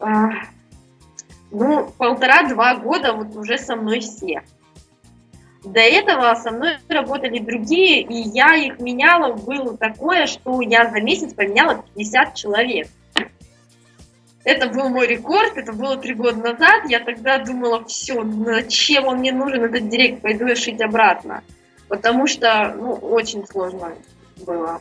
э, 0.01 0.07
ну, 1.51 1.93
полтора-два 1.99 2.77
года 2.77 3.13
вот 3.13 3.35
уже 3.37 3.59
со 3.59 3.77
мной 3.77 4.01
все. 4.01 4.43
До 5.65 5.81
этого 5.81 6.35
со 6.37 6.53
мной 6.53 6.79
работали 6.89 7.39
другие, 7.39 8.03
и 8.03 8.15
я 8.15 8.55
их 8.55 8.81
меняла. 8.81 9.35
Было 9.35 9.77
такое, 9.77 10.27
что 10.27 10.61
я 10.61 10.89
за 10.89 11.01
месяц 11.01 11.35
поменяла 11.35 11.85
50 11.95 12.35
человек. 12.35 12.89
Это 14.45 14.69
был 14.69 14.89
мой 14.89 15.07
рекорд, 15.07 15.57
это 15.57 15.73
было 15.73 15.97
три 15.97 16.15
года 16.15 16.39
назад. 16.39 16.85
Я 16.89 17.01
тогда 17.01 17.39
думала, 17.39 17.85
все, 17.85 18.25
зачем 18.25 19.07
он 19.07 19.19
мне 19.19 19.33
нужен, 19.33 19.65
этот 19.65 19.89
директ, 19.89 20.23
пойду 20.23 20.47
я 20.47 20.57
шить 20.57 20.81
обратно. 20.81 21.43
Потому 21.89 22.27
что, 22.27 22.75
ну, 22.77 22.93
очень 22.93 23.47
сложно 23.47 23.93
было 24.47 24.81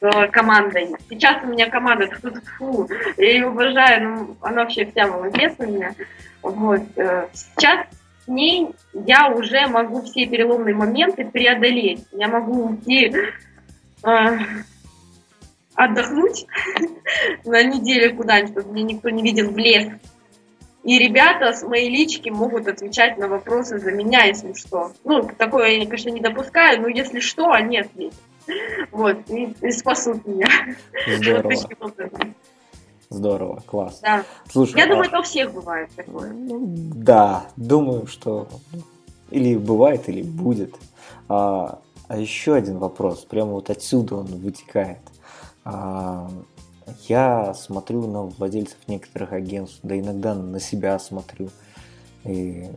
с 0.00 0.28
командой. 0.30 0.94
Сейчас 1.08 1.42
у 1.42 1.46
меня 1.46 1.68
команда, 1.68 2.08
фу, 2.10 2.30
фу, 2.58 2.88
я 3.16 3.32
ее 3.32 3.46
обожаю, 3.48 4.02
ну, 4.08 4.36
она 4.42 4.62
вообще 4.62 4.86
вся 4.86 5.06
молодец 5.06 5.54
у 5.58 5.64
меня. 5.64 5.94
Вот. 6.42 6.82
Э, 6.96 7.28
сейчас 7.32 7.86
с 8.24 8.28
ней 8.28 8.70
я 8.92 9.28
уже 9.28 9.66
могу 9.66 10.02
все 10.02 10.26
переломные 10.26 10.74
моменты 10.74 11.24
преодолеть. 11.24 12.06
Я 12.12 12.28
могу 12.28 12.68
уйти 12.68 13.12
э, 14.04 14.38
отдохнуть 15.74 16.46
на 17.44 17.62
неделю 17.62 18.16
куда-нибудь, 18.16 18.52
чтобы 18.52 18.72
меня 18.72 18.94
никто 18.94 19.10
не 19.10 19.22
видел 19.22 19.50
в 19.50 19.58
лес. 19.58 19.88
И 20.84 20.98
ребята 20.98 21.52
с 21.54 21.62
моей 21.62 21.88
лички 21.88 22.28
могут 22.28 22.68
отвечать 22.68 23.16
на 23.16 23.26
вопросы 23.26 23.78
за 23.78 23.90
меня, 23.90 24.24
если 24.24 24.52
что. 24.52 24.92
Ну, 25.04 25.28
такое 25.38 25.70
я, 25.70 25.84
конечно, 25.86 26.10
не 26.10 26.20
допускаю, 26.20 26.82
но 26.82 26.88
если 26.88 27.20
что, 27.20 27.50
они 27.50 27.78
ответят. 27.78 28.18
Вот, 28.92 29.16
и, 29.30 29.54
и 29.62 29.70
спасут 29.70 30.26
меня. 30.26 30.46
Здорово. 31.16 31.54
Здорово, 33.08 33.62
класс. 33.66 34.00
Да. 34.02 34.24
Слушай, 34.50 34.76
я 34.76 34.84
а... 34.84 34.88
думаю, 34.88 35.08
это 35.08 35.20
у 35.20 35.22
всех 35.22 35.52
бывает 35.52 35.88
такое. 35.96 36.30
Ну, 36.30 36.60
да, 36.66 37.46
думаю, 37.56 38.06
что 38.06 38.48
или 39.30 39.56
бывает, 39.56 40.08
или 40.08 40.22
будет. 40.22 40.74
А, 41.28 41.78
а 42.08 42.18
еще 42.18 42.54
один 42.54 42.78
вопрос, 42.78 43.24
прямо 43.24 43.52
вот 43.52 43.70
отсюда 43.70 44.16
он 44.16 44.26
вытекает. 44.26 44.98
А, 45.64 46.30
я 47.08 47.54
смотрю 47.54 48.06
на 48.06 48.22
владельцев 48.22 48.78
некоторых 48.86 49.32
агентств, 49.32 49.80
да 49.82 49.98
иногда 49.98 50.34
на 50.34 50.60
себя 50.60 50.98
смотрю. 50.98 51.50
И 52.24 52.68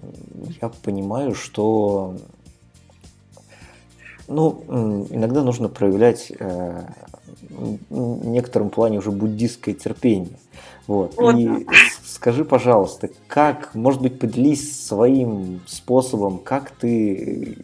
я 0.61 0.69
понимаю, 0.83 1.33
что 1.33 2.15
ну, 4.27 5.05
иногда 5.09 5.41
нужно 5.41 5.69
проявлять 5.69 6.31
э, 6.37 6.83
в 7.49 8.27
некотором 8.27 8.69
плане 8.69 8.99
уже 8.99 9.11
буддистское 9.11 9.73
терпение. 9.73 10.37
Вот. 10.85 11.15
вот. 11.17 11.37
И 11.37 11.65
скажи, 12.05 12.43
пожалуйста, 12.43 13.09
как, 13.27 13.73
может 13.73 14.01
быть, 14.01 14.19
поделись 14.19 14.85
своим 14.85 15.61
способом, 15.65 16.39
как 16.39 16.71
ты 16.71 17.57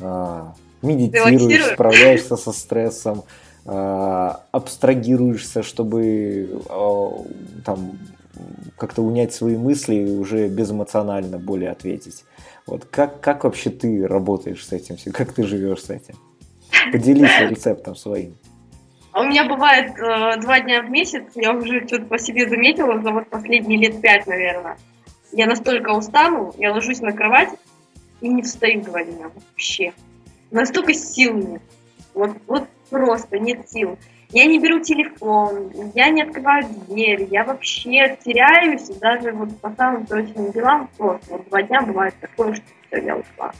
э, 0.00 0.44
медитируешь, 0.82 1.74
справляешься 1.74 2.36
со 2.36 2.52
стрессом, 2.52 3.24
абстрагируешься, 3.64 5.62
чтобы 5.62 6.02
э, 6.68 7.10
там 7.64 7.98
как-то 8.76 9.02
унять 9.02 9.32
свои 9.32 9.56
мысли 9.56 9.94
и 9.94 10.16
уже 10.16 10.48
безэмоционально 10.48 11.38
более 11.38 11.70
ответить. 11.70 12.24
Вот 12.66 12.84
как, 12.84 13.20
как 13.20 13.44
вообще 13.44 13.70
ты 13.70 14.06
работаешь 14.06 14.66
с 14.66 14.72
этим, 14.72 14.96
как 15.12 15.32
ты 15.32 15.44
живешь 15.44 15.84
с 15.84 15.90
этим? 15.90 16.14
Поделись 16.90 17.30
рецептом 17.40 17.94
своим. 17.94 18.34
А 19.12 19.20
у 19.20 19.24
меня 19.24 19.44
бывает 19.44 19.92
э, 19.98 20.40
два 20.40 20.60
дня 20.60 20.82
в 20.82 20.90
месяц, 20.90 21.24
я 21.34 21.52
уже 21.52 21.86
что-то 21.86 22.06
по 22.06 22.18
себе 22.18 22.48
заметила 22.48 23.00
за 23.00 23.10
вот 23.10 23.28
последние 23.28 23.78
лет 23.78 24.00
пять, 24.00 24.26
наверное. 24.26 24.78
Я 25.32 25.46
настолько 25.46 25.90
устану, 25.90 26.54
я 26.58 26.72
ложусь 26.72 27.00
на 27.00 27.12
кровать 27.12 27.50
и 28.22 28.28
не 28.28 28.42
встаю 28.42 28.82
два 28.82 29.04
дня 29.04 29.30
вообще. 29.34 29.92
Настолько 30.50 30.94
сил 30.94 31.34
нет. 31.34 31.62
Вот, 32.14 32.30
вот 32.46 32.68
просто 32.90 33.38
нет 33.38 33.68
сил. 33.68 33.98
Я 34.30 34.46
не 34.46 34.58
беру 34.58 34.80
телефон, 34.80 35.70
я 35.94 36.08
не 36.08 36.22
открываю 36.22 36.64
дверь, 36.88 37.28
я 37.30 37.44
вообще 37.44 38.16
теряюсь, 38.24 38.88
даже 38.98 39.32
вот 39.32 39.60
по 39.60 39.70
самым 39.76 40.06
точным 40.06 40.52
делам 40.52 40.88
просто. 40.96 41.32
Вот 41.32 41.48
два 41.48 41.62
дня 41.62 41.82
бывает 41.82 42.14
такое, 42.18 42.54
что 42.54 42.64
все, 42.86 43.02
я 43.02 43.16
ушла. 43.16 43.52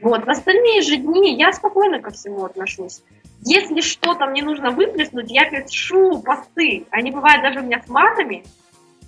Вот, 0.00 0.24
в 0.24 0.30
остальные 0.30 0.80
же 0.82 0.96
дни 0.96 1.36
я 1.36 1.52
спокойно 1.52 2.00
ко 2.00 2.10
всему 2.10 2.46
отношусь. 2.46 3.02
Если 3.44 3.80
что-то 3.80 4.26
мне 4.26 4.42
нужно 4.42 4.70
выплеснуть, 4.70 5.30
я 5.30 5.50
пишу 5.50 6.22
посты. 6.22 6.86
Они 6.90 7.10
бывают 7.10 7.42
даже 7.42 7.60
у 7.60 7.62
меня 7.62 7.82
с 7.84 7.88
матами. 7.88 8.42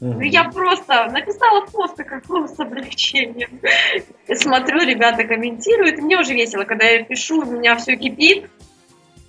Mm-hmm. 0.02 0.24
Я 0.24 0.44
просто 0.50 1.06
написала 1.12 1.64
пост 1.66 1.96
какого 1.96 2.48
с 2.48 2.58
облегчением. 2.58 3.60
Смотрю, 4.34 4.84
ребята 4.84 5.22
комментируют. 5.22 5.98
Мне 5.98 6.18
уже 6.18 6.34
весело, 6.34 6.64
когда 6.64 6.86
я 6.86 7.04
пишу, 7.04 7.42
у 7.42 7.44
меня 7.44 7.76
все 7.76 7.94
кипит. 7.94 8.50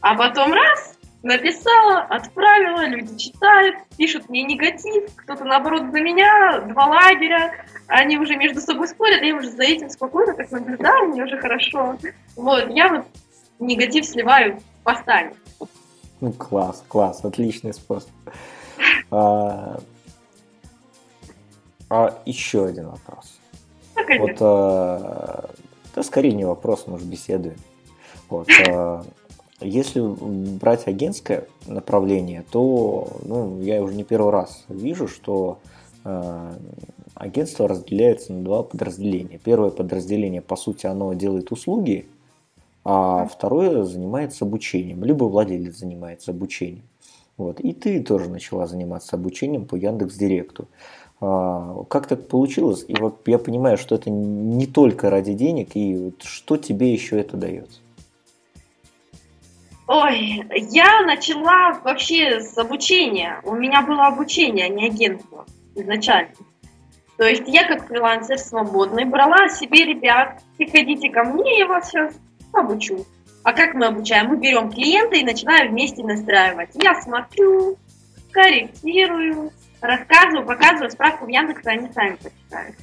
А 0.02 0.16
потом 0.16 0.52
раз, 0.52 0.98
написала, 1.22 2.00
отправила, 2.00 2.88
люди 2.88 3.16
читают, 3.18 3.76
пишут 3.98 4.30
мне 4.30 4.42
негатив, 4.42 5.16
кто-то 5.16 5.46
наоборот 5.46 5.92
за 5.92 6.02
меня, 6.02 6.62
два 6.62 6.88
лагеря, 6.88 7.54
они 7.88 8.18
уже 8.18 8.36
между 8.36 8.60
собой 8.60 8.88
спорят, 8.88 9.22
я 9.22 9.36
уже 9.36 9.52
за 9.52 9.64
этим 9.64 9.92
спокойно 9.92 10.34
так 10.34 10.50
наблюдаю, 10.52 11.10
мне 11.10 11.24
уже 11.24 11.38
хорошо. 11.38 11.98
Вот, 12.36 12.68
я 12.72 12.90
вот 12.90 13.06
негатив 13.60 14.06
сливаю 14.06 14.60
постами. 14.84 15.36
Ну, 16.20 16.34
класс, 16.34 16.84
класс, 16.88 17.24
отличный 17.24 17.76
способ. 17.76 18.10
А, 21.94 22.08
а 22.08 22.18
еще 22.26 22.66
один 22.66 22.88
вопрос. 22.88 23.40
Ну, 23.96 24.20
вот, 24.20 24.38
а, 24.40 25.50
да, 25.96 26.02
скорее 26.02 26.34
не 26.34 26.44
вопрос, 26.44 26.88
может, 26.88 27.06
беседуем. 27.06 27.58
Вот, 28.30 28.48
а, 28.68 29.06
если 29.62 30.02
брать 30.02 30.88
агентское 30.88 31.46
направление, 31.68 32.44
то 32.50 33.16
ну, 33.24 33.62
я 33.62 33.84
уже 33.84 33.94
не 33.94 34.04
первый 34.04 34.32
раз 34.32 34.66
вижу, 34.68 35.08
что 35.08 35.60
э, 36.04 36.52
агентство 37.14 37.68
разделяется 37.68 38.34
на 38.34 38.44
два 38.44 38.64
подразделения. 38.64 39.40
Первое 39.42 39.70
подразделение, 39.70 40.42
по 40.42 40.58
сути, 40.58 40.86
оно 40.88 41.14
делает 41.14 41.52
услуги, 41.52 42.08
а 42.84 43.26
второе 43.26 43.84
занимается 43.84 44.44
обучением, 44.44 45.06
либо 45.06 45.26
владелец 45.26 45.78
занимается 45.78 46.32
обучением. 46.32 46.84
Вот. 47.38 47.60
И 47.60 47.74
ты 47.74 48.02
тоже 48.04 48.30
начала 48.30 48.68
заниматься 48.68 49.16
обучением 49.16 49.66
по 49.66 49.76
Яндекс 49.76 50.16
Директу. 50.16 50.68
А, 51.26 51.86
как 51.88 52.08
так 52.08 52.28
получилось? 52.28 52.84
И 52.86 52.96
вот 52.96 53.26
я 53.28 53.38
понимаю, 53.38 53.78
что 53.78 53.96
это 53.96 54.10
не 54.10 54.68
только 54.68 55.10
ради 55.10 55.34
денег, 55.34 55.70
и 55.74 55.96
вот 55.96 56.22
что 56.24 56.58
тебе 56.58 56.92
еще 56.92 57.18
это 57.18 57.38
дает? 57.38 57.70
Ой, 59.88 60.44
я 60.70 61.02
начала 61.04 61.80
вообще 61.82 62.42
с 62.42 62.58
обучения. 62.58 63.40
У 63.46 63.56
меня 63.56 63.82
было 63.84 64.08
обучение, 64.08 64.66
а 64.66 64.70
не 64.70 64.88
агентство 64.88 65.46
изначально. 65.76 66.34
То 67.16 67.26
есть 67.26 67.44
я 67.48 67.66
как 67.68 67.88
фрилансер 67.88 68.38
свободный 68.38 69.06
брала 69.06 69.48
себе 69.48 69.86
ребят, 69.86 70.42
приходите 70.58 71.10
ко 71.10 71.24
мне, 71.24 71.60
я 71.60 71.68
вас 71.68 71.90
сейчас 71.90 72.16
обучу. 72.52 73.06
А 73.44 73.54
как 73.54 73.76
мы 73.76 73.86
обучаем? 73.86 74.28
Мы 74.28 74.38
берем 74.38 74.70
клиента 74.70 75.16
и 75.16 75.24
начинаем 75.24 75.72
вместе 75.72 76.04
настраивать. 76.04 76.72
Я 76.74 77.02
смотрю, 77.02 77.78
корректирую, 78.32 79.52
рассказываю, 79.84 80.46
показываю, 80.46 80.90
справку 80.90 81.26
в 81.26 81.30
Яндексе 81.30 81.70
они 81.70 81.92
сами 81.94 82.16
почитают. 82.16 82.76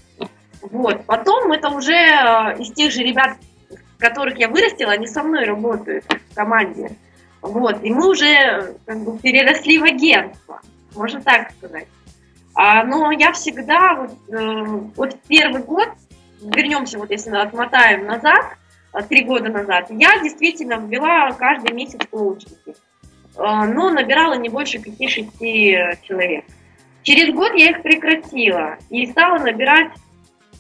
Вот. 0.62 1.05
Потом 1.07 1.51
это 1.53 1.70
уже 1.70 1.94
э, 1.94 2.59
из 2.59 2.72
тех 2.72 2.92
же 2.92 3.03
ребят, 3.03 3.36
которых 3.98 4.38
я 4.38 4.48
вырастила, 4.48 4.92
они 4.92 5.07
со 5.07 5.22
мной 5.22 5.44
работают 5.44 6.05
в 6.05 6.34
команде. 6.34 6.96
Вот, 7.42 7.82
и 7.82 7.90
мы 7.90 8.11
уже 8.11 8.76
как 8.84 8.98
бы 8.98 9.18
переросли 9.18 9.78
в 9.78 9.84
агентство, 9.84 10.61
можно 10.94 11.22
так 11.22 11.53
сказать. 11.53 11.86
А, 12.55 12.84
но 12.84 13.11
я 13.12 13.32
всегда, 13.32 13.94
вот, 13.94 14.11
э, 14.28 14.64
вот 14.96 15.16
первый 15.26 15.62
год, 15.62 15.88
вернемся, 16.42 16.98
вот 16.98 17.11
если 17.11 17.30
отмотаем 17.30 18.07
назад, 18.07 18.44
э, 18.92 19.03
три 19.09 19.24
года 19.24 19.48
назад, 19.48 19.86
я 19.90 20.20
действительно 20.20 20.74
ввела 20.74 21.32
каждый 21.32 21.72
месяц 21.72 22.01
коучинги, 22.11 22.59
э, 22.66 22.74
но 23.36 23.88
набирала 23.88 24.34
не 24.34 24.51
больше 24.51 24.78
5-6 24.78 25.98
человек. 26.03 26.44
Через 27.03 27.34
год 27.34 27.53
я 27.55 27.70
их 27.70 27.82
прекратила 27.82 28.76
и 28.90 29.07
стала 29.07 29.38
набирать 29.38 29.92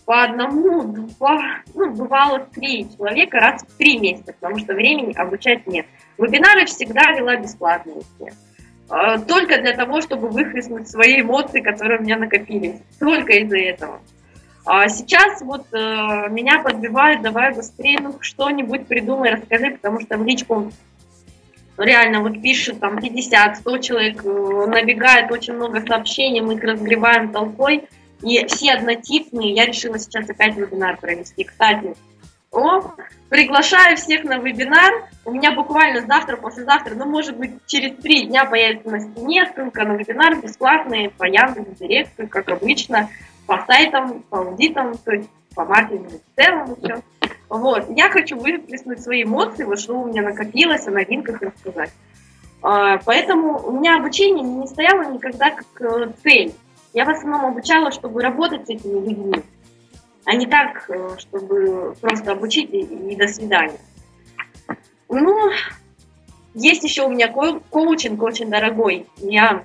по 0.06 0.24
одному, 0.24 0.82
два, 0.82 1.62
ну, 1.74 1.90
бывало 1.90 2.40
три 2.40 2.88
человека 2.96 3.38
раз 3.38 3.62
в 3.62 3.76
три 3.76 3.98
месяца, 3.98 4.32
потому 4.32 4.58
что 4.58 4.74
времени 4.74 5.12
обучать 5.14 5.66
нет. 5.66 5.86
Вебинары 6.18 6.64
всегда 6.66 7.12
вела 7.12 7.36
бесплатно 7.36 7.92
все. 8.16 8.32
А, 8.88 9.18
только 9.18 9.60
для 9.60 9.72
того, 9.74 10.00
чтобы 10.00 10.28
выхлестнуть 10.28 10.88
свои 10.88 11.20
эмоции, 11.20 11.60
которые 11.60 12.00
у 12.00 12.02
меня 12.02 12.16
накопились. 12.16 12.80
Только 12.98 13.34
из-за 13.34 13.58
этого. 13.58 14.00
А 14.66 14.88
сейчас 14.88 15.40
вот 15.42 15.66
э, 15.72 15.76
меня 16.28 16.60
подбивают, 16.62 17.22
давай 17.22 17.54
быстрее, 17.54 17.98
ну 18.00 18.16
что-нибудь 18.20 18.86
придумай, 18.86 19.30
расскажи, 19.30 19.70
потому 19.70 20.00
что 20.00 20.18
в 20.18 20.24
личку 20.24 20.70
реально 21.84 22.20
вот 22.20 22.40
пишет 22.40 22.80
там 22.80 22.98
50-100 22.98 23.80
человек, 23.80 24.24
э, 24.24 24.66
набегает 24.66 25.30
очень 25.30 25.54
много 25.54 25.84
сообщений, 25.86 26.40
мы 26.40 26.54
их 26.54 26.62
разгребаем 26.62 27.32
толпой. 27.32 27.84
И 28.22 28.44
все 28.46 28.72
однотипные. 28.72 29.54
Я 29.54 29.64
решила 29.64 29.98
сейчас 29.98 30.28
опять 30.28 30.54
вебинар 30.54 30.98
провести. 30.98 31.44
Кстати, 31.44 31.94
о, 32.52 32.82
приглашаю 33.28 33.96
всех 33.96 34.24
на 34.24 34.38
вебинар. 34.38 35.08
У 35.24 35.32
меня 35.32 35.52
буквально 35.52 36.04
завтра, 36.06 36.36
послезавтра, 36.36 36.94
ну, 36.94 37.06
может 37.06 37.36
быть, 37.36 37.52
через 37.66 37.96
три 37.96 38.26
дня 38.26 38.44
появится 38.44 38.90
на 38.90 39.00
стене 39.00 39.50
ссылка 39.54 39.84
на 39.84 39.92
вебинар 39.92 40.40
бесплатный 40.40 41.10
по 41.10 41.24
Яндекс 41.24 41.78
Директу, 41.78 42.26
как 42.28 42.48
обычно, 42.50 43.08
по 43.46 43.64
сайтам, 43.66 44.22
по 44.28 44.38
аудитам, 44.38 44.98
то 44.98 45.12
есть 45.12 45.30
по 45.54 45.64
маркетингу 45.64 46.10
в 46.18 46.40
целом 46.40 46.76
все. 46.76 47.02
Вот. 47.50 47.86
Я 47.90 48.08
хочу 48.08 48.38
выплеснуть 48.38 49.02
свои 49.02 49.24
эмоции, 49.24 49.64
вот 49.64 49.80
что 49.80 50.00
у 50.00 50.06
меня 50.06 50.22
накопилось, 50.22 50.86
о 50.86 50.92
новинках 50.92 51.42
рассказать. 51.42 51.90
А, 52.62 52.98
поэтому 52.98 53.58
у 53.66 53.72
меня 53.72 53.96
обучение 53.96 54.44
не 54.44 54.66
стояло 54.68 55.10
никогда 55.10 55.50
как 55.50 55.66
э, 55.80 56.12
цель. 56.22 56.54
Я 56.92 57.04
в 57.04 57.10
основном 57.10 57.46
обучала, 57.46 57.90
чтобы 57.90 58.22
работать 58.22 58.66
с 58.66 58.70
этими 58.70 59.04
людьми, 59.04 59.42
а 60.24 60.34
не 60.34 60.46
так, 60.46 60.88
э, 60.88 61.16
чтобы 61.18 61.96
просто 62.00 62.32
обучить 62.32 62.70
и, 62.72 63.16
до 63.16 63.26
свидания. 63.26 63.78
Ну, 65.08 65.50
есть 66.54 66.84
еще 66.84 67.06
у 67.06 67.10
меня 67.10 67.26
ко- 67.28 67.60
коучинг 67.70 68.22
очень 68.22 68.48
дорогой. 68.48 69.06
Я 69.16 69.64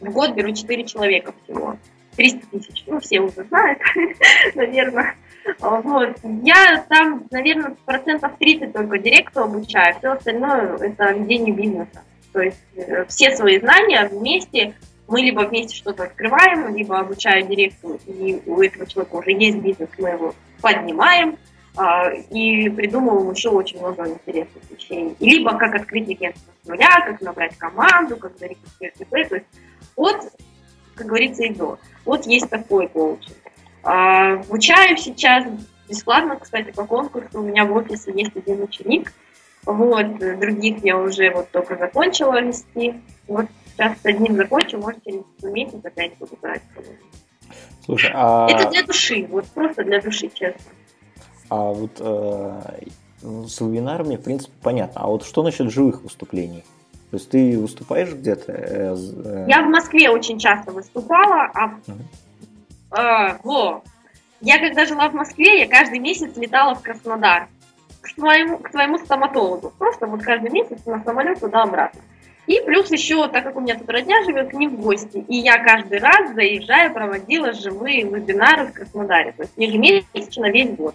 в 0.00 0.10
год 0.10 0.32
беру 0.34 0.52
4 0.52 0.84
человека 0.84 1.32
всего. 1.44 1.78
300 2.16 2.46
тысяч. 2.48 2.84
Ну, 2.86 3.00
все 3.00 3.20
уже 3.20 3.44
знают, 3.44 3.78
наверное. 4.54 5.14
Вот. 5.58 6.16
Я 6.42 6.84
там, 6.88 7.26
наверное, 7.30 7.76
процентов 7.84 8.32
30 8.38 8.72
только 8.72 8.98
директу 8.98 9.40
обучаю, 9.40 9.96
все 9.98 10.12
остальное 10.12 10.76
это 10.76 11.12
ведение 11.12 11.54
бизнеса. 11.54 12.02
То 12.32 12.40
есть 12.40 12.62
э, 12.76 13.04
все 13.06 13.36
свои 13.36 13.58
знания 13.58 14.08
вместе 14.08 14.74
мы 15.08 15.20
либо 15.22 15.40
вместе 15.40 15.76
что-то 15.76 16.04
открываем, 16.04 16.74
либо 16.74 16.98
обучаю 17.00 17.44
директу, 17.46 17.98
и 18.06 18.40
у 18.46 18.62
этого 18.62 18.86
человека 18.86 19.16
уже 19.16 19.32
есть 19.32 19.58
бизнес, 19.58 19.88
мы 19.98 20.10
его 20.10 20.34
поднимаем, 20.62 21.36
а, 21.76 22.10
и 22.10 22.68
придумываем 22.68 23.32
еще 23.32 23.48
очень 23.48 23.80
много 23.80 24.08
интересных 24.08 24.62
вещей. 24.70 25.16
Либо 25.18 25.56
как 25.56 25.74
открыть 25.74 26.08
агентство 26.08 26.52
с 26.62 26.68
нуля, 26.68 27.00
как 27.04 27.20
набрать 27.20 27.56
команду, 27.56 28.16
как 28.16 28.38
зарегистрировать 28.38 29.00
ИП, 29.00 29.28
то 29.28 29.34
есть 29.34 29.46
от, 29.96 30.32
как 30.94 31.06
говорится, 31.06 31.44
и 31.44 31.54
до. 31.54 31.78
Вот 32.04 32.26
есть 32.26 32.48
такой 32.48 32.88
коучинг. 32.88 33.36
А, 33.82 34.34
обучаю 34.34 34.96
сейчас 34.96 35.44
бесплатно, 35.88 36.36
кстати, 36.36 36.70
по 36.70 36.84
конкурсу. 36.84 37.40
У 37.40 37.42
меня 37.42 37.64
в 37.64 37.72
офисе 37.72 38.12
есть 38.14 38.36
один 38.36 38.62
ученик. 38.62 39.12
Вот, 39.64 40.18
других 40.18 40.82
я 40.84 40.96
уже 40.98 41.30
вот 41.30 41.50
только 41.50 41.76
закончила 41.76 42.40
вести. 42.40 42.94
Вот 43.26 43.46
Сейчас 43.80 43.98
с 44.02 44.04
одним 44.04 44.36
закончу, 44.36 44.76
может, 44.76 45.02
через 45.04 45.22
месяц 45.42 45.82
опять 45.82 46.12
буду 46.18 46.36
брать. 46.42 46.60
Слушай, 47.82 48.10
а... 48.14 48.46
Это 48.50 48.68
для 48.68 48.82
души, 48.82 49.26
вот 49.30 49.46
просто 49.46 49.84
для 49.84 50.02
души, 50.02 50.30
честно. 50.34 50.60
А 51.48 51.72
вот 51.72 51.92
э, 51.98 52.60
ну, 53.22 53.48
с 53.48 53.58
вебинарами, 53.58 54.16
в 54.16 54.22
принципе, 54.22 54.52
понятно. 54.62 55.00
А 55.00 55.06
вот 55.06 55.24
что 55.24 55.42
насчет 55.42 55.70
живых 55.70 56.02
выступлений? 56.02 56.62
То 57.10 57.16
есть 57.16 57.30
ты 57.30 57.58
выступаешь 57.58 58.12
где-то? 58.12 58.52
Э, 58.52 58.94
э... 58.94 59.46
Я 59.48 59.62
в 59.62 59.70
Москве 59.70 60.10
очень 60.10 60.38
часто 60.38 60.72
выступала, 60.72 61.50
а 61.54 61.68
uh-huh. 61.68 62.02
Э, 62.96 63.38
во. 63.42 63.82
Я 64.40 64.58
когда 64.58 64.86
жила 64.86 65.08
в 65.08 65.14
Москве, 65.14 65.60
я 65.60 65.68
каждый 65.68 65.98
месяц 65.98 66.36
летала 66.36 66.74
в 66.74 66.82
Краснодар 66.82 67.48
к 68.00 68.14
твоему, 68.14 68.58
к 68.58 68.70
твоему 68.70 68.98
стоматологу. 68.98 69.72
Просто 69.78 70.06
вот 70.06 70.22
каждый 70.22 70.50
месяц 70.50 70.84
на 70.86 71.02
самолет 71.04 71.40
туда-обратно. 71.40 72.00
И 72.46 72.60
плюс 72.64 72.90
еще, 72.90 73.28
так 73.28 73.44
как 73.44 73.56
у 73.56 73.60
меня 73.60 73.78
тут 73.78 73.88
родня 73.90 74.24
живет, 74.24 74.50
к 74.50 74.54
ним 74.54 74.70
в 74.70 74.80
гости. 74.80 75.24
И 75.28 75.36
я 75.36 75.62
каждый 75.62 75.98
раз, 75.98 76.32
заезжая, 76.34 76.90
проводила 76.90 77.52
живые 77.52 78.02
вебинары 78.02 78.66
в 78.66 78.72
Краснодаре. 78.72 79.32
То 79.32 79.42
есть 79.42 79.52
ежемесячно 79.56 80.50
весь 80.50 80.70
год. 80.70 80.94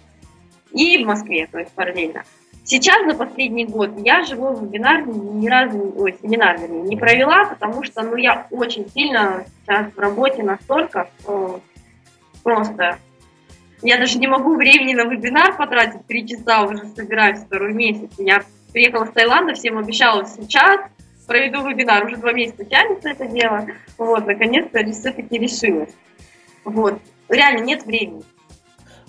И 0.72 1.02
в 1.02 1.06
Москве, 1.06 1.48
то 1.50 1.58
есть 1.58 1.72
параллельно. 1.72 2.24
Сейчас 2.64 3.06
за 3.06 3.16
последний 3.16 3.64
год 3.64 3.92
я 4.04 4.24
живой 4.24 4.56
вебинар 4.56 5.06
ни 5.06 5.48
разу, 5.48 5.94
ой, 5.96 6.16
семинар 6.20 6.58
не 6.68 6.96
провела, 6.96 7.44
потому 7.44 7.84
что 7.84 8.02
ну, 8.02 8.16
я 8.16 8.48
очень 8.50 8.90
сильно 8.90 9.46
сейчас 9.62 9.86
в 9.94 9.98
работе 9.98 10.42
настолько, 10.42 11.08
что 11.20 11.60
просто 12.46 12.98
я 13.82 13.98
даже 13.98 14.18
не 14.18 14.28
могу 14.28 14.54
времени 14.54 14.94
на 14.94 15.02
вебинар 15.02 15.56
потратить, 15.56 16.06
три 16.06 16.28
часа 16.28 16.62
уже 16.62 16.86
собираюсь 16.94 17.40
второй 17.40 17.74
месяц. 17.74 18.12
Я 18.18 18.44
приехала 18.72 19.04
с 19.04 19.10
Таиланда, 19.10 19.54
всем 19.54 19.78
обещала 19.78 20.24
сейчас, 20.24 20.80
проведу 21.26 21.68
вебинар, 21.68 22.06
уже 22.06 22.18
два 22.18 22.32
месяца 22.32 22.64
тянется 22.64 23.08
это 23.08 23.26
дело. 23.26 23.66
Вот, 23.98 24.26
наконец-то 24.26 24.78
все-таки 24.92 25.38
решилась. 25.38 25.90
Вот, 26.64 27.00
реально 27.28 27.64
нет 27.64 27.84
времени. 27.84 28.22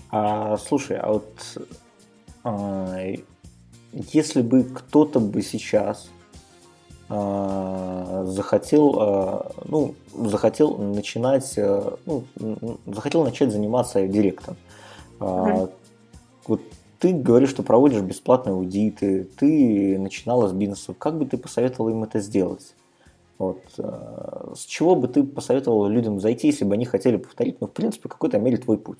А, 0.09 0.57
слушай, 0.57 0.97
а 0.97 1.13
вот 1.13 1.57
а, 2.43 2.97
если 3.91 4.41
бы 4.41 4.63
кто-то 4.63 5.19
бы 5.19 5.43
сейчас 5.43 6.09
захотел, 7.09 8.95
э, 8.99 9.41
ну, 9.65 9.95
захотел 10.13 10.77
начинать, 10.77 11.57
э, 11.57 11.91
ну, 12.05 12.23
захотел 12.85 13.23
начать 13.23 13.51
заниматься 13.51 14.05
директом. 14.07 14.57
Mm-hmm. 15.19 15.71
Вот 16.47 16.61
ты 16.99 17.13
говоришь, 17.13 17.49
что 17.49 17.63
проводишь 17.63 18.01
бесплатные 18.01 18.53
аудиты, 18.53 19.23
ты 19.23 19.97
начинала 19.97 20.49
с 20.49 20.53
бизнесов. 20.53 20.97
Как 20.97 21.17
бы 21.17 21.25
ты 21.25 21.37
посоветовала 21.37 21.91
им 21.91 22.03
это 22.03 22.19
сделать? 22.19 22.75
Вот. 23.37 23.61
С 23.77 24.65
чего 24.65 24.95
бы 24.95 25.07
ты 25.07 25.23
посоветовала 25.23 25.87
людям 25.87 26.19
зайти, 26.19 26.47
если 26.47 26.65
бы 26.65 26.73
они 26.73 26.85
хотели 26.85 27.17
повторить, 27.17 27.61
ну, 27.61 27.67
в 27.67 27.71
принципе, 27.71 28.09
в 28.09 28.11
какой-то 28.11 28.39
мере 28.39 28.57
твой 28.57 28.79
путь? 28.79 28.99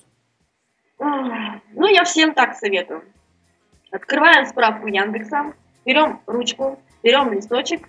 Ну, 0.99 1.87
я 1.87 2.03
всем 2.03 2.33
так 2.33 2.55
советую. 2.55 3.01
Открываем 3.91 4.45
справку 4.45 4.87
Яндекса, 4.87 5.53
берем 5.85 6.21
ручку, 6.27 6.77
берем 7.01 7.33
листочек 7.33 7.87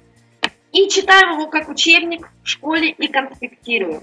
и 0.72 0.88
читаем 0.88 1.32
его 1.32 1.46
как 1.46 1.68
учебник 1.68 2.28
в 2.42 2.48
школе 2.48 2.90
и 2.90 3.08
конспектируем. 3.08 4.02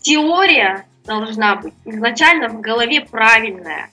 Теория 0.00 0.86
должна 1.04 1.56
быть 1.56 1.74
изначально 1.84 2.48
в 2.48 2.60
голове 2.60 3.02
правильная, 3.02 3.90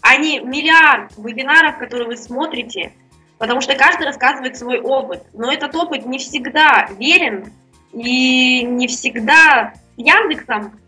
а 0.00 0.16
не 0.16 0.40
миллиард 0.40 1.12
вебинаров, 1.16 1.78
которые 1.78 2.08
вы 2.08 2.16
смотрите, 2.16 2.92
потому 3.38 3.60
что 3.60 3.74
каждый 3.74 4.06
рассказывает 4.06 4.56
свой 4.56 4.80
опыт. 4.80 5.24
Но 5.32 5.52
этот 5.52 5.74
опыт 5.74 6.06
не 6.06 6.18
всегда 6.18 6.88
верен 6.98 7.52
и 7.92 8.62
не 8.62 8.86
всегда 8.86 9.74
с 9.74 9.98
Яндексом, 9.98 10.78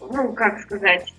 ну, 0.00 0.32
как 0.32 0.60
сказать, 0.60 1.12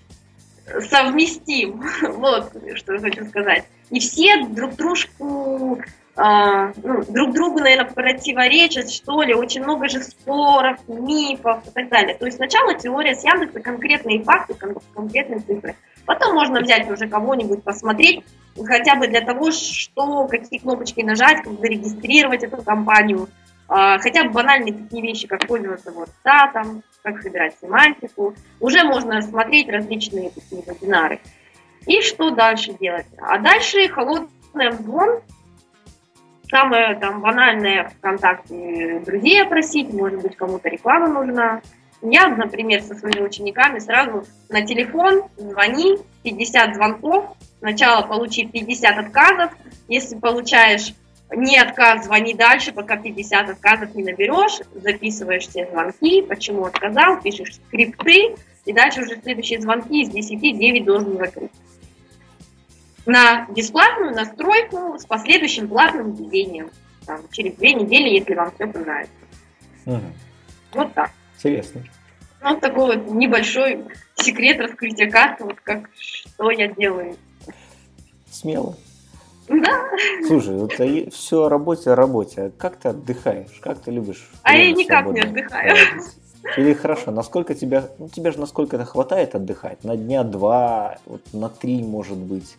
совместим. 0.88 1.82
Вот 2.02 2.52
что 2.76 2.94
я 2.94 3.00
хочу 3.00 3.26
сказать. 3.26 3.64
И 3.90 4.00
все 4.00 4.44
друг 4.44 4.76
дружку 4.76 5.82
Uh, 6.16 6.74
ну, 6.82 7.02
друг 7.08 7.32
другу, 7.32 7.60
наверное, 7.60 7.90
противоречат, 7.90 8.90
что 8.90 9.22
ли, 9.22 9.32
очень 9.32 9.62
много 9.62 9.88
же 9.88 10.02
споров, 10.02 10.76
мифов 10.88 11.66
и 11.66 11.70
так 11.70 11.88
далее. 11.88 12.14
То 12.16 12.26
есть 12.26 12.36
сначала 12.36 12.74
теория 12.74 13.14
с 13.14 13.24
Яндекса, 13.24 13.60
конкретные 13.60 14.22
факты, 14.22 14.54
конкретные 14.92 15.38
цифры. 15.38 15.76
Потом 16.04 16.34
можно 16.34 16.60
взять 16.60 16.90
уже 16.90 17.08
кого-нибудь, 17.08 17.62
посмотреть, 17.62 18.24
хотя 18.62 18.96
бы 18.96 19.06
для 19.06 19.20
того, 19.20 19.52
что, 19.52 20.26
какие 20.26 20.58
кнопочки 20.58 21.00
нажать, 21.00 21.42
как 21.44 21.58
зарегистрировать 21.60 22.42
эту 22.42 22.60
компанию, 22.60 23.28
uh, 23.68 23.98
хотя 24.00 24.24
бы 24.24 24.30
банальные 24.30 24.74
такие 24.74 25.02
вещи, 25.02 25.28
как 25.28 25.46
пользоваться 25.46 25.92
вот 25.92 26.08
статом, 26.20 26.82
как 27.02 27.22
собирать 27.22 27.54
семантику. 27.62 28.34
Уже 28.58 28.82
можно 28.84 29.18
рассмотреть 29.18 29.68
различные 29.68 30.30
такие 30.30 30.62
вебинары. 30.62 31.20
И 31.86 32.02
что 32.02 32.30
дальше 32.30 32.74
делать? 32.74 33.06
А 33.18 33.38
дальше 33.38 33.88
холодный 33.88 34.68
обзвон. 34.68 35.20
Самое 36.50 36.96
там 36.96 37.20
банальное 37.20 37.88
ВКонтакте 37.88 39.00
друзей 39.06 39.42
опросить, 39.42 39.92
может 39.92 40.20
быть, 40.20 40.36
кому-то 40.36 40.68
реклама 40.68 41.06
нужна. 41.08 41.62
Я, 42.02 42.28
например, 42.28 42.82
со 42.82 42.94
своими 42.94 43.20
учениками 43.20 43.78
сразу 43.78 44.24
на 44.48 44.62
телефон 44.62 45.22
звони, 45.36 45.98
50 46.24 46.74
звонков, 46.74 47.36
сначала 47.60 48.02
получи 48.06 48.46
50 48.46 48.98
отказов. 48.98 49.52
Если 49.86 50.16
получаешь 50.16 50.94
не 51.30 51.58
отказ, 51.58 52.06
звони 52.06 52.34
дальше, 52.34 52.72
пока 52.72 52.96
50 52.96 53.50
отказов 53.50 53.94
не 53.94 54.02
наберешь, 54.02 54.60
записываешь 54.74 55.46
все 55.46 55.68
звонки, 55.70 56.22
почему 56.22 56.64
отказал, 56.64 57.20
пишешь 57.20 57.54
скрипты, 57.66 58.34
и 58.64 58.72
дальше 58.72 59.02
уже 59.02 59.20
следующие 59.20 59.60
звонки 59.60 60.02
из 60.02 60.08
10 60.08 60.40
9 60.40 60.84
должен 60.84 61.16
закрыть. 61.16 61.52
На 63.06 63.46
бесплатную 63.46 64.14
настройку 64.14 64.98
с 64.98 65.04
последующим 65.06 65.68
платным 65.68 66.12
введением. 66.12 66.70
Там, 67.06 67.20
через 67.32 67.54
две 67.54 67.72
недели, 67.74 68.08
если 68.08 68.34
вам 68.34 68.52
все 68.54 68.66
понравится. 68.66 69.12
Угу. 69.86 70.00
Вот 70.74 70.94
так. 70.94 71.10
Интересно. 71.36 71.82
Ну, 72.42 72.50
вот 72.50 72.60
такой 72.60 72.96
вот 72.96 73.10
небольшой 73.10 73.84
секрет 74.14 74.60
раскрытия 74.60 75.10
карты, 75.10 75.44
вот 75.44 75.60
как 75.60 75.90
что 75.96 76.50
я 76.50 76.68
делаю. 76.68 77.16
Смело. 78.30 78.76
Да. 79.48 79.88
Слушай, 80.26 80.56
вот 80.56 80.72
все 81.12 81.44
о 81.44 81.48
работе, 81.48 81.90
о 81.90 81.96
работе. 81.96 82.42
А 82.42 82.50
как 82.50 82.76
ты 82.76 82.90
отдыхаешь? 82.90 83.58
Как 83.60 83.80
ты 83.80 83.90
любишь? 83.90 84.30
А 84.42 84.56
я 84.56 84.70
никак 84.70 85.04
свободно? 85.04 85.24
не 85.24 85.28
отдыхаю. 85.28 85.76
Или 86.56 86.72
хорошо, 86.72 87.10
насколько 87.10 87.54
тебя, 87.54 87.90
ну 87.98 88.08
тебе 88.08 88.30
же 88.30 88.38
насколько 88.38 88.76
это 88.76 88.84
хватает 88.84 89.34
отдыхать? 89.34 89.84
На 89.84 89.96
дня 89.96 90.22
два, 90.22 90.98
вот 91.04 91.22
на 91.32 91.48
три, 91.48 91.82
может 91.82 92.16
быть. 92.16 92.56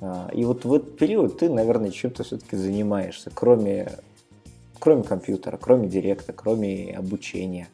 А, 0.00 0.28
и 0.32 0.44
вот 0.44 0.64
в 0.64 0.72
этот 0.72 0.96
период 0.98 1.38
ты, 1.38 1.48
наверное, 1.48 1.90
чем-то 1.90 2.24
все-таки 2.24 2.56
занимаешься, 2.56 3.30
кроме, 3.34 3.92
кроме 4.78 5.02
компьютера, 5.02 5.56
кроме 5.56 5.88
директа, 5.88 6.32
кроме 6.32 6.96
обучения. 6.96 7.68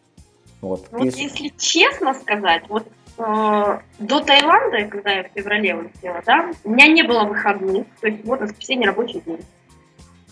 Вот, 0.60 0.86
вот 0.90 1.04
если... 1.04 1.22
если 1.22 1.52
честно 1.58 2.14
сказать, 2.14 2.64
вот 2.68 2.86
Э, 3.18 3.78
до 3.98 4.20
Таиланда, 4.20 4.88
когда 4.88 5.10
я 5.10 5.24
в 5.24 5.32
феврале 5.34 5.74
улетела, 5.74 6.22
да, 6.24 6.50
у 6.64 6.70
меня 6.70 6.88
не 6.88 7.02
было 7.02 7.24
выходных, 7.24 7.86
то 8.00 8.06
есть 8.06 8.24
вот 8.24 8.40
воскресенье 8.40 8.86
рабочий 8.86 9.20
день. 9.20 9.44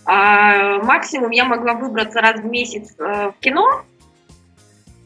А 0.05 0.79
максимум 0.83 1.29
я 1.29 1.45
могла 1.45 1.73
выбраться 1.73 2.21
раз 2.21 2.39
в 2.39 2.45
месяц 2.45 2.95
э, 2.97 3.31
в 3.31 3.35
кино, 3.39 3.83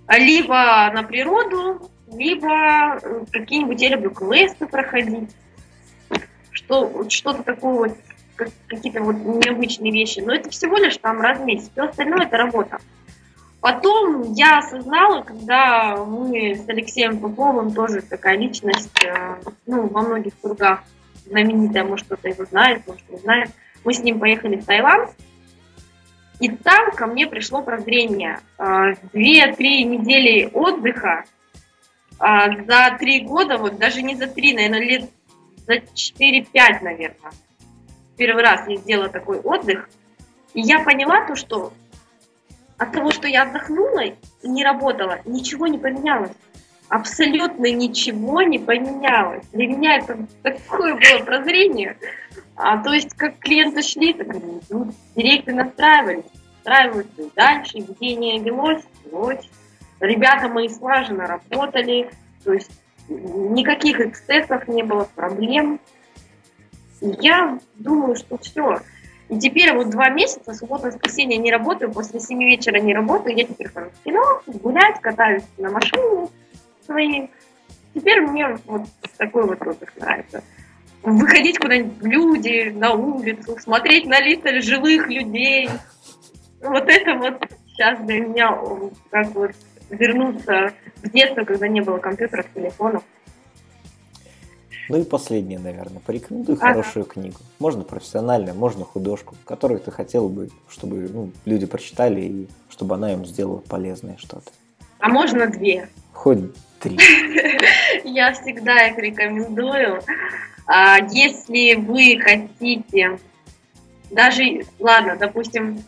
либо 0.08 0.90
на 0.94 1.04
природу, 1.04 1.90
либо 2.14 2.98
э, 3.02 3.26
какие-нибудь, 3.32 3.82
я 3.82 3.90
люблю 3.90 4.12
квесты 4.12 4.68
проходить, 4.68 5.30
что, 6.56 7.08
что-то 7.10 7.44
такое 7.44 7.74
вот, 7.74 7.98
какие-то 8.68 9.02
вот 9.02 9.16
необычные 9.16 9.92
вещи. 9.92 10.20
Но 10.20 10.34
это 10.34 10.50
всего 10.50 10.78
лишь 10.78 10.98
там 10.98 11.22
раз 11.22 11.40
в 11.40 11.46
месяц, 11.46 11.70
все 11.72 11.84
остальное 11.84 12.26
это 12.26 12.38
работа. 12.38 12.80
Потом 13.62 14.34
я 14.34 14.60
осознала, 14.60 15.22
когда 15.22 15.96
мы 15.98 16.56
с 16.56 16.70
Алексеем 16.70 17.20
Поповым, 17.20 17.74
тоже 17.74 18.02
такая 18.02 18.38
личность, 18.38 19.04
э, 19.04 19.38
ну, 19.66 19.88
во 19.88 20.02
многих 20.02 20.34
кругах 20.40 20.84
знаменитая, 21.26 21.84
может, 21.84 22.06
кто-то 22.06 22.30
его 22.30 22.46
знает, 22.46 22.86
может, 22.86 23.10
не 23.10 23.18
знает, 23.18 23.50
мы 23.84 23.94
с 23.94 24.00
ним 24.00 24.20
поехали 24.20 24.58
в 24.58 24.66
Таиланд, 24.66 25.10
и 26.40 26.50
там 26.50 26.92
ко 26.92 27.08
мне 27.08 27.26
пришло 27.26 27.64
прозрение. 27.64 28.40
Э, 28.60 28.94
две-три 29.12 29.84
недели 29.84 30.50
отдыха 30.54 31.24
а 32.20 32.48
за 32.50 32.96
три 33.00 33.22
года, 33.22 33.58
вот 33.58 33.78
даже 33.78 34.02
не 34.02 34.16
за 34.16 34.28
три, 34.28 34.54
наверное, 34.54 34.80
лет 34.80 35.10
за 35.68 35.82
четыре-пять, 35.94 36.82
наверное. 36.82 37.32
Первый 38.18 38.44
раз 38.44 38.68
я 38.68 38.78
сделала 38.78 39.10
такой 39.10 39.40
отдых. 39.40 39.90
И 40.54 40.62
я 40.62 40.80
поняла 40.80 41.26
то, 41.26 41.36
что 41.36 41.74
от 42.78 42.92
того, 42.92 43.12
что 43.12 43.28
я 43.28 43.44
отдохнула 43.44 44.04
и 44.06 44.16
не 44.44 44.64
работала, 44.64 45.20
ничего 45.26 45.68
не 45.68 45.78
поменялось. 45.78 46.32
Абсолютно 46.88 47.72
ничего 47.72 48.42
не 48.44 48.60
поменялось. 48.60 49.46
Для 49.52 49.68
меня 49.68 49.98
это 49.98 50.18
такое 50.44 50.94
было 50.94 51.26
прозрение. 51.26 51.98
А, 52.56 52.78
то 52.82 52.94
есть, 52.94 53.14
как 53.16 53.40
клиенты 53.40 53.82
шли, 53.82 54.14
так 54.14 54.28
ну, 54.70 54.94
директы 55.16 55.54
настраивались, 55.54 56.26
настраиваются 56.64 57.22
и 57.22 57.30
дальше, 57.36 57.80
ведение 57.80 58.40
велось, 58.40 58.84
велось. 59.06 59.50
Ребята 60.00 60.48
мои 60.48 60.70
слаженно 60.70 61.26
работали, 61.26 62.10
то 62.44 62.54
есть 62.54 62.72
никаких 63.08 64.00
эксцессов 64.00 64.68
не 64.68 64.84
было, 64.84 65.08
проблем. 65.16 65.80
Я 67.02 67.60
думаю, 67.76 68.16
что 68.16 68.38
все. 68.38 68.80
И 69.30 69.40
теперь 69.40 69.74
вот 69.74 69.90
два 69.90 70.10
месяца, 70.10 70.54
суббота, 70.54 70.88
воскресенье 70.88 71.38
не 71.38 71.52
работаю, 71.52 71.92
после 71.92 72.20
семи 72.20 72.46
вечера 72.46 72.80
не 72.80 72.94
работаю, 72.94 73.36
я 73.36 73.44
теперь 73.44 73.70
хожу 73.70 73.90
в 73.90 74.04
кино, 74.04 74.42
гулять, 74.46 75.02
катаюсь 75.02 75.44
на 75.58 75.72
машине 75.72 76.28
своей. 76.86 77.32
Теперь 77.94 78.22
мне 78.22 78.58
вот 78.66 78.84
такой 79.18 79.48
вот 79.48 79.62
отдых 79.66 79.96
нравится. 79.98 80.44
Выходить 81.02 81.58
куда-нибудь 81.58 82.02
в 82.02 82.06
люди, 82.06 82.70
на 82.76 82.94
улицу, 82.94 83.58
смотреть 83.60 84.06
на 84.06 84.20
лица 84.20 84.62
живых 84.62 85.08
людей. 85.08 85.70
Вот 86.62 86.88
это 86.88 87.16
вот 87.16 87.42
сейчас 87.68 88.00
для 88.02 88.20
меня 88.20 88.58
как 89.10 89.34
вот 89.34 89.52
вернуться 89.90 90.74
в 91.04 91.10
детство, 91.12 91.44
когда 91.44 91.68
не 91.68 91.82
было 91.82 91.98
компьютеров, 91.98 92.46
телефонов. 92.54 93.04
Ну 94.90 95.02
и 95.02 95.04
последнее, 95.04 95.60
наверное. 95.60 96.00
Порекомендуй 96.06 96.56
ага. 96.56 96.68
хорошую 96.68 97.06
книгу. 97.06 97.38
Можно 97.60 97.84
профессиональную, 97.84 98.56
можно 98.56 98.86
художку, 98.86 99.36
которую 99.46 99.80
ты 99.80 99.92
хотел 99.92 100.30
бы, 100.30 100.50
чтобы 100.70 101.10
ну, 101.12 101.32
люди 101.46 101.66
прочитали 101.66 102.22
и 102.22 102.48
чтобы 102.70 102.96
она 102.96 103.14
им 103.14 103.26
сделала 103.26 103.58
полезное 103.58 104.18
что-то. 104.18 104.52
А 105.00 105.10
можно 105.10 105.48
две? 105.48 105.90
Хоть 106.14 106.54
три. 106.80 106.98
Я 108.04 108.34
всегда 108.34 108.88
их 108.88 108.98
рекомендую. 108.98 110.02
А 110.68 110.98
если 111.12 111.76
вы 111.76 112.20
хотите, 112.20 113.20
даже, 114.12 114.66
ладно, 114.80 115.16
допустим, 115.16 115.84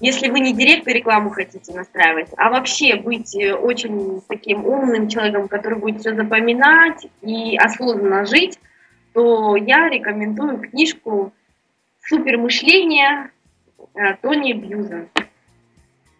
если 0.00 0.28
вы 0.28 0.40
не 0.40 0.52
директор 0.52 0.94
рекламу 0.94 1.30
хотите 1.30 1.72
настраивать, 1.72 2.28
а 2.36 2.50
вообще 2.50 2.96
быть 2.96 3.34
э, 3.34 3.54
очень 3.54 4.20
таким 4.28 4.66
умным 4.66 5.08
человеком, 5.08 5.48
который 5.48 5.78
будет 5.78 6.00
все 6.00 6.14
запоминать 6.14 7.06
и 7.22 7.56
осознанно 7.56 8.26
жить, 8.26 8.58
то 9.14 9.56
я 9.56 9.88
рекомендую 9.88 10.58
книжку 10.58 11.32
«Супер 12.04 12.36
мышление» 12.38 13.30
э, 13.94 14.14
Тони 14.20 14.52
Бьюзен. 14.52 15.08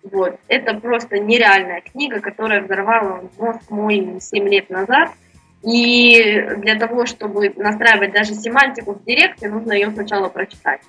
Вот. 0.02 0.38
Это 0.48 0.74
просто 0.74 1.18
нереальная 1.18 1.80
книга, 1.80 2.20
которая 2.20 2.62
взорвала 2.62 3.22
мозг 3.38 3.70
мой 3.70 4.18
7 4.20 4.48
лет 4.48 4.70
назад. 4.70 5.10
И 5.62 6.46
для 6.58 6.76
того, 6.76 7.06
чтобы 7.06 7.52
настраивать 7.56 8.12
даже 8.12 8.34
семантику 8.34 8.94
в 8.94 9.04
директе, 9.04 9.48
нужно 9.48 9.72
ее 9.72 9.90
сначала 9.90 10.28
прочитать. 10.28 10.80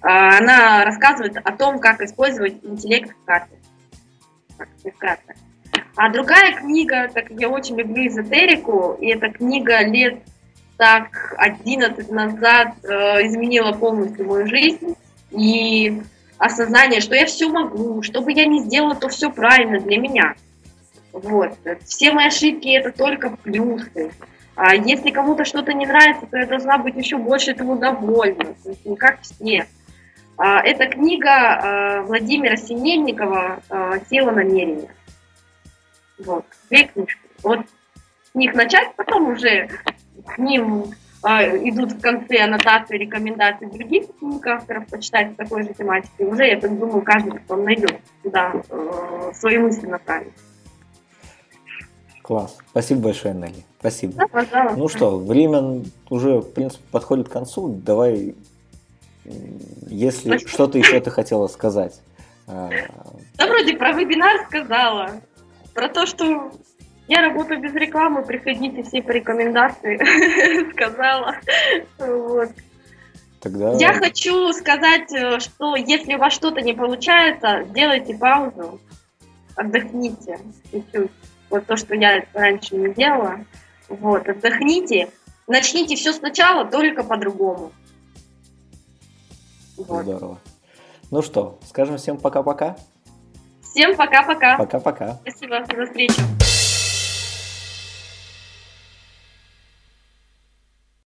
А, 0.00 0.38
она 0.38 0.84
рассказывает 0.84 1.36
о 1.36 1.52
том, 1.52 1.80
как 1.80 2.00
использовать 2.00 2.64
интеллект 2.64 3.10
в 3.10 3.24
карте. 3.24 3.58
А 5.96 6.10
другая 6.10 6.54
книга, 6.54 7.08
так 7.12 7.30
я 7.30 7.48
очень 7.48 7.76
люблю 7.76 8.06
эзотерику, 8.06 8.96
и 9.00 9.08
эта 9.08 9.30
книга 9.30 9.84
лет 9.84 10.22
так 10.76 11.34
11 11.38 12.10
назад 12.10 12.74
э, 12.84 13.26
изменила 13.26 13.72
полностью 13.72 14.26
мою 14.26 14.46
жизнь. 14.46 14.94
И 15.32 16.00
осознание, 16.38 17.00
что 17.00 17.16
я 17.16 17.26
все 17.26 17.48
могу, 17.48 18.02
что 18.02 18.22
бы 18.22 18.32
я 18.32 18.46
ни 18.46 18.60
сделала, 18.60 18.94
то 18.94 19.08
все 19.08 19.30
правильно 19.30 19.80
для 19.80 19.98
меня. 19.98 20.34
Вот. 21.12 21.52
Все 21.84 22.12
мои 22.12 22.28
ошибки 22.28 22.68
это 22.68 22.96
только 22.96 23.30
плюсы. 23.30 24.12
А 24.54 24.74
если 24.74 25.10
кому-то 25.10 25.44
что-то 25.44 25.72
не 25.72 25.86
нравится, 25.86 26.26
то 26.26 26.38
я 26.38 26.46
должна 26.46 26.78
быть 26.78 26.96
еще 26.96 27.16
больше 27.16 27.50
этому 27.50 27.76
довольна. 27.76 28.44
То 28.62 28.74
не 28.84 28.96
как 28.96 29.20
все. 29.22 29.66
А, 30.38 30.60
это 30.62 30.86
книга 30.86 31.30
а, 31.30 32.02
Владимира 32.02 32.56
Синельникова 32.56 33.60
«Тело 34.08 34.30
намерения». 34.30 34.90
Вот, 36.18 36.44
две 36.70 36.84
книжки. 36.84 37.20
Вот 37.42 37.60
с 38.32 38.34
них 38.34 38.54
начать, 38.54 38.94
потом 38.96 39.30
уже 39.30 39.68
к 40.26 40.38
ним 40.38 40.86
а, 41.22 41.44
идут 41.44 41.92
в 41.92 42.00
конце 42.00 42.44
аннотации, 42.44 42.98
рекомендации 42.98 43.66
других 43.66 44.06
книг 44.18 44.46
авторов 44.46 44.86
почитать 44.86 45.32
в 45.32 45.36
такой 45.36 45.64
же 45.64 45.74
тематике. 45.74 46.24
Уже, 46.24 46.46
я 46.46 46.60
так 46.60 46.78
думаю, 46.78 47.02
каждый 47.02 47.32
потом 47.32 47.64
найдет 47.64 48.00
куда 48.22 48.52
э, 48.68 49.32
свои 49.34 49.58
мысли 49.58 49.86
направить. 49.86 50.32
Класс. 52.22 52.58
Спасибо 52.70 53.00
большое, 53.00 53.34
Нелли. 53.34 53.64
Спасибо. 53.80 54.12
Да, 54.14 54.26
пожалуйста. 54.28 54.76
Ну 54.76 54.88
что, 54.88 55.18
время 55.18 55.82
уже, 56.10 56.38
в 56.38 56.52
принципе, 56.52 56.84
подходит 56.90 57.28
к 57.28 57.32
концу. 57.32 57.68
Давай 57.68 58.34
если 59.86 60.38
что-то 60.38 60.78
еще 60.78 61.00
ты 61.00 61.10
хотела 61.10 61.46
сказать. 61.48 62.00
А, 62.46 62.70
да, 63.34 63.46
вроде 63.46 63.76
про 63.76 63.92
вебинар 63.92 64.46
сказала. 64.46 65.20
Про 65.74 65.88
то, 65.88 66.06
что 66.06 66.50
я 67.08 67.22
работаю 67.22 67.60
без 67.60 67.74
рекламы, 67.74 68.22
приходите 68.22 68.82
все 68.82 69.02
по 69.02 69.10
рекомендации, 69.10 70.70
сказала. 70.72 71.36
Вот. 71.98 72.50
Тогда... 73.40 73.72
Я 73.74 73.94
хочу 73.94 74.52
сказать, 74.52 75.12
э, 75.12 75.38
что 75.38 75.76
если 75.76 76.14
у 76.14 76.18
вас 76.18 76.32
что-то 76.32 76.60
не 76.60 76.74
получается, 76.74 77.64
сделайте 77.68 78.14
паузу, 78.14 78.80
отдохните 79.54 80.38
чуть-чуть. 80.72 81.10
Вот 81.50 81.66
то, 81.66 81.76
что 81.76 81.94
я 81.94 82.24
раньше 82.34 82.76
не 82.76 82.92
делала. 82.92 83.44
Вот, 83.88 84.28
отдохните, 84.28 85.08
начните 85.46 85.96
все 85.96 86.12
сначала, 86.12 86.64
только 86.64 87.04
по-другому. 87.04 87.72
Вот. 89.78 90.02
Здорово. 90.02 90.38
Ну 91.10 91.22
что, 91.22 91.58
скажем 91.66 91.96
всем 91.96 92.18
пока-пока. 92.18 92.76
Всем 93.62 93.96
пока-пока. 93.96 94.58
Пока-пока. 94.58 95.18
Спасибо 95.22 95.64
за 95.64 95.86
встречу. 95.86 96.57